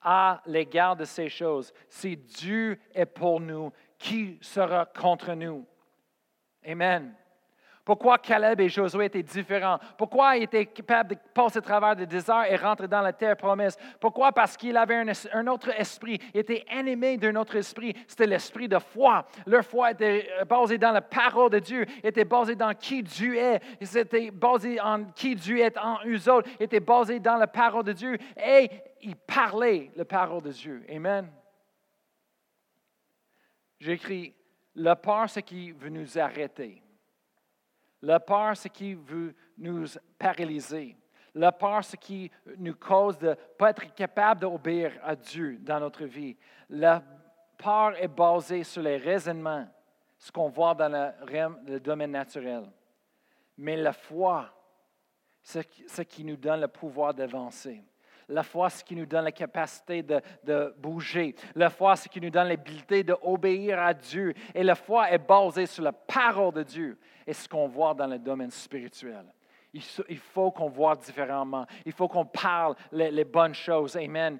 à 0.00 0.40
l'égard 0.46 0.96
de 0.96 1.04
ces 1.04 1.28
choses? 1.28 1.74
Si 1.90 2.16
Dieu 2.16 2.80
est 2.94 3.04
pour 3.04 3.40
nous, 3.40 3.70
qui 3.98 4.38
sera 4.40 4.86
contre 4.86 5.34
nous? 5.34 5.66
Amen. 6.64 7.14
Pourquoi 7.88 8.18
Caleb 8.18 8.60
et 8.60 8.68
Josué 8.68 9.06
étaient 9.06 9.22
différents? 9.22 9.78
Pourquoi 9.96 10.36
ils 10.36 10.42
étaient 10.42 10.66
capables 10.66 11.14
de 11.14 11.20
passer 11.32 11.56
à 11.56 11.62
travers 11.62 11.94
le 11.94 12.04
désert 12.04 12.44
et 12.44 12.54
rentrer 12.54 12.86
dans 12.86 13.00
la 13.00 13.14
terre 13.14 13.34
promise? 13.34 13.78
Pourquoi? 13.98 14.30
Parce 14.30 14.58
qu'il 14.58 14.76
avait 14.76 15.02
un, 15.32 15.46
autre 15.46 15.70
esprit. 15.70 16.20
Il 16.34 16.40
était 16.40 16.66
animé 16.70 17.16
d'un 17.16 17.34
autre 17.36 17.56
esprit. 17.56 17.96
C'était 18.06 18.26
l'esprit 18.26 18.68
de 18.68 18.78
foi. 18.78 19.26
Leur 19.46 19.64
foi 19.64 19.92
était 19.92 20.28
euh, 20.38 20.44
basée 20.44 20.76
dans 20.76 20.92
la 20.92 21.00
parole 21.00 21.48
de 21.48 21.60
Dieu, 21.60 21.86
était 22.02 22.26
basée 22.26 22.56
dans 22.56 22.74
qui 22.74 23.02
Dieu 23.02 23.38
est. 23.38 23.62
C'était 23.80 24.30
basé 24.30 24.78
en 24.78 25.06
qui 25.06 25.34
Dieu 25.34 25.60
est 25.60 25.78
en 25.78 25.96
eux 26.04 26.30
autres. 26.30 26.50
était 26.60 26.80
basé 26.80 27.20
dans 27.20 27.36
la 27.36 27.46
parole 27.46 27.84
de 27.84 27.94
Dieu. 27.94 28.18
Et 28.36 28.68
ils 29.00 29.16
parlaient 29.16 29.90
la 29.96 30.04
parole 30.04 30.42
de 30.42 30.50
Dieu. 30.50 30.84
Amen. 30.94 31.32
J'écris, 33.80 34.34
la 34.74 34.94
peur, 34.94 35.30
c'est 35.30 35.42
qui 35.42 35.70
veut 35.70 35.88
nous 35.88 36.18
arrêter. 36.18 36.82
La 38.02 38.20
peur, 38.20 38.56
c'est 38.56 38.70
qui 38.70 38.94
veut 38.94 39.34
nous 39.56 39.86
paralyser. 40.18 40.96
La 41.34 41.52
peur, 41.52 41.84
c'est 41.84 41.96
qui 41.96 42.30
nous 42.56 42.74
cause 42.74 43.18
de 43.18 43.28
ne 43.28 43.34
pas 43.34 43.70
être 43.70 43.94
capable 43.94 44.40
d'obéir 44.40 44.92
à 45.02 45.14
Dieu 45.14 45.58
dans 45.60 45.80
notre 45.80 46.04
vie. 46.04 46.36
La 46.70 47.02
peur 47.56 48.00
est 48.00 48.08
basée 48.08 48.64
sur 48.64 48.82
les 48.82 48.96
raisonnements, 48.96 49.68
ce 50.16 50.32
qu'on 50.32 50.48
voit 50.48 50.74
dans 50.74 50.88
le, 50.88 51.78
domaine 51.80 52.12
naturel. 52.12 52.70
Mais 53.56 53.76
la 53.76 53.92
foi, 53.92 54.48
c'est 55.42 55.68
ce 55.88 56.02
qui 56.02 56.24
nous 56.24 56.36
donne 56.36 56.60
le 56.60 56.68
pouvoir 56.68 57.12
d'avancer. 57.12 57.82
La 58.28 58.42
foi, 58.42 58.68
c'est 58.68 58.80
ce 58.80 58.84
qui 58.84 58.94
nous 58.94 59.06
donne 59.06 59.24
la 59.24 59.32
capacité 59.32 60.02
de, 60.02 60.20
de 60.44 60.74
bouger. 60.78 61.34
La 61.54 61.70
foi, 61.70 61.96
c'est 61.96 62.04
ce 62.04 62.08
qui 62.08 62.20
nous 62.20 62.30
donne 62.30 62.48
l'habilité 62.48 63.02
d'obéir 63.02 63.80
à 63.80 63.94
Dieu. 63.94 64.34
Et 64.54 64.62
la 64.62 64.74
foi 64.74 65.10
est 65.10 65.18
basée 65.18 65.66
sur 65.66 65.82
la 65.82 65.92
parole 65.92 66.52
de 66.52 66.62
Dieu 66.62 66.98
et 67.26 67.32
ce 67.32 67.48
qu'on 67.48 67.68
voit 67.68 67.94
dans 67.94 68.06
le 68.06 68.18
domaine 68.18 68.50
spirituel. 68.50 69.24
Il 69.72 70.18
faut 70.18 70.50
qu'on 70.50 70.68
voit 70.68 70.96
différemment. 70.96 71.66
Il 71.84 71.92
faut 71.92 72.08
qu'on 72.08 72.24
parle 72.24 72.74
les, 72.92 73.24
bonnes 73.24 73.54
choses. 73.54 73.96
Amen. 73.96 74.38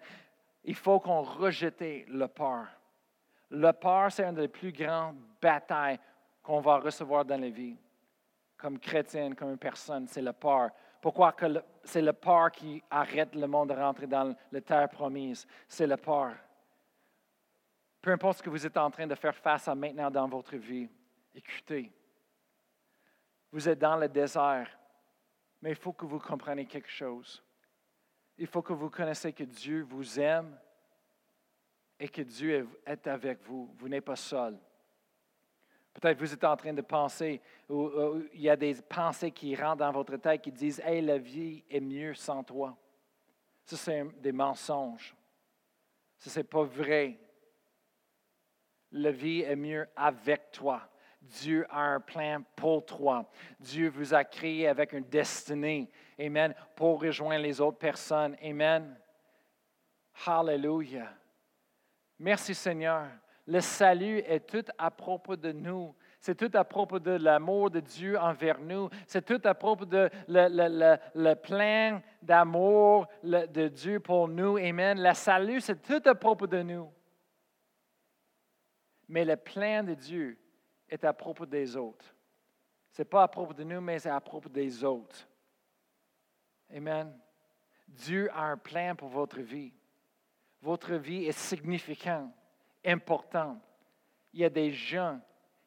il 0.65 0.75
faut 0.75 1.01
qu'on 1.01 1.23
rejette 1.23 1.81
le 1.81 2.27
peur. 2.27 2.67
Le 3.51 3.73
peur, 3.73 4.11
c'est 4.11 4.25
une 4.25 4.35
des 4.35 4.49
plus 4.49 4.73
grandes 4.73 5.17
batailles 5.41 5.99
qu'on 6.43 6.61
va 6.61 6.79
recevoir 6.79 7.25
dans 7.25 7.41
la 7.41 7.49
vie. 7.49 7.77
Comme 8.57 8.79
chrétien, 8.79 9.33
comme 9.35 9.57
personne, 9.57 10.07
c'est 10.09 10.23
le 10.23 10.33
peur. 10.33 10.71
Pourquoi 11.01 11.35
c'est 11.85 12.03
le 12.03 12.13
peur 12.13 12.51
qui 12.51 12.83
arrête 12.91 13.35
le 13.35 13.47
monde 13.47 13.69
de 13.69 13.75
rentrer 13.75 14.07
dans 14.07 14.35
la 14.51 14.61
terre 14.61 14.89
promise? 14.89 15.47
C'est 15.69 15.87
le 15.87 15.97
peur. 15.97 16.35
Peu 18.01 18.11
importe 18.11 18.39
ce 18.39 18.43
que 18.43 18.51
vous 18.51 18.67
êtes 18.67 18.77
en 18.77 18.91
train 18.91 19.07
de 19.07 19.15
faire 19.15 19.35
face 19.35 19.69
à 19.69 19.75
maintenant 19.75 20.11
dans 20.11 20.29
votre 20.29 20.57
vie, 20.57 20.89
écoutez. 21.35 21.93
Vous 23.51 23.69
êtes 23.69 23.79
dans 23.79 23.97
le 23.97 24.09
désert, 24.09 24.69
mais 25.63 25.71
il 25.71 25.77
faut 25.77 25.93
que 25.93 26.05
vous 26.05 26.19
compreniez 26.19 26.67
quelque 26.67 26.91
chose. 26.91 27.43
Il 28.37 28.47
faut 28.47 28.63
que 28.63 28.73
vous 28.73 28.91
connaissiez 28.91 29.33
que 29.33 29.45
Dieu 29.45 29.83
vous 29.83 30.21
aime 30.21 30.57
et 31.99 32.09
que 32.09 32.23
Dieu 32.23 32.69
est 32.87 33.07
avec 33.07 33.43
vous. 33.43 33.75
Vous 33.77 33.89
n'êtes 33.89 34.05
pas 34.05 34.17
seul. 34.17 34.59
Peut-être 36.01 36.19
vous 36.19 36.33
êtes 36.33 36.45
en 36.45 36.57
train 36.57 36.73
de 36.73 36.83
penser, 36.83 37.41
ou, 37.69 37.91
il 38.33 38.43
y 38.43 38.51
a 38.51 38.57
des 38.57 38.75
pensées 38.75 39.33
qui 39.33 39.57
rentrent 39.57 39.79
dans 39.79 39.91
votre 39.91 40.17
tête 40.17 40.43
qui 40.43 40.53
disent 40.53 40.81
Hey, 40.85 41.03
la 41.03 41.19
vie 41.19 41.65
est 41.69 41.81
mieux 41.81 42.15
sans 42.15 42.45
toi. 42.45 42.77
Ça, 43.65 43.77
c'est 43.77 44.05
des 44.21 44.33
mensonges. 44.33 45.15
Ça, 46.19 46.39
n'est 46.39 46.45
pas 46.45 46.63
vrai. 46.63 47.19
La 48.93 49.11
vie 49.11 49.43
est 49.43 49.57
mieux 49.57 49.89
avec 49.97 50.53
toi. 50.53 50.89
Dieu 51.21 51.67
a 51.69 51.81
un 51.81 52.01
plan 52.01 52.43
pour 52.55 52.87
toi. 52.87 53.29
Dieu 53.59 53.89
vous 53.89 54.15
a 54.15 54.25
créé 54.25 54.69
avec 54.69 54.93
une 54.93 55.05
destinée. 55.05 55.91
Amen. 56.19 56.55
Pour 56.77 57.03
rejoindre 57.03 57.43
les 57.43 57.61
autres 57.61 57.79
personnes. 57.79 58.37
Amen. 58.43 58.97
Hallelujah. 60.25 61.13
Merci 62.19 62.55
Seigneur. 62.55 63.09
Le 63.49 63.63
salut 63.63 64.19
est 64.27 64.47
tout 64.47 64.65
à 64.77 64.91
propos 64.91 65.35
de 65.35 65.53
nous. 65.53 65.95
C'est 66.21 66.35
tout 66.35 66.51
à 66.53 66.65
propos 66.65 66.99
de 66.99 67.13
l'amour 67.13 67.71
de 67.71 67.81
Dieu 67.81 68.19
envers 68.19 68.61
nous. 68.61 68.91
C'est 69.07 69.25
tout 69.25 69.41
à 69.43 69.55
propos 69.55 69.87
de 69.87 70.11
le, 70.29 71.35
plein 71.35 72.03
d'amour 72.21 73.07
de 73.23 73.69
Dieu 73.69 74.01
pour 74.01 74.29
nous. 74.29 74.59
Amen. 74.59 75.03
Le 75.03 75.15
salut, 75.15 75.63
c'est 75.63 75.81
tout 75.81 76.03
à 76.05 76.15
propos 76.15 76.47
de 76.47 76.61
nous. 76.61 76.93
Mais 79.09 79.25
le 79.25 79.37
plan 79.37 79.83
de 79.83 79.95
Dieu 79.95 80.39
est 80.91 81.03
à 81.05 81.15
propos 81.15 81.47
des 81.47 81.75
autres. 81.75 82.15
Ce 82.91 83.01
n'est 83.01 83.07
pas 83.07 83.23
à 83.23 83.29
propos 83.29 83.55
de 83.55 83.65
nous, 83.65 83.81
mais 83.81 83.99
c'est 83.99 84.11
à 84.11 84.21
propos 84.21 84.51
des 84.51 84.85
autres. 84.85 85.27
Amen. 86.77 87.19
Dieu 87.89 88.29
a 88.35 88.43
un 88.43 88.59
plan 88.59 88.95
pour 88.95 89.09
votre 89.09 89.41
vie. 89.41 89.73
Votre 90.61 90.97
vie 90.97 91.25
est 91.25 91.33
significante, 91.33 92.31
importante. 92.89 93.61
Il 94.33 94.41
y 94.41 94.45
a 94.45 94.51
des 94.51 94.73
gens 94.73 95.21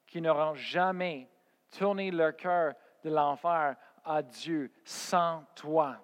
qui 0.08 0.22
n'auront 0.22 0.56
jamais 0.56 1.30
tourné 1.70 2.12
leur 2.12 2.36
cœur 2.36 2.74
de 3.04 3.10
l'enfer 3.10 3.76
à 4.04 4.22
Dieu 4.22 4.72
sans 4.84 5.44
toi 5.56 5.98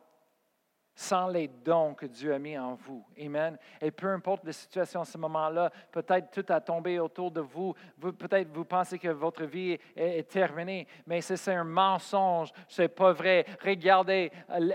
sans 0.99 1.27
les 1.27 1.47
dons 1.47 1.93
que 1.93 2.07
Dieu 2.07 2.33
a 2.33 2.39
mis 2.39 2.57
en 2.57 2.73
vous. 2.73 3.05
Amen. 3.23 3.55
Et 3.79 3.91
peu 3.91 4.07
importe 4.07 4.43
la 4.43 4.51
situation 4.51 5.01
à 5.01 5.05
ce 5.05 5.19
moment-là, 5.19 5.71
peut-être 5.91 6.31
tout 6.31 6.51
a 6.51 6.59
tombé 6.59 6.99
autour 6.99 7.29
de 7.29 7.41
vous. 7.41 7.75
peut-être 8.01 8.49
vous 8.51 8.65
pensez 8.65 8.97
que 8.97 9.09
votre 9.09 9.45
vie 9.45 9.77
est, 9.95 10.27
terminée, 10.27 10.87
mais 11.05 11.21
c'est 11.21 11.53
un 11.53 11.63
mensonge. 11.63 12.51
C'est 12.67 12.87
pas 12.87 13.11
vrai. 13.11 13.45
Regardez, 13.63 14.31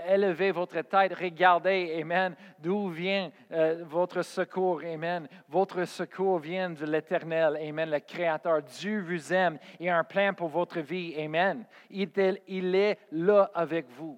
élevez 0.07 0.51
votre 0.51 0.79
tête. 0.79 1.13
Regardez, 1.13 1.99
Amen, 2.01 2.35
d'où 2.57 2.87
vient 2.87 3.29
euh, 3.51 3.83
votre 3.85 4.21
secours. 4.21 4.81
Amen? 4.81 5.27
Votre 5.49 5.83
secours 5.83 6.39
vient 6.39 6.69
de 6.69 6.85
l'Éternel. 6.85 7.57
Amen. 7.57 7.89
Le 7.89 7.99
Créateur. 7.99 8.61
Dieu 8.61 9.01
vous 9.01 9.33
aime 9.33 9.59
et 9.77 9.89
a 9.89 9.97
un 9.97 10.05
plan 10.05 10.33
pour 10.33 10.47
votre 10.47 10.79
vie. 10.79 11.15
Amen. 11.19 11.65
Il 11.89 12.75
est 12.75 12.97
là 13.11 13.51
avec 13.53 13.89
vous. 13.89 14.17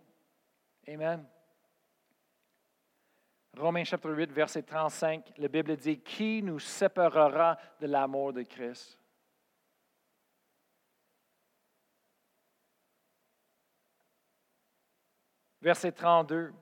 Amen. 0.87 1.25
Romains 3.57 3.85
chapitre 3.85 4.13
8, 4.13 4.31
verset 4.31 4.63
35, 4.63 5.33
la 5.37 5.47
Bible 5.47 5.75
dit, 5.77 5.99
Qui 5.99 6.43
nous 6.43 6.59
séparera 6.59 7.57
de 7.79 7.87
l'amour 7.87 8.33
de 8.33 8.43
Christ? 8.43 8.99
Verset 15.61 15.93
32, 15.93 16.53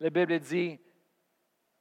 la 0.00 0.10
Bible 0.10 0.38
dit, 0.40 0.78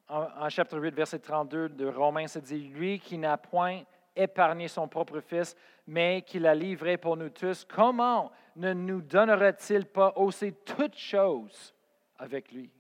en, 0.07 0.49
chapitre 0.49 0.79
8, 0.79 0.93
verset 0.93 1.19
32 1.19 1.69
de 1.69 1.87
Romains, 1.87 2.27
ça 2.27 2.39
dit, 2.39 2.59
Lui 2.59 2.99
qui 2.99 3.17
n'a 3.17 3.37
point 3.37 3.81
épargné 4.15 4.67
son 4.67 4.87
propre 4.87 5.21
Fils, 5.21 5.55
mais 5.87 6.21
qui 6.21 6.39
l'a 6.39 6.53
livré 6.53 6.97
pour 6.97 7.17
nous 7.17 7.29
tous, 7.29 7.65
comment 7.65 8.31
ne 8.55 8.73
nous 8.73 9.01
donnera-t-il 9.01 9.85
pas 9.85 10.13
aussi 10.15 10.53
toutes 10.65 10.97
choses 10.97 11.73
avec 12.17 12.51
lui? 12.51 12.71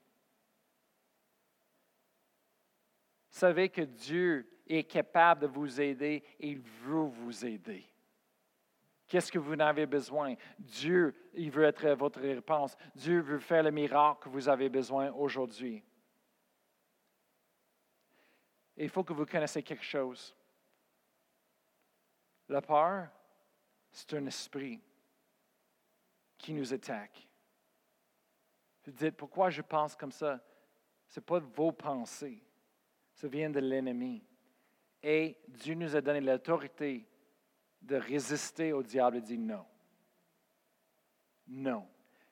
Savez 3.29 3.69
que 3.69 3.81
Dieu 3.81 4.47
est 4.67 4.83
capable 4.83 5.41
de 5.41 5.47
vous 5.47 5.79
aider 5.81 6.23
et 6.39 6.49
il 6.49 6.59
veut 6.59 7.07
vous 7.07 7.45
aider. 7.45 7.85
Qu'est-ce 9.07 9.31
que 9.31 9.39
vous 9.39 9.53
en 9.53 9.59
avez 9.59 9.87
besoin? 9.87 10.35
Dieu, 10.59 11.15
il 11.33 11.49
veut 11.49 11.63
être 11.63 11.87
votre 11.89 12.21
réponse. 12.21 12.77
Dieu 12.93 13.21
veut 13.21 13.39
faire 13.39 13.63
le 13.63 13.71
miracle 13.71 14.23
que 14.23 14.29
vous 14.29 14.47
avez 14.47 14.69
besoin 14.69 15.11
aujourd'hui. 15.13 15.83
il 18.79 18.89
faut 18.89 19.03
que 19.03 19.13
vous 19.13 19.25
connaissiez 19.25 19.61
quelque 19.61 19.83
chose. 19.83 20.33
La 22.47 22.61
peur, 22.61 23.09
c'est 23.91 24.13
un 24.13 24.25
esprit 24.25 24.81
qui 26.37 26.53
nous 26.53 26.73
attaque. 26.73 27.27
Vous 28.85 28.91
dites, 28.91 29.17
pourquoi 29.17 29.49
je 29.49 29.61
pense 29.61 29.95
comme 29.95 30.11
ça? 30.11 30.39
Ce 31.07 31.19
n'est 31.19 31.25
pas 31.25 31.39
vos 31.39 31.71
pensées 31.71 32.41
ça 33.19 33.27
vient 33.27 33.49
de 33.49 33.59
l'ennemi. 33.59 34.23
Et 35.03 35.35
Dieu 35.49 35.75
nous 35.75 35.93
a 35.93 35.99
donné 35.99 36.21
l'autorité 36.21 37.05
de 37.81 37.97
résister 37.97 38.71
au 38.71 38.81
diable 38.81 39.17
et 39.17 39.21
dire 39.21 39.39
non. 39.39 39.65
Non. 41.45 41.87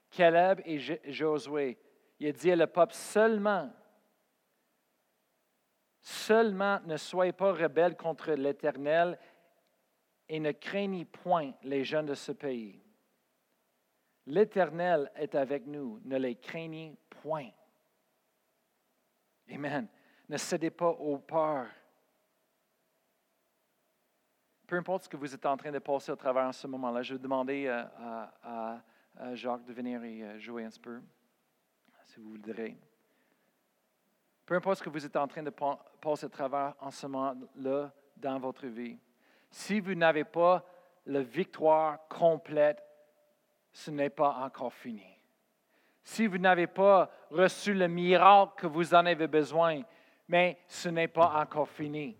Caleb 0.09 0.61
et 0.63 0.79
Josué, 1.11 1.77
il 2.21 2.27
a 2.27 2.31
dit 2.31 2.51
à 2.51 2.55
le 2.55 2.67
peuple 2.67 2.93
seulement, 2.93 3.69
seulement 5.99 6.79
ne 6.85 6.95
soyez 6.95 7.33
pas 7.33 7.51
rebelles 7.51 7.97
contre 7.97 8.31
l'Éternel 8.31 9.19
et 10.29 10.39
ne 10.39 10.53
craignez 10.53 11.03
point 11.03 11.51
les 11.63 11.83
jeunes 11.83 12.05
de 12.05 12.13
ce 12.13 12.31
pays. 12.31 12.81
L'Éternel 14.25 15.11
est 15.15 15.35
avec 15.35 15.65
nous, 15.65 15.99
ne 16.05 16.17
les 16.17 16.35
craignez 16.35 16.97
point. 17.09 17.49
Amen. 19.51 19.89
Ne 20.29 20.37
cédez 20.37 20.69
pas 20.69 20.89
aux 20.89 21.17
peurs. 21.17 21.67
Peu 24.67 24.75
importe 24.75 25.03
ce 25.03 25.09
que 25.09 25.15
vous 25.15 25.33
êtes 25.33 25.45
en 25.45 25.55
train 25.55 25.71
de 25.71 25.79
passer 25.79 26.11
au 26.11 26.15
travers 26.17 26.43
en 26.43 26.51
ce 26.51 26.67
moment-là, 26.67 27.01
je 27.01 27.13
vais 27.13 27.19
demander 27.19 27.67
euh, 27.67 27.83
à, 28.43 28.81
Jacques 29.33 29.63
de 29.63 29.73
venir 29.73 30.01
euh, 30.03 30.37
jouer 30.37 30.65
un 30.65 30.69
peu, 30.81 31.01
si 32.03 32.19
vous 32.19 32.31
voudrez. 32.31 32.77
Peu 34.45 34.55
importe 34.55 34.79
ce 34.79 34.83
que 34.83 34.89
vous 34.89 35.05
êtes 35.05 35.15
en 35.15 35.27
train 35.27 35.43
de 35.43 35.53
passer 36.01 36.25
au 36.25 36.29
travers 36.29 36.75
en 36.79 36.91
ce 36.91 37.07
moment-là 37.07 37.91
dans 38.17 38.39
votre 38.39 38.67
vie, 38.67 38.99
si 39.49 39.79
vous 39.79 39.95
n'avez 39.95 40.25
pas 40.25 40.65
la 41.05 41.21
victoire 41.21 42.05
complète, 42.09 42.83
ce 43.71 43.91
n'est 43.91 44.09
pas 44.09 44.35
encore 44.43 44.73
fini. 44.73 45.05
Si 46.03 46.27
vous 46.27 46.37
n'avez 46.37 46.67
pas 46.67 47.09
reçu 47.29 47.73
le 47.73 47.87
miracle 47.87 48.53
que 48.57 48.67
vous 48.67 48.93
en 48.93 49.05
avez 49.05 49.27
besoin, 49.27 49.81
mais 50.27 50.57
ce 50.67 50.89
n'est 50.89 51.07
pas 51.07 51.33
encore 51.41 51.69
fini. 51.69 52.15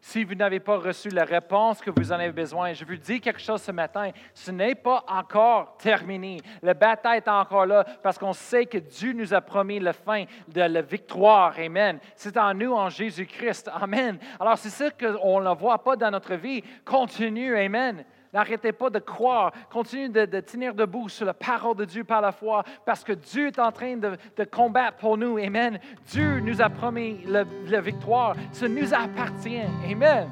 Si 0.00 0.22
vous 0.24 0.34
n'avez 0.34 0.60
pas 0.60 0.78
reçu 0.78 1.08
la 1.08 1.24
réponse 1.24 1.80
que 1.80 1.90
vous 1.90 2.12
en 2.12 2.14
avez 2.14 2.32
besoin, 2.32 2.72
je 2.72 2.84
vous 2.84 2.96
dis 2.96 3.20
quelque 3.20 3.40
chose 3.40 3.60
ce 3.60 3.72
matin, 3.72 4.10
ce 4.32 4.50
n'est 4.50 4.76
pas 4.76 5.04
encore 5.08 5.76
terminé. 5.76 6.38
La 6.62 6.74
bataille 6.74 7.18
est 7.18 7.28
encore 7.28 7.66
là 7.66 7.84
parce 8.02 8.16
qu'on 8.16 8.32
sait 8.32 8.66
que 8.66 8.78
Dieu 8.78 9.12
nous 9.12 9.34
a 9.34 9.40
promis 9.40 9.80
la 9.80 9.92
fin 9.92 10.24
de 10.46 10.60
la 10.60 10.82
victoire. 10.82 11.58
Amen. 11.58 11.98
C'est 12.14 12.36
en 12.36 12.54
nous, 12.54 12.72
en 12.72 12.88
Jésus-Christ. 12.88 13.70
Amen. 13.74 14.18
Alors 14.38 14.56
c'est 14.56 14.70
ça 14.70 14.90
qu'on 14.90 15.40
ne 15.40 15.54
voit 15.54 15.82
pas 15.82 15.96
dans 15.96 16.10
notre 16.10 16.36
vie. 16.36 16.62
Continue. 16.84 17.56
Amen. 17.56 18.04
N'arrêtez 18.32 18.72
pas 18.72 18.90
de 18.90 18.98
croire. 18.98 19.52
Continuez 19.70 20.08
de, 20.08 20.40
tenir 20.40 20.74
debout 20.74 21.08
sur 21.08 21.24
la 21.24 21.34
parole 21.34 21.76
de 21.76 21.84
Dieu 21.84 22.04
par 22.04 22.20
la 22.20 22.32
foi, 22.32 22.62
parce 22.84 23.02
que 23.02 23.12
Dieu 23.12 23.46
est 23.48 23.58
en 23.58 23.72
train 23.72 23.96
de, 23.96 24.44
combattre 24.44 24.98
pour 24.98 25.16
nous. 25.16 25.38
Amen. 25.38 25.78
Dieu 26.06 26.40
nous 26.40 26.60
a 26.60 26.68
promis 26.68 27.20
la, 27.26 27.80
victoire. 27.80 28.34
Ça 28.52 28.68
nous 28.68 28.92
appartient. 28.92 29.62
Amen. 29.90 30.28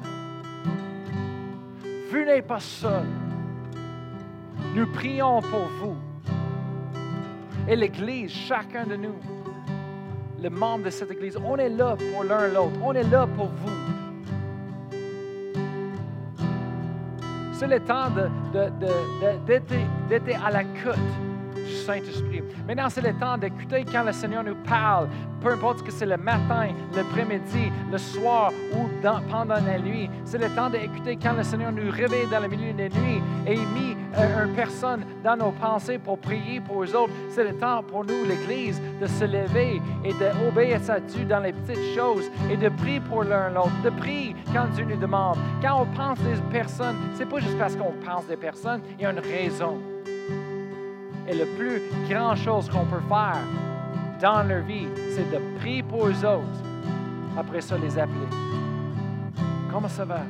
N'êtes 2.13 2.47
pas 2.47 2.59
seul. 2.59 3.05
Nous 4.73 4.87
prions 4.91 5.41
pour 5.41 5.67
vous. 5.79 5.95
Et 7.67 7.75
l'Église, 7.75 8.31
chacun 8.31 8.85
de 8.85 8.95
nous. 8.95 9.15
le 10.41 10.49
membre 10.49 10.85
de 10.85 10.89
cette 10.89 11.11
Église, 11.11 11.37
on 11.37 11.57
est 11.57 11.69
là 11.69 11.95
pour 11.95 12.23
l'un 12.23 12.47
l'autre. 12.47 12.77
On 12.83 12.93
est 12.93 13.03
là 13.03 13.27
pour 13.27 13.47
vous. 13.47 13.96
C'est 17.57 17.65
le 17.65 17.79
temps 17.79 18.11
d'être 18.53 20.45
à 20.45 20.51
la 20.51 20.63
côte 20.63 20.99
du 21.55 21.73
Saint-Esprit. 21.73 22.43
Maintenant, 22.67 22.87
c'est 22.87 23.01
le 23.01 23.13
temps 23.13 23.35
d'écouter 23.35 23.83
quand 23.91 24.03
le 24.03 24.11
Seigneur 24.11 24.43
nous 24.43 24.53
parle, 24.67 25.07
peu 25.41 25.53
importe 25.53 25.81
que 25.81 25.91
c'est 25.91 26.05
le 26.05 26.17
matin, 26.17 26.67
l'après-midi, 26.95 27.71
le 27.91 27.97
soir 27.97 28.51
ou 28.73 28.87
pendant 29.31 29.55
la 29.55 29.79
nuit. 29.79 30.07
C'est 30.23 30.37
le 30.37 30.49
temps 30.49 30.69
d'écouter 30.69 31.17
quand 31.19 31.33
le 31.33 31.41
Seigneur 31.41 31.71
nous 31.71 31.89
réveille 31.89 32.27
dans 32.29 32.41
le 32.41 32.47
milieu 32.47 32.73
de 32.73 32.77
la 32.77 32.89
nuit 32.89 33.23
et 33.47 33.55
mis 33.55 33.93
euh, 33.93 33.96
une 34.17 34.53
personne 34.53 35.05
dans 35.23 35.35
nos 35.35 35.51
pensées 35.51 35.97
pour 35.97 36.17
prier 36.17 36.59
pour 36.59 36.83
les 36.83 36.95
autres. 36.95 37.13
C'est 37.29 37.43
le 37.43 37.53
temps 37.57 37.83
pour 37.83 38.03
nous, 38.03 38.25
l'Église, 38.27 38.81
de 38.99 39.07
se 39.07 39.25
lever 39.25 39.81
et 40.03 40.13
d'obéir 40.13 40.79
à 40.89 40.99
Dieu 40.99 41.25
dans 41.25 41.39
les 41.39 41.53
petites 41.53 41.95
choses 41.95 42.29
et 42.49 42.57
de 42.57 42.69
prier 42.69 42.99
pour 42.99 43.23
l'un 43.23 43.49
l'autre, 43.49 43.81
de 43.83 43.89
prier 43.89 44.35
quand 44.53 44.67
Dieu 44.73 44.85
nous 44.85 44.97
demande. 44.97 45.37
Quand 45.61 45.81
on 45.81 45.85
pense 45.95 46.19
des 46.19 46.35
personnes, 46.51 46.95
c'est 47.15 47.27
pas 47.27 47.39
juste 47.39 47.57
parce 47.57 47.75
qu'on 47.75 47.93
pense 48.05 48.25
des 48.27 48.37
personnes, 48.37 48.81
il 48.97 49.03
y 49.03 49.05
a 49.05 49.11
une 49.11 49.19
raison. 49.19 49.77
Et 51.27 51.33
le 51.33 51.45
plus 51.57 51.81
grand 52.09 52.35
chose 52.35 52.69
qu'on 52.69 52.85
peut 52.85 53.03
faire 53.07 53.37
dans 54.21 54.47
leur 54.47 54.63
vie, 54.63 54.87
c'est 55.13 55.29
de 55.29 55.59
prier 55.59 55.83
pour 55.83 56.07
eux 56.07 56.25
autres. 56.25 56.63
Après 57.37 57.61
ça, 57.61 57.77
les 57.77 57.99
appeler. 57.99 58.27
Comment 59.71 59.89
ça 59.89 60.05
va? 60.05 60.21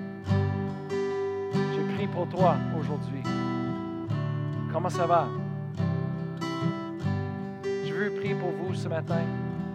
Je 0.90 1.96
prie 1.96 2.08
pour 2.08 2.28
toi 2.28 2.56
aujourd'hui. 2.78 3.22
Comment 4.72 4.90
ça 4.90 5.06
va? 5.06 5.28
Je 7.64 7.94
veux 7.94 8.12
prier 8.12 8.36
pour 8.36 8.52
vous 8.52 8.74
ce 8.74 8.88
matin. 8.88 9.22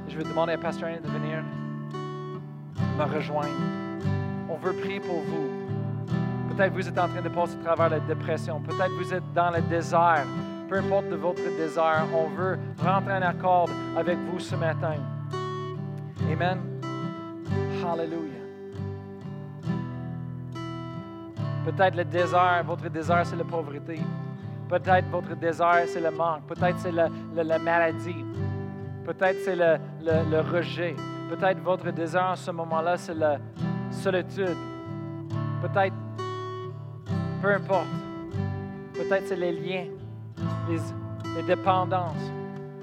Je 0.09 0.17
veux 0.17 0.25
demander 0.25 0.53
à 0.53 0.59
Pasteur 0.59 0.89
Anne 0.89 1.03
de 1.03 1.09
venir 1.09 1.43
me 2.99 3.05
rejoindre. 3.05 3.49
On 4.49 4.57
veut 4.57 4.75
prier 4.75 5.01
pour 5.01 5.21
vous. 5.21 5.49
Peut-être 6.51 6.73
vous 6.73 6.87
êtes 6.87 6.99
en 6.99 7.09
train 7.09 7.23
de 7.23 7.29
passer 7.29 7.57
à 7.61 7.65
travers 7.65 7.89
la 7.89 8.01
dépression. 8.01 8.61
Peut-être 8.61 8.93
vous 8.99 9.15
êtes 9.15 9.33
dans 9.35 9.51
le 9.51 9.63
désert 9.63 10.27
peu 10.73 10.79
importe 10.79 11.11
de 11.11 11.17
votre 11.17 11.43
désert, 11.59 12.07
on 12.15 12.29
veut 12.29 12.59
rentrer 12.83 13.13
en 13.13 13.21
accord 13.21 13.69
avec 13.95 14.17
vous 14.17 14.41
ce 14.41 14.57
matin. 14.57 14.95
Amen. 16.33 16.59
Hallelujah. 17.85 18.43
Peut-être 21.67 21.95
le 21.95 22.05
désert, 22.07 22.65
votre 22.65 22.89
désert, 22.89 23.27
c'est 23.27 23.37
la 23.37 23.45
pauvreté. 23.45 24.01
Peut-être 24.73 25.07
votre 25.11 25.37
désert, 25.37 25.83
c'est 25.85 26.01
le 26.01 26.11
manque. 26.11 26.47
Peut-être 26.47 26.79
c'est 26.79 26.93
la, 26.93 27.11
maladie. 27.59 28.25
Peut-être 29.05 29.37
c'est 29.45 29.55
le, 29.55 30.41
rejet. 30.41 30.97
Peut-être 31.29 31.59
votre 31.59 31.91
désert 31.91 32.31
en 32.31 32.37
ce 32.37 32.51
moment-là, 32.53 32.97
c'est 32.97 33.13
la 33.13 33.37
solitude. 33.91 34.57
Peut-être, 35.61 35.95
peu 37.43 37.53
importe. 37.53 37.87
Peut-être 38.95 39.27
c'est 39.27 39.37
les 39.37 39.53
liens 39.53 39.89
les, 40.71 41.43
dépendances. 41.43 42.33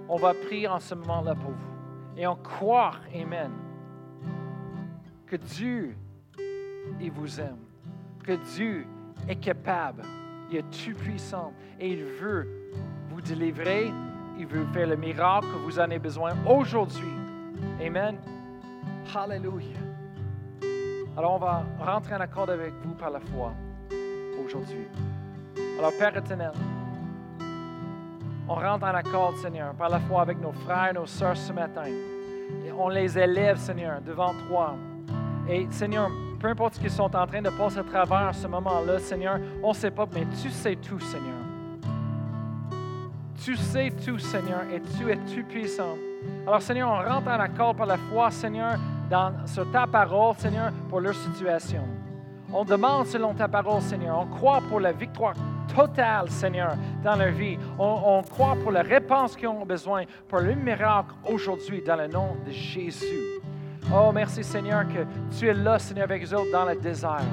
On 0.08 0.18
va 0.18 0.36
prier 0.36 0.68
en 0.68 0.80
ce 0.80 0.94
moment-là 0.94 1.34
pour 1.34 1.50
vous. 1.50 1.72
Et 2.16 2.28
on 2.28 2.36
croit, 2.36 2.92
Amen, 3.16 3.50
que 5.26 5.38
Dieu, 5.38 5.98
il 7.02 7.12
vous 7.12 7.40
aime, 7.40 7.58
que 8.24 8.34
Dieu 8.54 8.86
est 9.28 9.38
capable, 9.38 10.04
il 10.52 10.58
est 10.58 10.70
tout 10.72 10.98
puissant 10.98 11.54
et 11.80 11.90
il 11.90 12.04
veut 12.04 12.48
vous 13.10 13.22
délivrer, 13.22 13.92
il 14.38 14.46
veut 14.46 14.66
faire 14.74 14.88
le 14.88 14.96
miracle 14.96 15.48
que 15.48 15.58
vous 15.66 15.80
en 15.80 15.84
avez 15.84 16.00
besoin 16.00 16.34
aujourd'hui. 16.48 17.14
Amen. 17.86 18.18
Hallelujah. 19.14 19.80
Alors 21.18 21.36
on 21.36 21.40
va 21.40 21.64
rentrer 21.80 22.16
en 22.16 22.22
accord 22.22 22.50
avec 22.50 22.74
vous 22.84 22.94
par 22.94 23.10
la 23.10 23.20
foi 23.20 23.54
aujourd'hui. 24.44 24.88
Alors 25.78 25.92
Père 25.98 26.16
éternel, 26.16 26.52
on 28.48 28.56
rentre 28.56 28.86
en 28.86 28.96
accord, 28.96 29.38
Seigneur, 29.38 29.74
par 29.76 29.90
la 29.90 30.00
foi 30.00 30.22
avec 30.22 30.40
nos 30.42 30.52
frères 30.52 30.90
et 30.90 30.94
nos 30.94 31.06
sœurs 31.06 31.38
ce 31.38 31.54
matin. 31.54 31.86
Et 31.86 32.72
on 32.72 32.90
les 32.90 33.18
élève, 33.18 33.58
Seigneur, 33.58 34.02
devant 34.02 34.34
toi. 34.48 34.76
Et 35.48 35.68
Seigneur, 35.70 36.10
peu 36.40 36.48
importe 36.48 36.76
ce 36.76 36.80
qu'ils 36.80 36.92
sont 36.92 37.14
en 37.16 37.28
train 37.28 37.42
de 37.42 37.50
passer 37.50 37.80
à 37.80 37.84
travers 37.84 38.34
ce 38.34 38.48
moment-là, 38.48 39.00
Seigneur, 39.00 39.40
on 39.62 39.70
ne 39.70 39.74
sait 39.74 39.92
pas, 39.92 40.08
mais 40.14 40.26
tu 40.42 40.50
sais 40.50 40.76
tout, 40.76 41.00
Seigneur. 41.00 41.36
Tu 43.44 43.56
sais 43.56 43.92
tout, 44.06 44.20
Seigneur, 44.20 44.64
et 44.74 44.82
tu 44.98 45.10
es 45.12 45.18
tout 45.18 45.44
puissant. 45.48 45.96
Alors, 46.46 46.62
Seigneur, 46.62 46.90
on 46.90 47.10
rentre 47.10 47.28
en 47.28 47.40
accord 47.40 47.76
par 47.76 47.88
la 47.88 47.98
foi, 47.98 48.32
Seigneur, 48.32 48.78
dans, 49.10 49.34
sur 49.46 49.70
ta 49.72 49.88
parole, 49.88 50.36
Seigneur, 50.38 50.72
pour 50.90 51.00
leur 51.00 51.16
situation. 51.16 51.84
On 52.52 52.66
demande 52.66 53.06
selon 53.06 53.34
ta 53.34 53.48
parole, 53.48 53.82
Seigneur. 53.82 54.20
On 54.20 54.26
croit 54.26 54.62
pour 54.68 54.80
la 54.80 54.92
victoire 54.92 55.36
totale, 55.74 56.30
Seigneur, 56.30 56.76
dans 57.04 57.16
leur 57.16 57.32
vie. 57.32 57.58
On, 57.78 58.22
croit 58.24 58.56
pour 58.62 58.72
la 58.72 58.82
réponse 58.82 59.36
qu'ils 59.36 59.48
ont 59.48 59.66
besoin, 59.66 60.04
pour 60.28 60.40
le 60.40 60.56
miracle 60.56 61.14
aujourd'hui, 61.26 61.82
dans 61.86 61.96
le 61.96 62.08
nom 62.08 62.36
de 62.46 62.52
Jésus. 62.52 63.39
Oh, 63.92 64.12
merci, 64.14 64.44
Seigneur, 64.44 64.88
que 64.88 65.06
tu 65.38 65.48
es 65.48 65.54
là, 65.54 65.80
Seigneur, 65.80 66.04
avec 66.04 66.24
eux 66.24 66.36
autres 66.36 66.52
dans 66.52 66.66
le 66.66 66.76
désert. 66.76 67.24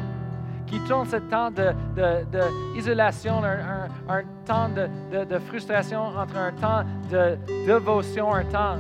Qui 0.67 0.81
tourne 0.81 1.07
ce 1.07 1.17
temps 1.17 1.51
d'isolation, 1.51 3.41
de, 3.41 3.47
un, 3.47 3.89
un, 4.09 4.23
temps 4.45 4.69
de, 4.69 5.39
frustration 5.39 6.01
entre 6.01 6.37
un 6.37 6.53
temps 6.53 6.83
de 7.11 7.37
dévotion, 7.67 8.35
un 8.35 8.45
temps 8.45 8.77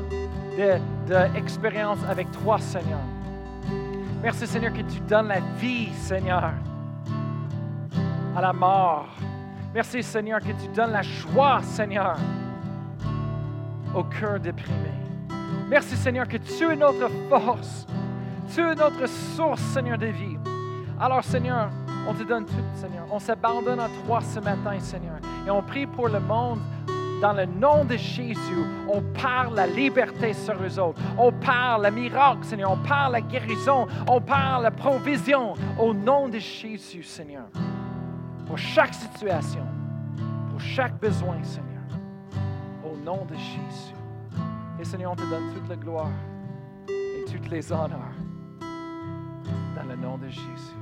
d'expérience 1.07 1.99
avec 2.09 2.31
toi, 2.33 2.59
Seigneur. 2.59 2.99
Merci 4.23 4.47
Seigneur 4.47 4.73
que 4.73 4.83
tu 4.83 4.99
donnes 5.01 5.29
la 5.29 5.41
vie, 5.59 5.93
Seigneur, 5.93 6.53
à 8.35 8.41
la 8.41 8.53
mort. 8.53 9.07
Merci 9.75 10.03
Seigneur 10.03 10.41
que 10.41 10.53
tu 10.53 10.69
donnes 10.75 10.93
la 10.93 11.03
joie, 11.03 11.61
Seigneur, 11.63 12.17
au 13.95 14.03
cœur 14.03 14.41
déprimé. 14.41 15.06
Merci 15.69 15.97
Seigneur 15.97 16.29
que 16.29 16.37
tu 16.37 16.71
es 16.71 16.77
notre 16.77 17.11
force. 17.29 17.87
Tu 18.55 18.61
es 18.61 18.75
notre 18.75 19.07
source, 19.09 19.61
Seigneur, 19.61 19.99
de 19.99 20.07
vie. 20.07 20.37
Alors 21.01 21.25
Seigneur, 21.25 21.71
on 22.09 22.15
te 22.15 22.23
donne 22.23 22.47
tout, 22.47 22.53
Seigneur. 22.75 23.07
On 23.11 23.19
s'abandonne 23.19 23.81
à 23.81 23.89
toi 24.07 24.21
ce 24.21 24.39
matin, 24.39 24.79
Seigneur. 24.79 25.17
Et 25.47 25.51
on 25.51 25.63
prie 25.63 25.87
pour 25.87 26.09
le 26.09 26.21
monde 26.21 26.61
dans 27.21 27.33
le 27.33 27.47
nom 27.47 27.85
de 27.85 27.97
Jésus, 27.97 28.67
on 28.89 29.01
parle 29.01 29.55
la 29.55 29.67
liberté 29.67 30.35
sur 30.35 30.55
eux 30.63 30.79
autres. 30.79 31.01
On 31.17 31.33
parle 31.33 31.85
le 31.85 31.91
miracle, 31.91 32.45
Seigneur. 32.45 32.73
On 32.73 32.87
parle 32.87 33.13
la 33.13 33.21
guérison. 33.23 33.87
On 34.07 34.21
parle 34.21 34.65
la 34.65 34.71
provision. 34.71 35.55
Au 35.79 35.95
nom 35.95 36.29
de 36.29 36.39
Jésus, 36.39 37.03
Seigneur. 37.03 37.47
Pour 38.47 38.59
chaque 38.59 38.95
situation, 38.95 39.67
pour 40.51 40.61
chaque 40.61 41.01
besoin, 41.01 41.43
Seigneur. 41.43 41.67
Au 42.85 42.97
nom 42.99 43.25
de 43.25 43.35
Jésus. 43.35 43.96
Et 44.81 44.85
Seigneur, 44.85 45.13
on 45.13 45.17
te 45.17 45.29
donne 45.29 45.55
toute 45.55 45.69
la 45.69 45.77
gloire 45.77 46.11
et 46.89 47.25
toutes 47.31 47.51
les 47.51 47.73
honneurs. 47.73 48.15
Dans 48.61 49.89
le 49.89 49.97
nom 49.97 50.19
de 50.19 50.29
Jésus. 50.29 50.77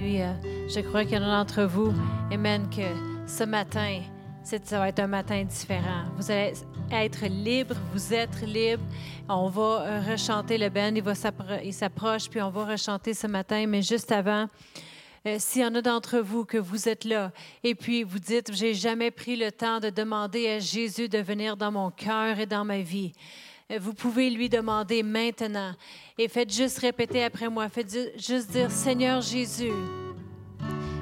Lui, 0.00 0.20
euh, 0.20 0.32
je 0.68 0.80
crois 0.80 1.04
qu'il 1.04 1.14
y 1.14 1.18
en 1.18 1.22
a 1.22 1.38
d'entre 1.38 1.64
vous, 1.64 1.92
Amen, 2.30 2.68
que 2.68 2.82
ce 3.26 3.44
matin, 3.44 4.00
ça 4.42 4.78
va 4.78 4.88
être 4.88 5.00
un 5.00 5.06
matin 5.06 5.42
différent. 5.44 6.04
Vous 6.16 6.30
allez 6.30 6.52
être 6.92 7.26
libre, 7.26 7.74
vous 7.94 8.12
êtes 8.12 8.42
libre. 8.42 8.82
On 9.28 9.48
va 9.48 9.62
euh, 9.62 10.00
rechanter 10.10 10.58
le 10.58 10.68
Ben, 10.68 10.94
il, 11.64 11.72
s'approche, 11.72 12.28
puis 12.28 12.42
on 12.42 12.50
va 12.50 12.66
rechanter 12.66 13.14
ce 13.14 13.26
matin. 13.26 13.66
Mais 13.66 13.80
juste 13.80 14.12
avant, 14.12 14.48
euh, 15.26 15.36
s'il 15.38 15.62
y 15.62 15.64
en 15.64 15.74
a 15.74 15.82
d'entre 15.82 16.18
vous 16.18 16.44
que 16.44 16.56
vous 16.56 16.88
êtes 16.88 17.04
là 17.04 17.32
et 17.64 17.74
puis 17.74 18.02
vous 18.04 18.18
dites, 18.18 18.52
j'ai 18.52 18.74
jamais 18.74 19.10
pris 19.10 19.36
le 19.36 19.50
temps 19.50 19.80
de 19.80 19.90
demander 19.90 20.48
à 20.48 20.58
Jésus 20.58 21.08
de 21.08 21.18
venir 21.18 21.56
dans 21.56 21.72
mon 21.72 21.90
cœur 21.90 22.38
et 22.38 22.46
dans 22.46 22.64
ma 22.64 22.78
vie. 22.78 23.12
Vous 23.80 23.94
pouvez 23.94 24.30
lui 24.30 24.48
demander 24.48 25.02
maintenant. 25.02 25.72
Et 26.18 26.28
faites 26.28 26.52
juste 26.52 26.78
répéter 26.78 27.24
après 27.24 27.48
moi. 27.48 27.68
Faites 27.68 27.98
juste 28.16 28.50
dire, 28.50 28.70
Seigneur 28.70 29.20
Jésus, 29.20 29.72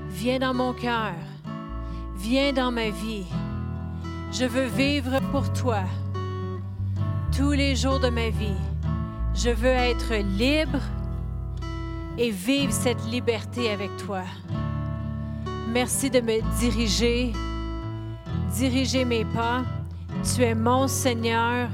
viens 0.09 0.39
dans 0.39 0.55
mon 0.55 0.73
cœur. 0.73 1.13
Viens 2.17 2.55
dans 2.55 2.73
ma 2.73 2.89
vie. 2.89 3.27
Je 4.33 4.47
veux 4.47 4.65
vivre 4.65 5.21
pour 5.31 5.53
toi 5.53 5.85
tous 7.37 7.53
les 7.53 7.77
jours 7.77 8.01
de 8.01 8.09
ma 8.09 8.31
vie. 8.31 8.57
Je 9.35 9.51
veux 9.51 9.67
être 9.67 10.15
libre 10.15 10.81
et 12.19 12.31
vivre 12.31 12.73
cette 12.73 13.05
liberté 13.07 13.71
avec 13.71 13.97
toi. 13.97 14.23
Merci 15.69 16.11
de 16.11 16.21
me 16.21 16.41
diriger, 16.59 17.33
diriger 18.57 19.05
mes 19.05 19.25
pas. 19.25 19.63
Tu 20.23 20.43
es 20.43 20.55
mon 20.55 20.87
Seigneur, 20.87 21.69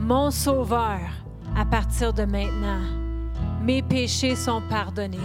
mon 0.00 0.30
Sauveur 0.30 1.00
à 1.56 1.64
partir 1.64 2.12
de 2.12 2.24
maintenant. 2.24 2.80
Mes 3.62 3.82
péchés 3.82 4.34
sont 4.34 4.62
pardonnés 4.68 5.18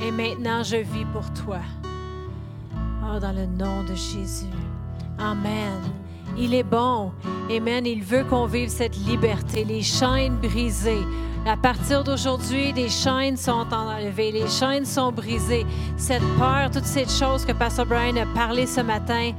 et 0.00 0.10
maintenant 0.10 0.62
je 0.62 0.76
vis 0.76 1.04
pour 1.12 1.30
toi. 1.34 1.60
Oh, 3.02 3.18
dans 3.18 3.32
le 3.32 3.46
nom 3.46 3.82
de 3.82 3.94
Jésus. 3.94 4.46
Amen. 5.18 6.03
Il 6.36 6.54
est 6.54 6.64
bon. 6.64 7.12
Amen. 7.50 7.86
Il 7.86 8.02
veut 8.02 8.24
qu'on 8.24 8.46
vive 8.46 8.68
cette 8.68 8.96
liberté, 8.96 9.64
les 9.64 9.82
chaînes 9.82 10.36
brisées. 10.36 11.04
À 11.46 11.56
partir 11.56 12.02
d'aujourd'hui, 12.02 12.72
des 12.72 12.88
chaînes 12.88 13.36
sont 13.36 13.66
enlevées, 13.70 14.32
les 14.32 14.48
chaînes 14.48 14.86
sont 14.86 15.12
brisées. 15.12 15.66
Cette 15.96 16.24
peur, 16.38 16.70
toutes 16.72 16.86
ces 16.86 17.06
choses 17.06 17.44
que 17.44 17.52
Pastor 17.52 17.84
Brian 17.84 18.16
a 18.16 18.26
parlé 18.34 18.66
ce 18.66 18.80
matin, 18.80 19.32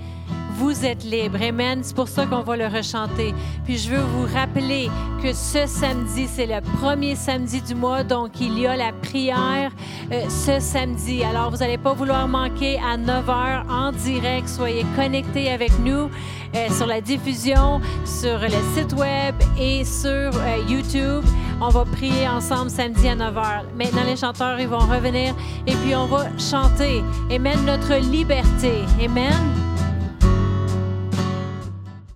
vous 0.58 0.86
êtes 0.86 1.04
libre. 1.04 1.38
Amen. 1.42 1.80
C'est 1.84 1.96
pour 1.96 2.08
ça 2.08 2.26
qu'on 2.26 2.42
va 2.42 2.56
le 2.56 2.68
rechanter. 2.68 3.34
Puis 3.66 3.78
je 3.78 3.90
veux 3.90 4.02
vous 4.02 4.26
rappeler 4.34 4.90
que 5.22 5.34
ce 5.34 5.66
samedi, 5.68 6.28
c'est 6.28 6.46
le 6.46 6.62
premier 6.80 7.16
samedi 7.16 7.62
du 7.62 7.76
mois, 7.76 8.04
donc 8.04 8.40
il 8.40 8.60
y 8.60 8.68
a 8.68 8.76
la 8.76 8.92
prière 8.92 9.72
euh, 10.12 10.30
ce 10.30 10.60
samedi. 10.60 11.24
Alors, 11.24 11.52
vous 11.52 11.58
n'allez 11.58 11.78
pas 11.78 11.94
vouloir 11.94 12.28
manquer 12.28 12.80
à 12.80 12.98
9 12.98 13.26
h 13.26 13.70
en 13.70 13.92
direct. 13.92 14.48
Soyez 14.48 14.86
connectés 14.96 15.52
avec 15.52 15.72
nous 15.80 16.10
euh, 16.56 16.70
sur 16.70 16.86
la 16.86 17.02
diffusion, 17.02 17.82
sur 18.06 18.40
le 18.40 18.76
site 18.76 18.94
web 18.94 19.36
et 19.60 19.84
sur 19.84 20.08
euh, 20.08 20.58
YouTube. 20.68 21.24
On 21.62 21.70
va 21.70 21.86
prier 21.86 22.28
ensemble 22.28 22.70
samedi 22.70 23.08
à 23.08 23.16
9 23.16 23.34
h. 23.34 23.62
Maintenant, 23.78 24.04
les 24.06 24.16
chanteurs, 24.16 24.60
ils 24.60 24.68
vont 24.68 24.80
revenir 24.80 25.36
et 25.68 25.74
puis 25.74 25.96
on 25.96 26.06
va 26.06 26.26
chanter. 26.38 27.04
Amen, 27.32 27.66
notre 27.66 27.96
liberté. 27.96 28.84
Amen. 29.04 29.65